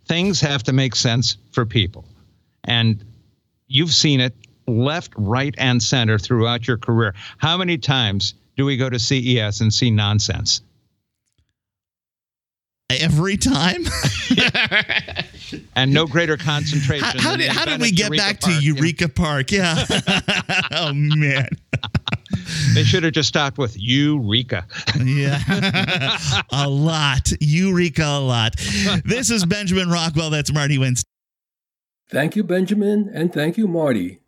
Things 0.07 0.41
have 0.41 0.63
to 0.65 0.73
make 0.73 0.95
sense 0.95 1.37
for 1.53 1.67
people, 1.67 2.05
and 2.65 3.05
you've 3.67 3.93
seen 3.93 4.21
it 4.21 4.35
left, 4.67 5.13
right, 5.17 5.55
and 5.59 5.83
center 5.83 6.19
throughout 6.19 6.67
your 6.67 6.79
career. 6.79 7.15
How 7.39 7.57
many 7.57 7.79
times 7.79 8.35
do 8.57 8.65
we 8.65 8.77
go 8.77 8.89
to 8.89 8.99
CES 8.99 9.61
and 9.61 9.73
see 9.73 9.91
nonsense? 9.91 10.63
Every 12.91 13.37
time. 13.37 13.85
And 15.77 15.93
no 15.93 16.07
greater 16.07 16.37
concentration. 16.37 17.19
how, 17.19 17.31
how 17.31 17.37
did, 17.37 17.51
how 17.51 17.65
did 17.65 17.81
we 17.81 17.91
get 17.91 18.13
Eureka 18.13 18.17
back 18.17 18.41
Park, 18.41 18.55
to 18.55 18.65
you 18.65 18.75
know? 18.75 18.79
Eureka 18.79 19.09
Park? 19.09 19.53
Yeah. 19.53 19.87
oh 20.73 20.93
man. 20.93 21.49
They 22.75 22.85
should 22.85 23.03
have 23.05 23.13
just 23.13 23.29
stopped 23.29 23.59
with 23.59 23.77
Eureka. 23.79 24.67
Yeah. 24.99 25.39
a 26.53 26.69
lot. 26.69 27.33
Eureka 27.41 28.05
a 28.05 28.21
lot. 28.21 28.57
This 29.05 29.31
is 29.31 29.45
Benjamin 29.45 29.91
Rockwell. 29.91 30.31
That's 30.31 30.53
Marty 30.53 30.79
Winston. 30.79 31.09
Thank 32.11 32.37
you, 32.37 32.45
Benjamin, 32.45 33.11
and 33.13 33.33
thank 33.33 33.57
you, 33.57 33.67
Marty. 33.67 34.21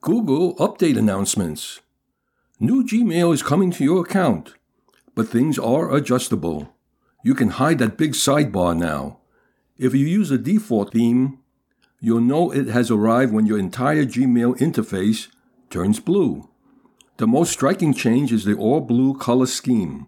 Google 0.00 0.54
update 0.56 0.96
announcements. 0.96 1.80
New 2.60 2.84
Gmail 2.84 3.34
is 3.34 3.42
coming 3.42 3.70
to 3.72 3.84
your 3.84 4.02
account, 4.02 4.54
but 5.14 5.28
things 5.28 5.58
are 5.58 5.94
adjustable. 5.94 6.72
You 7.24 7.34
can 7.34 7.50
hide 7.50 7.78
that 7.78 7.98
big 7.98 8.12
sidebar 8.12 8.76
now. 8.76 9.18
If 9.78 9.94
you 9.94 10.06
use 10.06 10.30
a 10.30 10.38
default 10.38 10.92
theme, 10.92 11.40
you'll 12.00 12.20
know 12.20 12.50
it 12.50 12.68
has 12.68 12.90
arrived 12.90 13.32
when 13.32 13.46
your 13.46 13.58
entire 13.58 14.04
Gmail 14.04 14.58
interface 14.58 15.28
turns 15.70 16.00
blue. 16.00 16.48
The 17.18 17.26
most 17.26 17.52
striking 17.52 17.94
change 17.94 18.32
is 18.32 18.44
the 18.44 18.54
all 18.54 18.80
blue 18.80 19.14
color 19.14 19.46
scheme. 19.46 20.06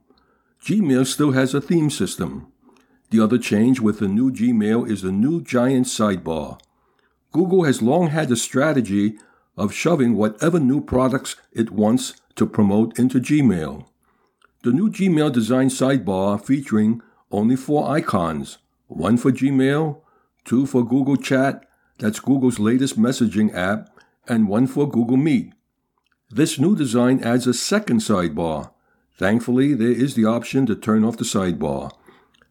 Gmail 0.63 1.07
still 1.07 1.33
has 1.33 1.55
a 1.55 1.61
theme 1.61 1.91
system. 1.91 2.53
The 3.11 3.21
other 3.21 3.39
change 3.39 3.81
with 3.81 4.01
the 4.01 4.09
new 4.09 4.31
Gmail 4.31 4.91
is 4.91 5.03
the 5.03 5.13
new 5.13 5.41
giant 5.43 5.87
sidebar. 5.87 6.61
Google 7.33 7.65
has 7.65 7.81
long 7.81 8.09
had 8.09 8.29
the 8.29 8.37
strategy 8.37 9.19
of 9.57 9.73
shoving 9.73 10.15
whatever 10.15 10.61
new 10.61 10.81
products 10.81 11.37
it 11.53 11.71
wants 11.71 12.21
to 12.37 12.47
promote 12.47 12.99
into 12.99 13.21
Gmail. 13.21 13.87
The 14.63 14.73
new 14.73 14.91
Gmail 14.91 15.33
design 15.33 15.69
sidebar 15.69 16.45
featuring 16.45 17.01
only 17.31 17.57
four 17.57 17.89
icons 17.89 18.59
one 18.89 19.19
for 19.19 19.31
Gmail, 19.31 20.01
two 20.45 20.65
for 20.65 20.83
Google 20.83 21.17
Chat, 21.17 21.68
that's 21.99 22.21
Google's 22.21 22.59
latest 22.59 22.99
messaging 22.99 23.55
app, 23.55 23.91
and 24.27 24.49
one 24.49 24.67
for 24.67 24.89
Google 24.89 25.17
Meet. 25.17 25.53
This 26.31 26.59
new 26.59 26.77
design 26.77 27.23
adds 27.25 27.47
a 27.47 27.55
second 27.55 28.01
sidebar. 28.01 28.71
Thankfully, 29.17 29.75
there 29.75 29.91
is 29.91 30.15
the 30.15 30.27
option 30.27 30.67
to 30.67 30.77
turn 30.77 31.05
off 31.05 31.17
the 31.17 31.25
sidebar. 31.25 31.91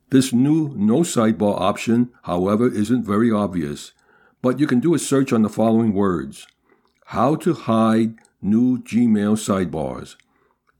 This 0.09 0.33
new 0.33 0.73
no 0.75 1.01
sidebar 1.01 1.59
option, 1.59 2.11
however, 2.23 2.67
isn't 2.67 3.05
very 3.05 3.31
obvious, 3.31 3.91
but 4.41 4.59
you 4.59 4.67
can 4.67 4.79
do 4.79 4.93
a 4.93 4.99
search 4.99 5.31
on 5.31 5.43
the 5.43 5.49
following 5.49 5.93
words 5.93 6.47
How 7.07 7.35
to 7.35 7.53
hide 7.53 8.15
new 8.41 8.79
Gmail 8.79 9.35
sidebars. 9.37 10.15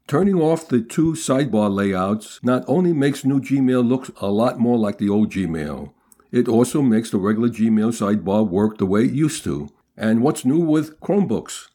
Turning 0.08 0.36
off 0.36 0.70
the 0.70 0.82
two 0.82 1.14
sidebar 1.14 1.70
layouts 1.70 2.40
not 2.42 2.64
only 2.68 2.94
makes 2.94 3.26
new 3.26 3.42
Gmail 3.42 3.88
look 3.88 4.20
a 4.22 4.28
lot 4.28 4.60
more 4.60 4.78
like 4.78 4.98
the 4.98 5.10
old 5.10 5.32
Gmail, 5.32 5.92
it 6.32 6.48
also 6.48 6.82
makes 6.82 7.10
the 7.10 7.18
regular 7.18 7.50
Gmail 7.50 7.92
sidebar 7.92 8.48
work 8.48 8.78
the 8.78 8.86
way 8.86 9.06
it 9.06 9.14
used 9.14 9.44
to. 9.46 9.70
And 9.96 10.22
what's 10.22 10.46
new 10.46 10.60
with 10.60 11.00
Chromebooks? 11.00 11.68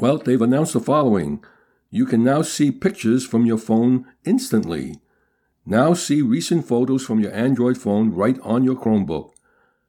Well, 0.00 0.18
they've 0.18 0.40
announced 0.40 0.74
the 0.74 0.80
following. 0.80 1.42
You 1.90 2.06
can 2.06 2.22
now 2.22 2.42
see 2.42 2.70
pictures 2.70 3.26
from 3.26 3.46
your 3.46 3.58
phone 3.58 4.06
instantly. 4.24 4.96
Now 5.66 5.94
see 5.94 6.22
recent 6.22 6.66
photos 6.66 7.04
from 7.04 7.20
your 7.20 7.32
Android 7.32 7.78
phone 7.78 8.10
right 8.12 8.38
on 8.42 8.64
your 8.64 8.76
Chromebook. 8.76 9.32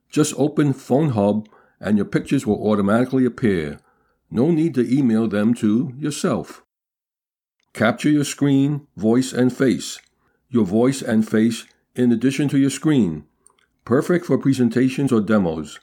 Just 0.09 0.33
open 0.37 0.73
Phone 0.73 1.09
Hub 1.09 1.47
and 1.79 1.97
your 1.97 2.05
pictures 2.05 2.45
will 2.45 2.67
automatically 2.67 3.25
appear. 3.25 3.79
No 4.29 4.51
need 4.51 4.75
to 4.75 4.97
email 4.97 5.27
them 5.27 5.53
to 5.55 5.93
yourself. 5.97 6.63
Capture 7.73 8.09
your 8.09 8.23
screen, 8.23 8.87
voice, 8.95 9.31
and 9.33 9.55
face. 9.55 9.99
Your 10.49 10.65
voice 10.65 11.01
and 11.01 11.27
face 11.27 11.65
in 11.95 12.11
addition 12.11 12.49
to 12.49 12.57
your 12.57 12.69
screen. 12.69 13.25
Perfect 13.85 14.25
for 14.25 14.37
presentations 14.37 15.11
or 15.11 15.21
demos. 15.21 15.79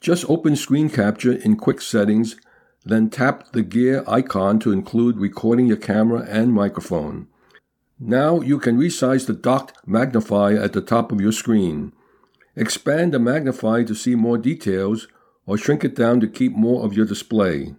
Just 0.00 0.28
open 0.28 0.56
Screen 0.56 0.90
Capture 0.90 1.32
in 1.32 1.56
Quick 1.56 1.80
Settings, 1.80 2.36
then 2.84 3.08
tap 3.08 3.52
the 3.52 3.62
gear 3.62 4.04
icon 4.06 4.58
to 4.58 4.72
include 4.72 5.16
recording 5.16 5.66
your 5.66 5.76
camera 5.76 6.26
and 6.28 6.52
microphone. 6.52 7.28
Now 7.98 8.40
you 8.40 8.58
can 8.58 8.78
resize 8.78 9.26
the 9.26 9.32
docked 9.32 9.78
magnifier 9.86 10.58
at 10.58 10.72
the 10.72 10.80
top 10.80 11.12
of 11.12 11.20
your 11.20 11.32
screen. 11.32 11.92
Expand 12.56 13.14
the 13.14 13.18
magnifier 13.18 13.84
to 13.84 13.94
see 13.94 14.14
more 14.14 14.36
details 14.36 15.08
or 15.46 15.56
shrink 15.56 15.84
it 15.84 15.94
down 15.94 16.20
to 16.20 16.26
keep 16.26 16.52
more 16.52 16.84
of 16.84 16.94
your 16.94 17.06
display. 17.06 17.74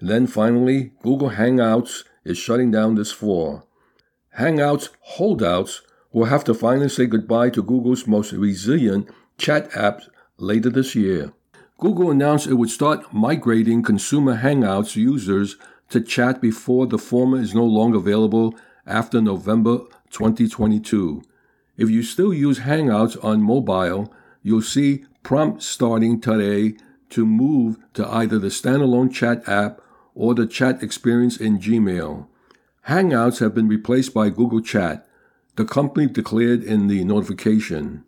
Then 0.00 0.26
finally, 0.26 0.92
Google 1.02 1.30
Hangouts 1.30 2.04
is 2.24 2.36
shutting 2.36 2.70
down 2.70 2.96
this 2.96 3.12
fall. 3.12 3.68
Hangouts 4.38 4.88
holdouts 5.00 5.82
will 6.14 6.26
have 6.26 6.44
to 6.44 6.54
finally 6.54 6.88
say 6.88 7.06
goodbye 7.06 7.50
to 7.50 7.62
Google's 7.62 8.06
most 8.06 8.32
resilient 8.32 9.10
chat 9.36 9.68
app 9.76 10.00
later 10.38 10.70
this 10.70 10.94
year. 10.94 11.32
Google 11.78 12.12
announced 12.12 12.46
it 12.46 12.54
would 12.54 12.70
start 12.70 13.12
migrating 13.12 13.82
consumer 13.82 14.36
Hangouts 14.36 14.94
users 14.94 15.56
to 15.90 16.00
chat 16.00 16.40
before 16.40 16.86
the 16.86 16.98
former 16.98 17.38
is 17.38 17.52
no 17.52 17.64
longer 17.64 17.98
available 17.98 18.54
after 18.86 19.20
November 19.20 19.78
2022. 20.10 21.22
If 21.76 21.90
you 21.90 22.04
still 22.04 22.32
use 22.32 22.60
Hangouts 22.60 23.22
on 23.24 23.42
mobile, 23.42 24.14
you'll 24.40 24.62
see 24.62 25.04
prompts 25.24 25.66
starting 25.66 26.20
today 26.20 26.76
to 27.10 27.26
move 27.26 27.76
to 27.94 28.08
either 28.08 28.38
the 28.38 28.48
standalone 28.48 29.12
chat 29.12 29.48
app 29.48 29.80
or 30.14 30.34
the 30.34 30.46
chat 30.46 30.80
experience 30.80 31.36
in 31.36 31.58
Gmail. 31.58 32.28
Hangouts 32.86 33.40
have 33.40 33.54
been 33.54 33.66
replaced 33.66 34.14
by 34.14 34.30
Google 34.30 34.60
Chat, 34.60 35.03
the 35.56 35.64
company 35.64 36.06
declared 36.06 36.62
in 36.62 36.88
the 36.88 37.04
notification. 37.04 38.04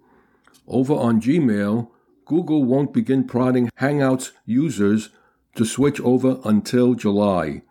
Over 0.67 0.95
on 0.95 1.21
Gmail, 1.21 1.89
Google 2.25 2.65
won't 2.65 2.93
begin 2.93 3.25
prodding 3.25 3.71
Hangouts 3.81 4.33
users 4.45 5.11
to 5.55 5.65
switch 5.65 6.01
over 6.01 6.41
until 6.45 6.95
July. 6.95 7.63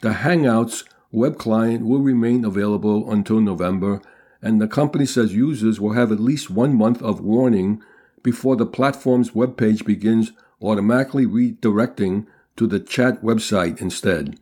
The 0.00 0.10
Hangouts 0.10 0.84
web 1.10 1.38
client 1.38 1.86
will 1.86 2.00
remain 2.00 2.44
available 2.44 3.10
until 3.10 3.40
November, 3.40 4.02
and 4.42 4.60
the 4.60 4.68
company 4.68 5.06
says 5.06 5.34
users 5.34 5.80
will 5.80 5.92
have 5.92 6.12
at 6.12 6.20
least 6.20 6.50
one 6.50 6.76
month 6.76 7.02
of 7.02 7.20
warning 7.20 7.82
before 8.22 8.56
the 8.56 8.66
platform's 8.66 9.34
web 9.34 9.56
page 9.56 9.84
begins 9.84 10.32
automatically 10.60 11.26
redirecting 11.26 12.26
to 12.56 12.66
the 12.66 12.80
chat 12.80 13.22
website 13.22 13.80
instead. 13.80 14.38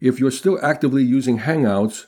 If 0.00 0.18
you're 0.18 0.30
still 0.30 0.58
actively 0.62 1.02
using 1.02 1.38
Hangouts, 1.40 2.06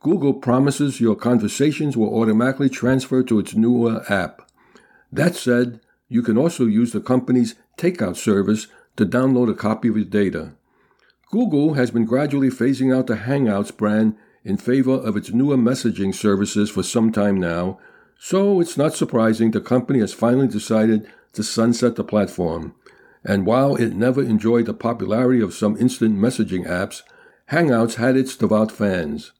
Google 0.00 0.34
promises 0.34 1.00
your 1.00 1.16
conversations 1.16 1.96
will 1.96 2.14
automatically 2.14 2.68
transfer 2.68 3.22
to 3.22 3.38
its 3.38 3.54
newer 3.54 4.04
app. 4.10 4.50
That 5.10 5.34
said, 5.34 5.80
you 6.08 6.22
can 6.22 6.38
also 6.38 6.66
use 6.66 6.92
the 6.92 7.00
company's 7.00 7.54
takeout 7.76 8.16
service 8.16 8.68
to 8.96 9.06
download 9.06 9.50
a 9.50 9.54
copy 9.54 9.88
of 9.88 9.96
your 9.96 10.04
data. 10.04 10.52
Google 11.30 11.74
has 11.74 11.90
been 11.90 12.04
gradually 12.04 12.48
phasing 12.48 12.96
out 12.96 13.08
the 13.08 13.16
Hangouts 13.16 13.76
brand 13.76 14.16
in 14.44 14.56
favor 14.56 14.92
of 14.92 15.16
its 15.16 15.32
newer 15.32 15.56
messaging 15.56 16.14
services 16.14 16.70
for 16.70 16.82
some 16.82 17.10
time 17.10 17.40
now, 17.40 17.78
so 18.18 18.60
it's 18.60 18.76
not 18.76 18.94
surprising 18.94 19.50
the 19.50 19.60
company 19.60 19.98
has 19.98 20.12
finally 20.12 20.46
decided 20.46 21.10
to 21.32 21.42
sunset 21.42 21.96
the 21.96 22.04
platform. 22.04 22.74
And 23.24 23.44
while 23.44 23.74
it 23.74 23.94
never 23.94 24.22
enjoyed 24.22 24.66
the 24.66 24.74
popularity 24.74 25.40
of 25.40 25.52
some 25.52 25.76
instant 25.76 26.16
messaging 26.16 26.66
apps, 26.66 27.02
Hangouts 27.50 27.94
had 27.94 28.16
its 28.16 28.36
devout 28.36 28.70
fans. 28.70 29.32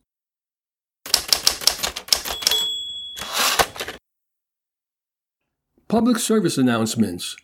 Public 5.89 6.19
service 6.19 6.59
announcements 6.59 7.37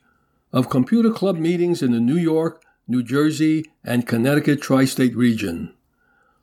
of 0.52 0.68
computer 0.68 1.12
club 1.12 1.38
meetings 1.38 1.80
in 1.80 1.92
the 1.92 2.00
New 2.00 2.16
York, 2.16 2.60
New 2.88 3.00
Jersey, 3.00 3.70
and 3.84 4.04
Connecticut 4.04 4.60
tri 4.60 4.84
state 4.84 5.14
region. 5.14 5.72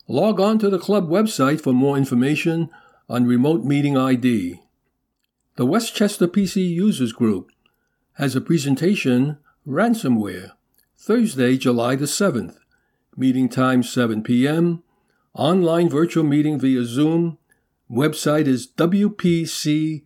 Log 0.07 0.39
on 0.39 0.57
to 0.59 0.69
the 0.69 0.79
club 0.79 1.09
website 1.09 1.59
for 1.59 1.73
more 1.73 1.97
information 1.97 2.69
on 3.09 3.25
remote 3.25 3.65
meeting 3.65 3.97
ID. 3.97 4.61
The 5.57 5.65
Westchester 5.65 6.29
PC 6.29 6.69
Users 6.69 7.11
Group 7.11 7.51
has 8.13 8.33
a 8.33 8.39
presentation 8.39 9.37
Ransomware, 9.67 10.51
Thursday, 10.97 11.57
July 11.57 11.97
the 11.97 12.05
7th. 12.05 12.55
Meeting 13.17 13.49
time 13.49 13.83
7 13.83 14.23
p.m. 14.23 14.83
Online 15.33 15.89
virtual 15.89 16.23
meeting 16.23 16.57
via 16.57 16.85
Zoom. 16.85 17.37
Website 17.91 18.47
is 18.47 18.67
wpcug.org. 18.67 20.05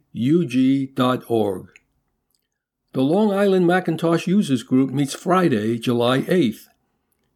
The 2.94 3.02
Long 3.02 3.34
Island 3.34 3.66
Macintosh 3.66 4.28
Users 4.28 4.62
Group 4.62 4.92
meets 4.92 5.16
Friday, 5.16 5.80
July 5.80 6.22
8th. 6.22 6.68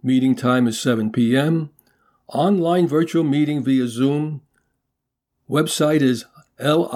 Meeting 0.04 0.36
time 0.36 0.68
is 0.68 0.80
7 0.80 1.12
p.m. 1.12 1.72
Online 2.28 2.88
virtual 2.88 3.24
meeting 3.24 3.64
via 3.64 3.88
Zoom. 3.88 4.42
Website 5.50 6.04
is 6.04 6.26
limac.org. 6.60 6.92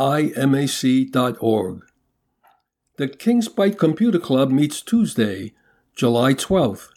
The 2.98 3.08
Kingspite 3.08 3.80
Computer 3.80 4.20
Club 4.20 4.52
meets 4.52 4.84
Tuesday, 4.84 5.54
July 5.96 6.36
12th. 6.36 6.90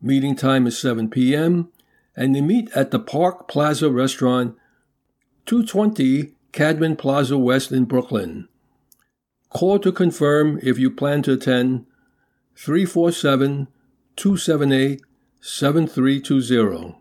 Meeting 0.00 0.36
time 0.36 0.68
is 0.68 0.78
7 0.78 1.10
p.m., 1.10 1.72
and 2.14 2.36
they 2.36 2.40
meet 2.40 2.70
at 2.76 2.92
the 2.92 3.00
Park 3.00 3.48
Plaza 3.48 3.90
Restaurant, 3.90 4.54
220 5.46 6.34
Cadman 6.52 6.94
Plaza 6.94 7.36
West 7.36 7.72
in 7.72 7.84
Brooklyn. 7.84 8.46
Call 9.50 9.78
to 9.80 9.92
confirm 9.92 10.60
if 10.62 10.78
you 10.78 10.90
plan 10.90 11.22
to 11.22 11.32
attend 11.32 11.86
347 12.54 13.66
278 14.16 15.02
7320. 15.40 16.96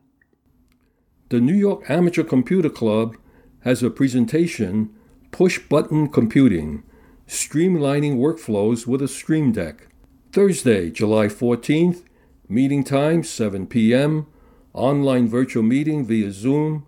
The 1.30 1.40
New 1.40 1.54
York 1.54 1.88
Amateur 1.90 2.24
Computer 2.24 2.70
Club 2.70 3.16
has 3.62 3.84
a 3.84 3.92
presentation 3.92 4.90
Push 5.32 5.60
Button 5.70 6.10
Computing 6.10 6.84
streamlining 7.28 8.18
workflows 8.18 8.88
with 8.88 9.04
a 9.04 9.08
Stream 9.08 9.52
Deck. 9.52 9.88
Thursday, 10.32 10.90
July 10.90 11.28
14th, 11.28 12.04
meeting 12.48 12.84
time 12.84 13.24
7 13.24 13.68
p.m., 13.68 14.26
online 14.74 15.28
virtual 15.28 15.62
meeting 15.62 16.04
via 16.06 16.32
Zoom. 16.32 16.88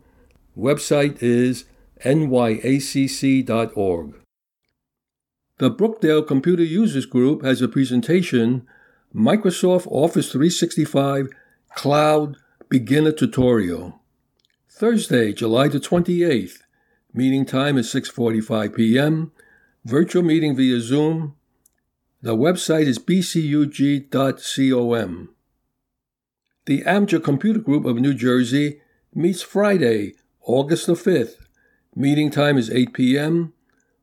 Website 0.58 1.22
is 1.22 1.66
nyacc.org. 2.04 3.42
The 5.62 5.70
Brookdale 5.70 6.26
Computer 6.26 6.64
Users 6.64 7.06
Group 7.06 7.44
has 7.44 7.62
a 7.62 7.68
presentation 7.68 8.66
Microsoft 9.14 9.86
Office 9.92 10.32
365 10.32 11.28
Cloud 11.76 12.38
Beginner 12.68 13.12
Tutorial. 13.12 14.02
Thursday, 14.68 15.32
July 15.32 15.68
the 15.68 15.80
28th. 15.80 16.64
Meeting 17.14 17.46
time 17.46 17.78
is 17.78 17.94
6:45 17.94 18.76
p.m 18.76 19.32
virtual 19.86 20.24
meeting 20.24 20.56
via 20.56 20.80
Zoom. 20.80 21.36
The 22.24 22.36
website 22.36 22.88
is 22.88 22.98
bcug.com. 22.98 24.10
The 26.66 26.84
Amateur 26.86 27.20
Computer 27.20 27.60
Group 27.60 27.86
of 27.86 27.98
New 27.98 28.16
Jersey 28.16 28.82
meets 29.14 29.44
Friday, 29.44 30.16
August 30.42 30.88
the 30.88 30.94
5th. 30.94 31.36
Meeting 31.96 32.32
time 32.32 32.58
is 32.58 32.72
8 32.72 32.94
p.m. 32.94 33.54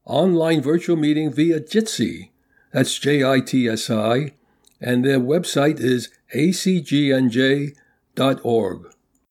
Online 0.09 0.61
virtual 0.63 0.97
meeting 0.97 1.31
via 1.31 1.61
Jitsi. 1.61 2.31
That's 2.73 2.99
J 2.99 3.23
I 3.23 3.41
T 3.41 3.69
S 3.69 3.91
I. 3.91 4.33
And 4.81 5.05
their 5.05 5.21
website 5.21 5.81
is 5.81 6.09
acgnj.org. 6.35 7.75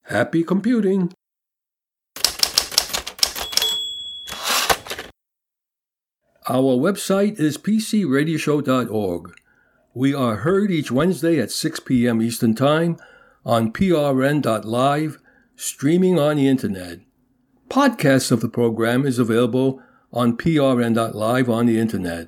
Happy 0.03 0.43
computing! 0.43 1.11
Our 6.49 6.77
website 6.77 7.39
is 7.39 7.57
pcradioshow.org. 7.57 9.33
We 9.95 10.13
are 10.13 10.35
heard 10.37 10.69
each 10.69 10.91
Wednesday 10.91 11.39
at 11.39 11.51
6 11.51 11.79
p.m. 11.81 12.21
Eastern 12.21 12.53
Time 12.53 12.97
on 13.43 13.73
prn.live, 13.73 15.17
streaming 15.55 16.19
on 16.19 16.37
the 16.37 16.47
Internet. 16.47 16.99
Podcasts 17.67 18.31
of 18.31 18.41
the 18.41 18.47
program 18.47 19.05
is 19.05 19.17
available 19.17 19.81
on 20.11 20.37
prn.live 20.37 21.49
on 21.49 21.65
the 21.65 21.79
Internet. 21.79 22.27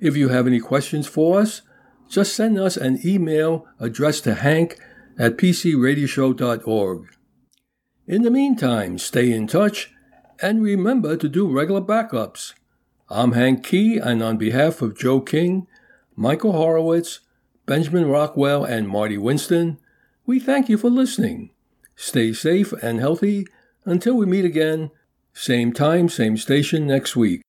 If 0.00 0.16
you 0.16 0.28
have 0.28 0.46
any 0.46 0.60
questions 0.60 1.06
for 1.06 1.40
us, 1.40 1.62
just 2.08 2.34
send 2.34 2.58
us 2.58 2.76
an 2.76 3.00
email 3.04 3.66
addressed 3.80 4.24
to 4.24 4.34
hank 4.34 4.78
at 5.18 5.36
pcradioshow.org. 5.36 7.06
In 8.06 8.22
the 8.22 8.30
meantime, 8.30 8.98
stay 8.98 9.32
in 9.32 9.46
touch 9.46 9.92
and 10.40 10.62
remember 10.62 11.16
to 11.16 11.28
do 11.28 11.50
regular 11.50 11.80
backups. 11.80 12.52
I'm 13.08 13.32
Hank 13.32 13.64
Kee, 13.64 13.98
and 13.98 14.22
on 14.22 14.36
behalf 14.36 14.82
of 14.82 14.98
Joe 14.98 15.20
King, 15.20 15.66
Michael 16.16 16.52
Horowitz, 16.52 17.20
Benjamin 17.66 18.06
Rockwell, 18.06 18.64
and 18.64 18.88
Marty 18.88 19.16
Winston, 19.16 19.78
we 20.26 20.38
thank 20.38 20.68
you 20.68 20.76
for 20.76 20.90
listening. 20.90 21.50
Stay 21.96 22.32
safe 22.32 22.72
and 22.72 23.00
healthy 23.00 23.46
until 23.84 24.14
we 24.14 24.26
meet 24.26 24.44
again, 24.44 24.90
same 25.34 25.72
time, 25.72 26.08
same 26.08 26.36
station 26.36 26.86
next 26.86 27.16
week. 27.16 27.43